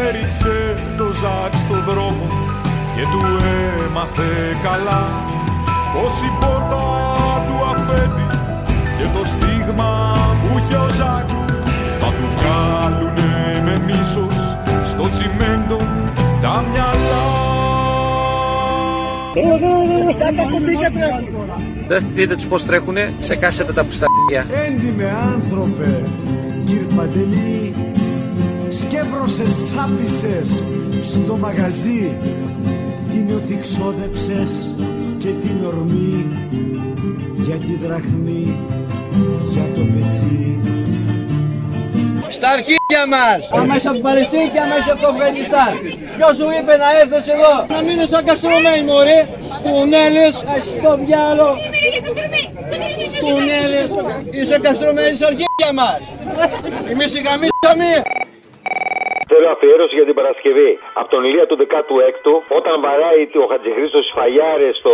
έριξε 0.07 0.55
το 0.97 1.03
Ζακ 1.03 1.53
στο 1.53 1.91
δρόμο 1.91 2.27
και 2.95 3.01
του 3.11 3.21
έμαθε 3.85 4.31
καλά 4.63 5.28
πως 5.93 6.13
η 6.27 6.31
πόρτα 6.39 6.83
του 7.47 7.57
αφέντη 7.71 8.27
και 8.97 9.05
το 9.15 9.25
στίγμα 9.25 10.13
που 10.39 10.57
είχε 10.57 10.75
ο 10.75 10.89
Ζακ. 10.97 11.27
Θα 11.99 12.07
του 12.07 12.27
βγάλουνε 12.35 13.61
με 13.65 13.75
μίσος 13.85 14.57
στο 14.85 15.09
τσιμέντο 15.09 15.77
τα 16.41 16.63
μυαλά. 16.71 17.27
Δεν 21.87 22.05
δείτε 22.13 22.35
τους 22.35 22.45
πώς 22.45 22.65
τρέχουνε, 22.65 23.13
ξεκάσετε 23.19 23.73
τα 23.73 23.83
πουσταριά. 23.85 24.45
Έντιμε 24.67 25.17
άνθρωπε, 25.33 26.03
κύρ 26.65 26.95
Παντελή, 26.95 27.73
σκεύρωσες 28.69 29.51
σάπισες 29.51 30.63
στο 31.03 31.37
μαγαζί. 31.37 32.11
Την 33.09 33.35
ότι 33.35 33.59
ξόδεψες 33.61 34.75
και 35.19 35.27
την 35.27 35.65
ορμή 35.65 36.27
για 37.35 37.55
τη 37.55 37.75
δραχμή 37.75 38.57
για 39.51 39.65
το 39.75 39.81
πετσί 39.93 40.59
Στα 42.29 42.49
αρχίδια 42.49 43.03
μας! 43.13 43.39
Αμέσως 43.61 43.85
από 43.85 43.93
την 43.93 44.01
Παλαιστίνη 44.01 44.49
και 44.53 44.59
αμέσως 44.59 44.91
από 44.93 45.01
το 45.01 45.07
Αφγανιστάν. 45.13 45.71
Ποιος 46.15 46.33
σου 46.37 46.47
είπε 46.57 46.73
να 46.83 46.89
έρθεις 47.01 47.33
εδώ, 47.35 47.53
να 47.73 47.77
μείνεις 47.85 48.09
σαν 48.13 48.23
καστρωμένοι 48.25 48.83
μωρέ. 48.89 49.19
Κουνέλες, 49.63 50.33
στο 50.71 50.91
διάλο. 51.03 51.49
Κουνέλες, 53.25 53.89
είσαι 54.37 54.57
καστρωμένοι 54.65 55.15
στα 55.19 55.27
αρχίδια 55.31 55.71
μας. 55.79 55.99
Εμείς 56.91 57.09
οι 57.15 57.21
γαμίσαμε. 57.27 57.89
Θέλω 59.31 59.47
αφιέρωση 59.55 59.93
για 59.99 60.07
την 60.09 60.15
Παρασκευή. 60.19 60.71
Από 60.99 61.09
τον 61.13 61.21
Ηλία 61.29 61.45
του 61.49 61.55
16ου, 61.63 62.33
όταν 62.59 62.73
βαράει 62.85 63.21
ο 63.43 63.45
Χατζηχρήστος 63.51 64.05
φαλιάρε 64.17 64.69
στο 64.79 64.93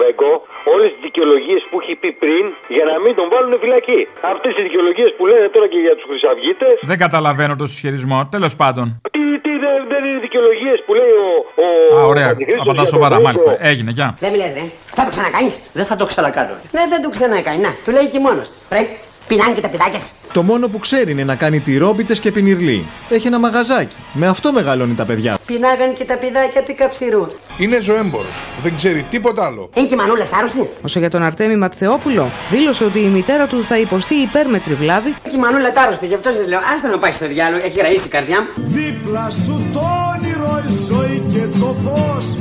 Βέγκο, 0.00 0.32
όλες 0.74 0.88
τις 0.92 1.00
δικαιολογίες 1.08 1.60
που 1.68 1.76
έχει 1.82 1.94
πει 2.02 2.10
πριν 2.22 2.44
για 2.76 2.84
να 2.90 2.94
μην 3.04 3.12
τον 3.18 3.26
βάλουν 3.32 3.52
φυλακή. 3.64 4.00
Αυτές 4.32 4.52
οι 4.58 4.62
δικαιολογίες 4.66 5.10
που 5.16 5.24
λένε 5.30 5.46
τώρα 5.54 5.66
και 5.72 5.78
για 5.86 5.94
τους 5.96 6.04
Χρυσαυγίτες. 6.10 6.74
Δεν 6.90 6.98
καταλαβαίνω 7.04 7.54
το 7.60 7.66
συσχετισμό. 7.70 8.18
Τέλος 8.34 8.52
πάντων. 8.60 8.86
Τι, 9.14 9.22
τι 9.44 9.52
δεν, 9.64 9.76
δεν 9.92 10.00
είναι 10.06 10.20
δικαιολογίες 10.26 10.78
που 10.86 10.92
λέει 11.00 11.12
ο. 11.26 11.28
ο 11.64 11.96
Α, 11.98 12.00
ωραία. 12.12 12.26
Χατζηχρήστος 12.30 12.64
Από 12.64 12.72
τα 12.74 12.82
για 12.82 12.82
τον 12.84 12.92
σοβαρά, 12.94 13.16
Βέγκο. 13.16 13.26
μάλιστα. 13.28 13.50
Έγινε, 13.70 13.90
γεια. 13.98 14.08
Δεν 14.24 14.30
μιλάς 14.34 14.52
ρε. 14.58 14.64
Θα 14.98 15.02
το 15.06 15.10
ξανακάνεις; 15.14 15.54
Δεν 15.78 15.84
θα 15.90 15.96
το 16.00 16.04
ξανακάνω. 16.12 16.54
Ναι, 16.76 16.82
δεν 16.92 17.00
το 17.04 17.08
ξανακάνει. 17.16 17.60
Να, 17.66 17.70
του 17.84 17.90
λέει 17.96 18.06
και 18.12 18.20
μόνος 18.26 18.46
του. 18.52 18.58
Ρε, 18.76 18.82
πεινάνε 19.28 19.54
και 19.54 19.60
τα 19.60 19.68
παιδάκια 19.68 19.98
σου. 19.98 20.08
Το 20.32 20.42
μόνο 20.42 20.68
που 20.68 20.78
ξέρει 20.78 21.10
είναι 21.10 21.24
να 21.24 21.34
κάνει 21.34 21.60
τυρόπιτες 21.60 22.20
και 22.20 22.32
πινιρλί. 22.32 22.86
Έχει 23.08 23.26
ένα 23.26 23.38
μαγαζάκι. 23.38 23.94
Με 24.12 24.26
αυτό 24.26 24.52
μεγαλώνει 24.52 24.94
τα 24.94 25.04
παιδιά. 25.04 25.38
Πεινάγαν 25.46 25.94
και 25.94 26.04
τα 26.04 26.16
παιδάκια 26.16 26.62
του 26.62 26.74
καψιρού. 26.76 27.26
Είναι 27.58 27.80
ζωέμπορος. 27.80 28.32
Δεν 28.62 28.76
ξέρει 28.76 29.04
τίποτα 29.10 29.44
άλλο. 29.44 29.70
Είναι 29.74 29.86
και 29.86 29.94
η 29.94 29.96
μανούλα 29.96 30.26
άρρωστη. 30.38 30.68
Όσο 30.82 30.98
για 30.98 31.10
τον 31.10 31.22
Αρτέμι 31.22 31.56
Ματθεόπουλο, 31.56 32.30
δήλωσε 32.50 32.84
ότι 32.84 32.98
η 32.98 33.06
μητέρα 33.06 33.46
του 33.46 33.64
θα 33.64 33.78
υποστεί 33.78 34.14
υπέρμετρη 34.14 34.74
βλάβη 34.74 35.14
Και 35.22 35.36
η 35.36 35.38
μανούλα 35.38 35.72
άρρωστη. 35.76 36.06
Γι' 36.06 36.14
αυτό 36.14 36.30
σας 36.30 36.48
λέω, 36.48 36.58
άστα 36.74 36.88
να 36.88 36.98
πάει 36.98 37.12
στο 37.12 37.26
διάλογο. 37.26 37.64
Έχει 37.64 37.80
ραίσει 37.80 38.06
η 38.06 38.08
καρδιά 38.08 38.40
μου. 38.40 38.64
Δίπλα 38.64 39.30
σου 39.30 39.62
το 39.72 39.82
όνειρο 40.14 40.62
η 40.66 40.72
ζωή 40.88 41.22
και 41.32 41.58
το 41.58 41.76
φως 41.84 42.36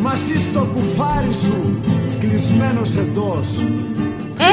Μαζί 0.00 0.38
στο 0.38 0.68
κουφάρι 0.74 1.32
σου 1.32 1.80
κλεισμένος 2.20 2.96
εντός 2.96 3.48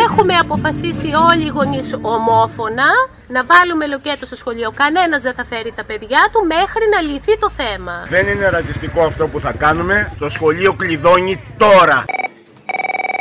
Έχουμε 0.04 0.34
αποφασίσει 0.34 1.10
όλοι 1.32 1.46
οι 1.46 1.52
γονείς 1.58 2.00
ομόφωνα 2.02 2.89
να 3.28 3.41
βάλουμε 3.52 3.88
λοκέτο 3.88 4.26
στο 4.26 4.36
σχολείο. 4.36 4.72
Κανένας 4.82 5.22
δεν 5.22 5.34
θα 5.34 5.46
φέρει 5.46 5.72
τα 5.76 5.84
παιδιά 5.86 6.22
του 6.32 6.39
μέχρι 6.56 6.86
να 6.93 7.00
λυθεί 7.10 7.34
το 7.39 7.50
θέμα. 7.50 7.93
Δεν 8.10 8.28
είναι 8.28 8.50
ρατσιστικό 8.50 9.02
αυτό 9.02 9.28
που 9.28 9.39
θα 9.39 9.54
κάνουμε. 9.54 9.96
Το 10.20 10.30
σχολείο 10.30 10.74
κλειδώνει 10.74 11.34
τώρα. 11.58 12.06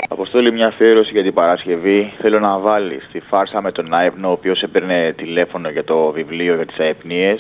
Αποστόλη, 0.09 0.53
μια 0.53 0.67
αφιέρωση 0.67 1.11
για 1.11 1.23
την 1.23 1.35
Παρασκευή. 1.35 2.13
Θέλω 2.21 2.39
να 2.41 2.59
βάλεις 2.59 3.09
τη 3.13 3.21
φάρσα 3.21 3.63
με 3.63 3.73
τον 3.73 3.95
Άιβνο, 3.95 4.29
ο 4.29 4.33
οποίος 4.33 4.63
έπαιρνε 4.63 5.13
τηλέφωνο 5.17 5.69
για 5.69 5.85
το 5.85 6.11
βιβλίο 6.11 6.55
για 6.55 6.67
τις 6.67 6.79
αεπνίε 6.79 7.35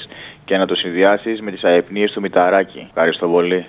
και 0.44 0.56
να 0.56 0.66
το 0.66 0.74
συνδυάσεις 0.74 1.40
με 1.40 1.50
τις 1.50 1.64
αεπνίε 1.64 2.06
του 2.10 2.20
Μηταράκη. 2.20 2.86
Ευχαριστώ 2.88 3.28
πολύ. 3.28 3.66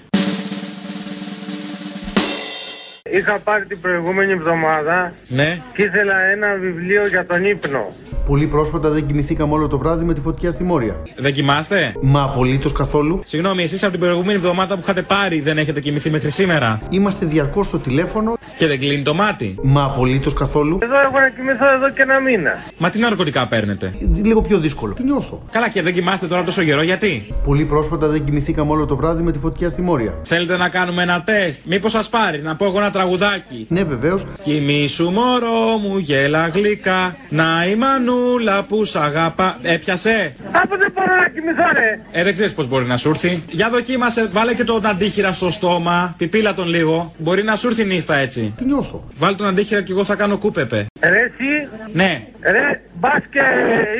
Είχα 3.12 3.40
πάρει 3.44 3.66
την 3.66 3.80
προηγούμενη 3.82 4.32
εβδομάδα 4.32 5.14
Ναι. 5.28 5.60
και 5.74 5.82
ήθελα 5.82 6.22
ένα 6.22 6.48
βιβλίο 6.62 7.08
για 7.08 7.26
τον 7.26 7.46
ύπνο. 7.46 7.94
Πολύ 8.26 8.48
πρόσφατα 8.48 8.90
δεν 8.90 9.06
κοιμηθήκαμε 9.06 9.54
όλο 9.54 9.68
το 9.68 9.78
βράδυ 9.78 10.06
με 10.06 10.14
τη 10.14 10.22
φωτιά 10.22 10.52
στη 10.52 10.64
Μόρια. 10.64 10.96
Δεν 11.18 11.34
κοιμάστε; 11.34 11.94
Μα 12.02 12.24
απολύτως 12.24 12.74
καθόλου. 12.74 13.22
Συγγνώμη, 13.26 13.64
εσείς 13.64 13.84
από 13.84 13.92
την 13.92 14.02
προηγούμενη 14.02 14.34
εβδομάδα 14.34 14.76
που 14.76 14.80
είχατε 14.84 15.02
πάρει 15.02 15.40
δεν 15.42 15.58
έχετε 15.58 15.80
κοιμηθεί 15.80 16.10
μέχρι 16.10 16.30
σήμερα; 16.30 16.82
Είμαστε 16.90 17.26
διαρκώς 17.26 17.66
στο 17.66 17.78
τηλέφωνο. 17.80 18.38
Και 18.58 18.68
δεν 18.68 18.80
κλείνει 18.80 19.02
το 19.04 19.14
μάτι; 19.14 19.56
Μα 19.64 19.84
απολύτως 19.84 20.34
καθόλου. 20.34 20.78
Εδώ 20.82 21.00
έχω 21.00 21.20
να 21.20 21.30
κοιμηθώ 21.30 21.74
εδώ 21.74 21.90
και 21.90 22.02
ένα 22.02 22.20
μήνα. 22.20 22.52
Μα 22.78 22.90
τι 22.90 23.00
ναρκωτικά 23.00 23.48
παίρνετε; 23.48 23.94
Λίγο 24.24 24.42
πιο 24.42 24.58
δύσκολο. 24.60 24.94
Τι 24.94 25.04
νιώθω; 25.04 25.44
Καλά, 25.52 25.70
και 25.70 25.82
δεν 25.82 25.94
κοιμάστε 25.94 26.28
τώρα 26.28 26.44
τόσο 26.44 26.64
καιρό, 26.64 26.82
γιατί; 26.82 27.28
Πολύ 27.44 27.66
πρόσφατα 27.66 28.08
δεν 28.08 28.24
κοιμηθήκαμε 28.24 28.72
όλο 28.72 28.86
το 28.86 28.96
βράδυ 28.96 29.24
με 29.24 29.32
τη 29.32 29.40
φωτιά 29.40 29.70
στη 29.70 29.82
Μόρια. 29.82 30.14
Θέλετε 30.24 30.58
να 30.58 30.70
κάνουμε 30.70 31.02
ένα 31.04 31.24
τεστ; 31.24 31.62
Μήπως 31.66 31.92
σας 31.92 32.10
πάρει 32.10 32.42
να 32.42 32.56
πω 32.56 32.66
εγώ 32.66 32.78
ένα 32.78 32.92
τραγουδάκι. 33.00 33.66
Ναι, 33.70 33.84
βεβαίως. 33.84 34.26
Κοιμήσου 34.44 35.10
μωρό 35.12 35.78
μου 35.82 35.98
γέλα 35.98 36.48
γλυκά. 36.48 37.16
Να 37.30 37.66
η 37.70 37.76
μανούλα 37.76 38.64
που 38.64 38.86
σ' 38.86 38.96
αγαπά. 38.96 39.58
Έπιασε. 39.62 40.36
Από 40.52 40.78
δεν 40.78 40.92
μπορώ 40.96 41.16
να 41.22 41.28
κοιμηθώ, 41.30 41.64
ρε. 41.74 42.00
Ε, 42.20 42.24
δεν 42.24 42.34
ξέρεις 42.34 42.54
πώς 42.54 42.68
μπορεί 42.68 42.86
να 42.86 42.98
σου 42.98 43.10
έρθει. 43.10 43.44
Για 43.50 43.70
δοκίμασε, 43.70 44.28
βάλε 44.32 44.54
και 44.54 44.64
τον 44.64 44.86
αντίχειρα 44.86 45.34
στο 45.34 45.52
στόμα. 45.52 46.14
Πιπίλα 46.18 46.54
τον 46.54 46.68
λίγο. 46.68 47.14
Μπορεί 47.18 47.44
να 47.44 47.56
σου 47.56 47.68
έρθει 47.68 47.86
νύστα 47.86 48.16
έτσι. 48.16 48.54
Τι 48.58 48.66
νιώθω. 48.66 49.04
Βάλε 49.18 49.36
τον 49.36 49.48
αντίχειρα 49.48 49.82
και 49.82 49.92
εγώ 49.92 50.04
θα 50.04 50.16
κάνω 50.16 50.38
κούπεπε. 50.38 50.86
Ρε 51.00 51.10
εσύ, 51.10 51.68
Ναι, 51.94 52.24
ρε, 52.42 52.82
μπας 53.00 53.20
και 53.32 53.40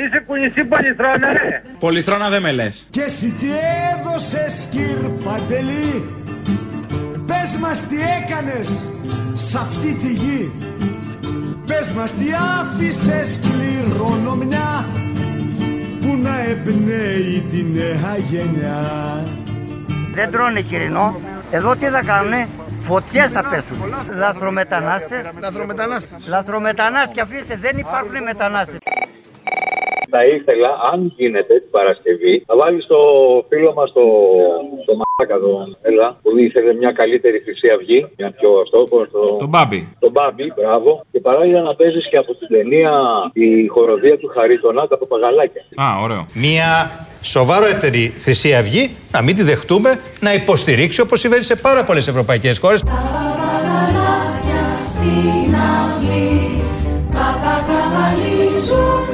είσαι 0.06 0.22
κουνησί 0.26 0.64
πολυθρόνα, 0.64 1.32
ρε. 1.32 1.62
πολυθρόνα 1.78 2.28
δεν 2.28 2.42
με 2.42 2.52
λες. 2.52 2.86
Και 2.90 3.00
εσύ 3.02 3.26
τι 3.40 3.46
έδωσες 4.00 4.66
κύρ 4.70 4.98
Παντελή; 5.24 6.04
Πες 7.26 7.56
μας 7.60 7.86
τι 7.86 7.96
έκανες 8.22 8.90
σ' 9.32 9.54
αυτή 9.54 9.92
τη 9.94 10.12
γη 10.12 10.52
Πες 11.66 11.92
μας 11.92 12.12
τι 12.12 12.26
άφησες 12.60 13.40
κληρονομιά 13.40 14.86
Που 16.00 16.16
να 16.22 16.42
εμπνέει 16.42 17.46
τη 17.50 17.62
νέα 17.62 18.16
γενιά 18.16 19.24
Δεν 20.12 20.30
τρώνε 20.30 20.60
χοιρινό. 20.60 21.20
Εδώ 21.50 21.76
τι 21.76 21.86
θα 21.86 22.02
κάνουνε; 22.02 22.48
Φωτιές 22.80 23.30
θα 23.30 23.42
πέσουν. 23.48 23.76
Λαθρομετανάστες. 24.16 25.32
Λαθρομετανάστες. 25.40 26.28
Λαθρομετανάστες. 26.28 27.22
Αφήστε, 27.22 27.56
δεν 27.60 27.78
υπάρχουν 27.78 28.22
μετανάστες. 28.24 28.78
Θα 30.14 30.20
ήθελα, 30.34 30.70
αν 30.92 31.12
γίνεται 31.16 31.54
την 31.62 31.70
Παρασκευή, 31.70 32.34
να 32.48 32.54
βάλει 32.56 32.80
το 32.92 32.98
φίλο 33.48 33.70
μας 33.78 33.92
το, 33.96 34.04
το 34.86 34.92
μαλάκα 35.00 35.36
τον 35.46 35.76
Έλα, 35.82 36.08
που 36.22 36.38
ήθελε 36.38 36.70
μια 36.74 36.92
καλύτερη 37.00 37.36
Χρυσή 37.44 37.68
Αυγή. 37.74 38.00
Μια 38.18 38.30
πιο 38.38 38.50
αυτό. 38.64 38.78
πώς 38.92 39.08
Το, 39.12 39.20
Τον 39.42 39.48
Μπάμπι. 39.48 39.80
τον 39.98 40.10
Μπάμπι, 40.14 40.52
μπράβο. 40.56 40.90
Και 41.12 41.20
παράλληλα 41.20 41.60
να 41.62 41.74
παίζεις 41.74 42.08
και 42.10 42.16
από 42.16 42.34
την 42.34 42.48
ταινία 42.48 42.92
η 43.32 43.66
χοροδία 43.66 44.18
του 44.18 44.28
Χαρίτονα, 44.36 44.86
τα 44.88 44.98
παπαγαλάκια. 44.98 45.62
Α, 45.84 45.86
ωραίο. 46.02 46.26
Μια 46.34 46.70
σοβαρότερη 47.22 48.12
Χρυσή 48.22 48.54
Αυγή, 48.54 48.96
να 49.12 49.22
μην 49.22 49.34
τη 49.36 49.42
δεχτούμε, 49.42 49.90
να 50.20 50.34
υποστηρίξει 50.34 51.00
όπως 51.00 51.20
συμβαίνει 51.20 51.42
σε 51.42 51.56
πάρα 51.56 51.84
πολλές 51.84 52.08
ευρωπαϊκές 52.08 52.58
χώρες. 52.58 52.82
Παπαγαλάκια 52.82 54.62
στην 54.88 55.54
αυλή, 55.54 56.62
παπακαβαλίζουν 57.12 57.75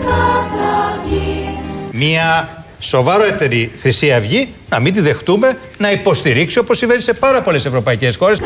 κάθε 0.00 0.64
αυγή. 0.94 1.58
Μια 1.90 2.64
σοβαρότερη 2.78 3.72
Χρυσή 3.80 4.12
Αυγή, 4.12 4.54
να 4.68 4.80
μην 4.80 4.92
τη 4.92 5.00
δεχτούμε, 5.00 5.58
να 5.78 5.90
υποστηρίξει 5.90 6.58
όπως 6.58 6.78
συμβαίνει 6.78 7.00
σε 7.00 7.12
πάρα 7.12 7.42
πολλές 7.42 7.64
ευρωπαϊκές 7.64 8.16
χώρες. 8.16 8.38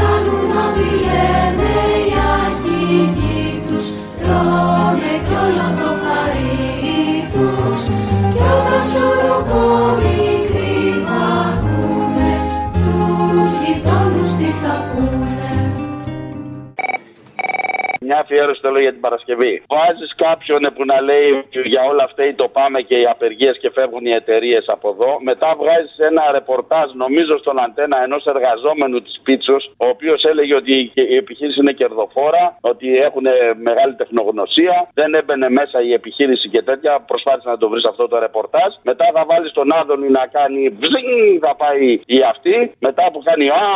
Μια 18.17 18.25
αφιέρωση 18.25 18.61
θέλω 18.65 18.81
για 18.87 18.95
την 18.97 19.05
Παρασκευή. 19.07 19.55
Βάζεις 19.77 20.11
κάποιον 20.27 20.63
που 20.75 20.83
να 20.93 20.99
λέει 21.09 21.31
ότι 21.43 21.59
για 21.75 21.83
όλα 21.91 22.05
αυτά 22.09 22.23
το 22.43 22.47
πάμε 22.59 22.79
και 22.89 22.97
οι 23.01 23.07
απεργίες 23.15 23.57
και 23.63 23.71
φεύγουν 23.77 24.05
οι 24.07 24.15
εταιρείες 24.21 24.65
από 24.77 24.87
εδώ. 24.95 25.11
Μετά 25.31 25.49
βγάζεις 25.61 25.97
ένα 26.11 26.23
ρεπορτάζ, 26.37 26.89
νομίζω 27.05 27.35
στον 27.43 27.57
αντένα 27.65 27.97
ενός 28.07 28.25
εργαζόμενου 28.35 28.99
της 29.07 29.15
Πίτσος, 29.25 29.63
ο 29.85 29.87
οποίος 29.95 30.21
έλεγε 30.31 30.55
ότι 30.57 30.75
η 31.15 31.17
επιχείρηση 31.23 31.59
είναι 31.63 31.73
κερδοφόρα, 31.81 32.45
ότι 32.71 32.87
έχουν 33.09 33.27
μεγάλη 33.69 33.95
τεχνογνωσία. 34.03 34.77
Δεν 35.01 35.15
έμπαινε 35.15 35.49
μέσα 35.59 35.77
η 35.89 35.91
επιχείρηση 36.01 36.49
και 36.49 36.63
τέτοια. 36.63 36.93
Προσπάθησε 37.11 37.49
να 37.49 37.59
το 37.59 37.69
βρει 37.69 37.81
αυτό 37.93 38.09
το 38.09 38.17
ρεπορτάζ. 38.19 38.71
Μετά 38.83 39.07
θα 39.15 39.23
βάλεις 39.31 39.53
τον 39.53 39.69
Άδωνη 39.79 40.09
να 40.19 40.25
κάνει 40.37 40.63
βζινγκ, 40.81 41.39
θα 41.47 41.55
πάει 41.63 41.85
η 42.17 42.19
αυτή. 42.33 42.57
Μετά 42.87 43.05
που 43.13 43.21
κάνει 43.29 43.47
α, 43.49 43.67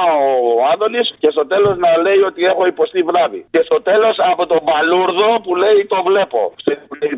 ο 0.48 0.64
Άδωνης 0.72 1.08
και 1.22 1.30
στο 1.30 1.44
τέλος 1.46 1.74
να 1.84 1.90
λέει 2.04 2.20
ότι 2.30 2.40
έχω 2.44 2.66
υποστεί 2.66 3.00
βλάβη. 3.02 3.40
Και 3.50 3.62
στο 3.68 3.78
τέλος 3.82 4.16
από 4.32 4.46
τον 4.46 4.60
Παλούρδο 4.64 5.40
που 5.44 5.56
λέει 5.56 5.86
το 5.88 6.02
βλέπω. 6.06 6.52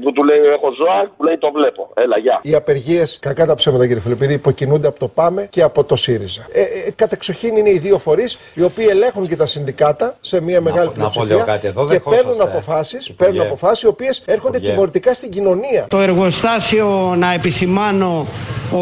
Που 0.02 0.12
του 0.12 0.24
λέει 0.24 0.38
έχω 0.38 0.68
ζώα, 0.80 1.10
που 1.16 1.24
λέει 1.24 1.38
το 1.38 1.50
βλέπω. 1.52 1.90
Έλα, 1.94 2.18
γεια. 2.18 2.38
Οι 2.42 2.54
απεργίες, 2.54 3.18
κακά 3.20 3.46
τα 3.46 3.54
ψέματα 3.54 3.86
κύριε 3.86 4.00
Φιλιππίδη, 4.02 4.32
υποκινούνται 4.32 4.88
από 4.88 4.98
το 4.98 5.08
ΠΑΜΕ 5.08 5.46
και 5.50 5.62
από 5.62 5.84
το 5.84 5.96
ΣΥΡΙΖΑ. 5.96 6.46
Ε, 6.52 6.60
ε, 6.60 6.90
κατεξοχήν 6.96 7.56
είναι 7.56 7.70
οι 7.70 7.78
δύο 7.78 7.98
φορείς 7.98 8.38
οι 8.54 8.62
οποίοι 8.62 8.86
ελέγχουν 8.90 9.28
και 9.28 9.36
τα 9.36 9.46
συνδικάτα 9.46 10.16
σε 10.20 10.42
μια 10.42 10.60
μεγάλη 10.60 10.86
να 10.86 10.92
πω 10.92 10.94
πλειοψηφία 10.94 11.34
λίγο 11.34 11.44
κάτι 11.46 11.66
εδώ, 11.66 11.86
και 11.86 11.92
δεχόσαστε, 11.92 12.28
παίρνουν 12.28 12.40
ε. 12.40 12.50
αποφάσεις 12.50 13.06
Υπουργέ. 13.08 13.30
παίρνουν 13.30 13.46
αποφάσεις 13.46 13.82
οι 13.82 13.86
οποίες 13.86 14.22
έρχονται 14.24 14.56
Υπουργέ. 14.56 14.72
τιμωρητικά 14.72 15.14
στην 15.14 15.30
κοινωνία. 15.30 15.86
Το 15.88 15.98
εργοστάσιο 15.98 17.14
να 17.18 17.32
επισημάνω 17.32 18.26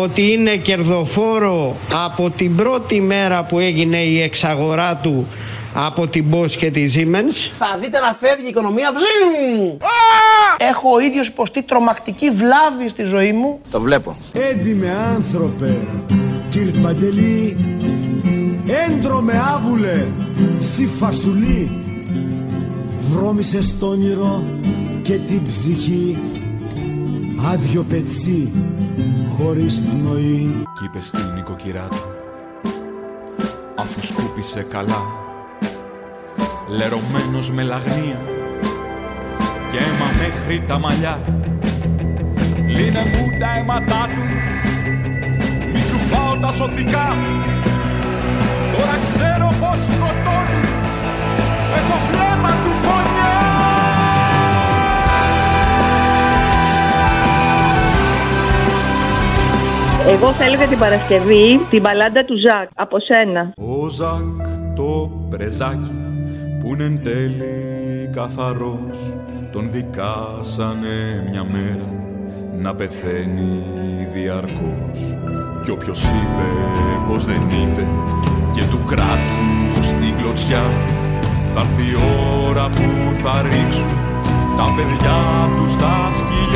ότι 0.02 0.32
είναι 0.32 0.56
κερδοφόρο 0.56 1.74
από 2.04 2.30
την 2.30 2.56
πρώτη 2.56 3.00
μέρα 3.00 3.44
που 3.44 3.58
έγινε 3.58 3.96
η 3.96 4.22
εξαγορά 4.22 5.00
του 5.02 5.26
από 5.74 6.06
την 6.06 6.24
Bosch 6.32 6.50
και 6.50 6.70
τη 6.70 6.92
Siemens. 6.94 7.50
Θα 7.58 7.78
δείτε 7.80 7.98
να 8.00 8.16
φεύγει 8.20 8.44
η 8.44 8.48
οικονομία. 8.48 8.92
Βζιν! 8.92 9.78
Έχω 10.56 10.92
ο 10.94 11.00
ίδιος 11.00 11.26
υποστεί 11.26 11.62
τρομακτική 11.62 12.30
βλάβη 12.30 12.88
στη 12.88 13.02
ζωή 13.02 13.32
μου. 13.32 13.60
Το 13.70 13.80
βλέπω. 13.80 14.16
Έντιμε 14.32 14.96
άνθρωπε, 15.14 15.78
κύριε 16.48 16.80
Παντελή, 16.82 17.56
έντρομε 18.86 19.42
άβουλε, 19.54 20.06
σι 20.58 20.86
φασουλή, 20.86 21.70
βρώμησες 23.10 23.78
το 23.78 23.86
όνειρο 23.86 24.44
και 25.02 25.14
την 25.14 25.42
ψυχή, 25.42 26.18
άδειο 27.52 27.82
πετσί, 27.82 28.52
χωρίς 29.36 29.80
πνοή. 29.80 30.64
Κι 30.78 30.84
είπες 30.84 31.06
στην 31.06 31.32
νοικοκυρά 31.34 31.88
του 31.90 32.14
Αφού 33.74 34.06
σκούπισε 34.06 34.66
καλά 34.70 35.29
Λερωμένος 36.70 37.50
με 37.50 37.62
λαγνία. 37.62 38.20
Και 39.70 39.76
αίμα 39.76 40.08
μέχρι 40.20 40.64
τα 40.66 40.78
μαλλιά. 40.78 41.20
Λύνε 42.66 43.02
μου 43.12 43.38
τα 43.40 43.58
αίματά 43.58 44.08
του. 44.14 44.22
Μη 45.72 45.80
σου 45.80 45.96
φάω 45.96 46.36
τα 46.40 46.52
σωθικά. 46.52 47.08
Τώρα 48.72 48.96
ξέρω 49.04 49.48
πως 49.60 49.78
σκοτώνει. 49.84 50.60
Έχω 51.76 51.96
βλέμμα 52.10 52.50
του 52.50 52.72
φωνιά 52.82 53.38
Εγώ 60.08 60.32
θα 60.32 60.44
έλεγα 60.44 60.66
την 60.66 60.78
Παρασκευή 60.78 61.60
την 61.70 61.80
μπαλάντα 61.80 62.24
του 62.24 62.34
Ζακ 62.38 62.68
από 62.74 62.96
σένα. 63.00 63.52
Ο 63.56 63.88
Ζακ 63.88 64.46
το 64.76 65.10
πρεζάκι 65.30 66.09
που 66.60 66.72
είναι 66.72 66.84
εν 66.84 67.02
τέλει 67.02 68.08
καθαρός 68.12 68.98
τον 69.52 69.70
δικάσανε 69.70 71.26
μια 71.30 71.44
μέρα 71.44 71.94
να 72.58 72.74
πεθαίνει 72.74 73.64
διαρκώς. 74.12 75.16
Κι 75.62 75.70
όποιος 75.70 76.04
είπε 76.04 76.48
πως 77.08 77.24
δεν 77.24 77.40
είδε 77.50 77.86
και 78.54 78.62
του 78.70 78.80
κράτους 78.86 79.86
στην 79.86 80.16
κλωτσιά 80.16 80.62
θα 81.54 81.60
έρθει 81.60 81.82
η 81.82 81.96
ώρα 82.48 82.68
που 82.68 82.82
θα 83.22 83.42
ρίξουν 83.42 83.90
τα 84.56 84.66
παιδιά 84.76 85.18
τους 85.56 85.72
στα 85.72 86.08
σκυλιά 86.10 86.49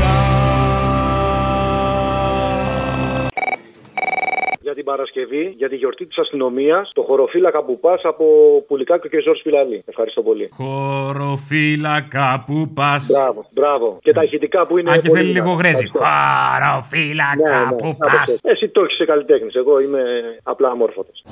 Για 4.75 4.83
την 4.83 4.93
Παρασκευή, 4.93 5.55
για 5.57 5.69
τη 5.69 5.77
γιορτή 5.77 6.07
της 6.07 6.19
αστυνομίας, 6.19 6.91
το 6.95 7.03
χωροφύλακα 7.03 7.63
που 7.65 7.81
πας 7.81 8.01
από 8.05 8.25
Πουλικάκο 8.67 9.09
και 9.09 9.21
Ζόρς 9.21 9.39
Σπιλαλή. 9.39 9.83
Ευχαριστώ 9.87 10.23
πολύ. 10.23 10.49
Χωροφύλακα 10.53 12.43
που 12.47 12.71
πας. 12.75 13.07
Μπράβο, 13.13 13.47
μπράβο. 13.51 13.99
Και 14.03 14.13
τα 14.13 14.23
ηχητικά 14.23 14.67
που 14.67 14.79
είναι. 14.79 14.91
Α, 14.91 14.97
και 14.99 15.09
πολύ 15.09 15.21
θέλει 15.21 15.33
λίγο 15.33 15.45
δυνατά. 15.45 15.63
γρέζι. 15.63 15.85
Ευχαριστώ. 15.85 15.99
Χωροφύλακα 15.99 17.59
Ναι, 17.59 17.65
ναι, 17.65 17.77
που 17.77 17.97
κάπως 17.99 18.19
πας. 18.19 18.29
έτσι. 18.29 18.41
Εσύ 18.45 18.69
το 18.69 18.81
έχεις 18.81 18.97
σε 18.97 19.05
καλλιτέχνης. 19.05 19.55
Εγώ 19.55 19.81
είμαι 19.81 20.03
απλά 20.43 20.69
αμόρφωτος. 20.69 21.23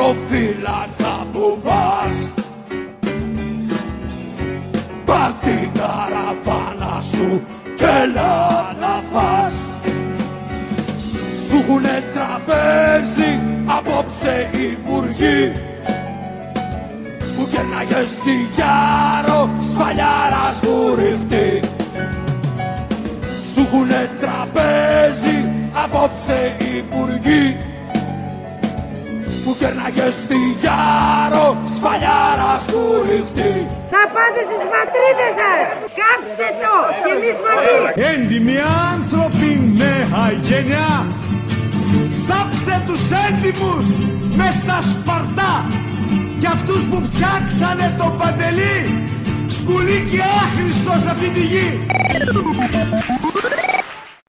Χωροφύλακα 0.00 1.12
που 1.32 1.58
πας 1.64 2.32
Πάρ' 5.04 5.32
την 5.44 5.70
καραβάνα 5.80 7.00
σου 7.00 7.42
και 7.76 7.84
έλα 8.02 8.32
να 8.80 8.94
φας 9.12 9.79
Σου 11.50 11.56
έχουνε 11.56 12.04
τραπέζι 12.14 13.40
απόψε 13.66 14.50
οι 14.52 14.62
υπουργοί 14.62 15.52
Που 17.36 17.48
κέρναγε 17.52 18.06
στη 18.06 18.48
Γιάρο 18.54 19.50
σφαλιάρας 19.70 20.60
βουριχτή 20.62 21.60
Σου 23.52 23.60
έχουνε 23.60 24.10
τραπέζι 24.20 25.48
απόψε 25.72 26.56
οι 26.58 26.76
υπουργοί 26.76 27.56
που 29.44 29.56
κέρναγε 29.58 30.10
στη 30.22 30.38
Γιάρο 30.60 31.56
σφαλιάρας 31.74 32.60
σκουριχτή. 32.66 33.52
Να 33.94 34.02
πάτε 34.14 34.40
στις 34.48 34.62
πατρίδες 34.72 35.32
σας! 35.40 35.66
Κάψτε 35.98 36.48
το! 36.62 36.76
Και 37.04 37.12
εμείς 37.16 37.36
μαζί! 37.44 37.76
Έντιμοι 38.10 38.56
άνθρωποι, 38.90 39.50
νέα 39.80 40.24
γενιά 40.46 40.90
Θάψτε 42.30 42.82
τους 42.86 43.00
έντιμους 43.26 43.86
μες 44.36 44.54
στα 44.54 44.78
Σπαρτά 44.90 45.66
Και 46.38 46.46
αυτούς 46.46 46.82
που 46.82 47.04
φτιάξανε 47.04 47.94
τον 47.98 48.18
Παντελή. 48.18 48.78
Σκουλί 49.46 50.06
και 50.10 50.20
άχρηστος 50.42 51.02
σε 51.02 51.10
αυτή 51.10 51.28
τη 51.28 51.40
γη 51.40 51.86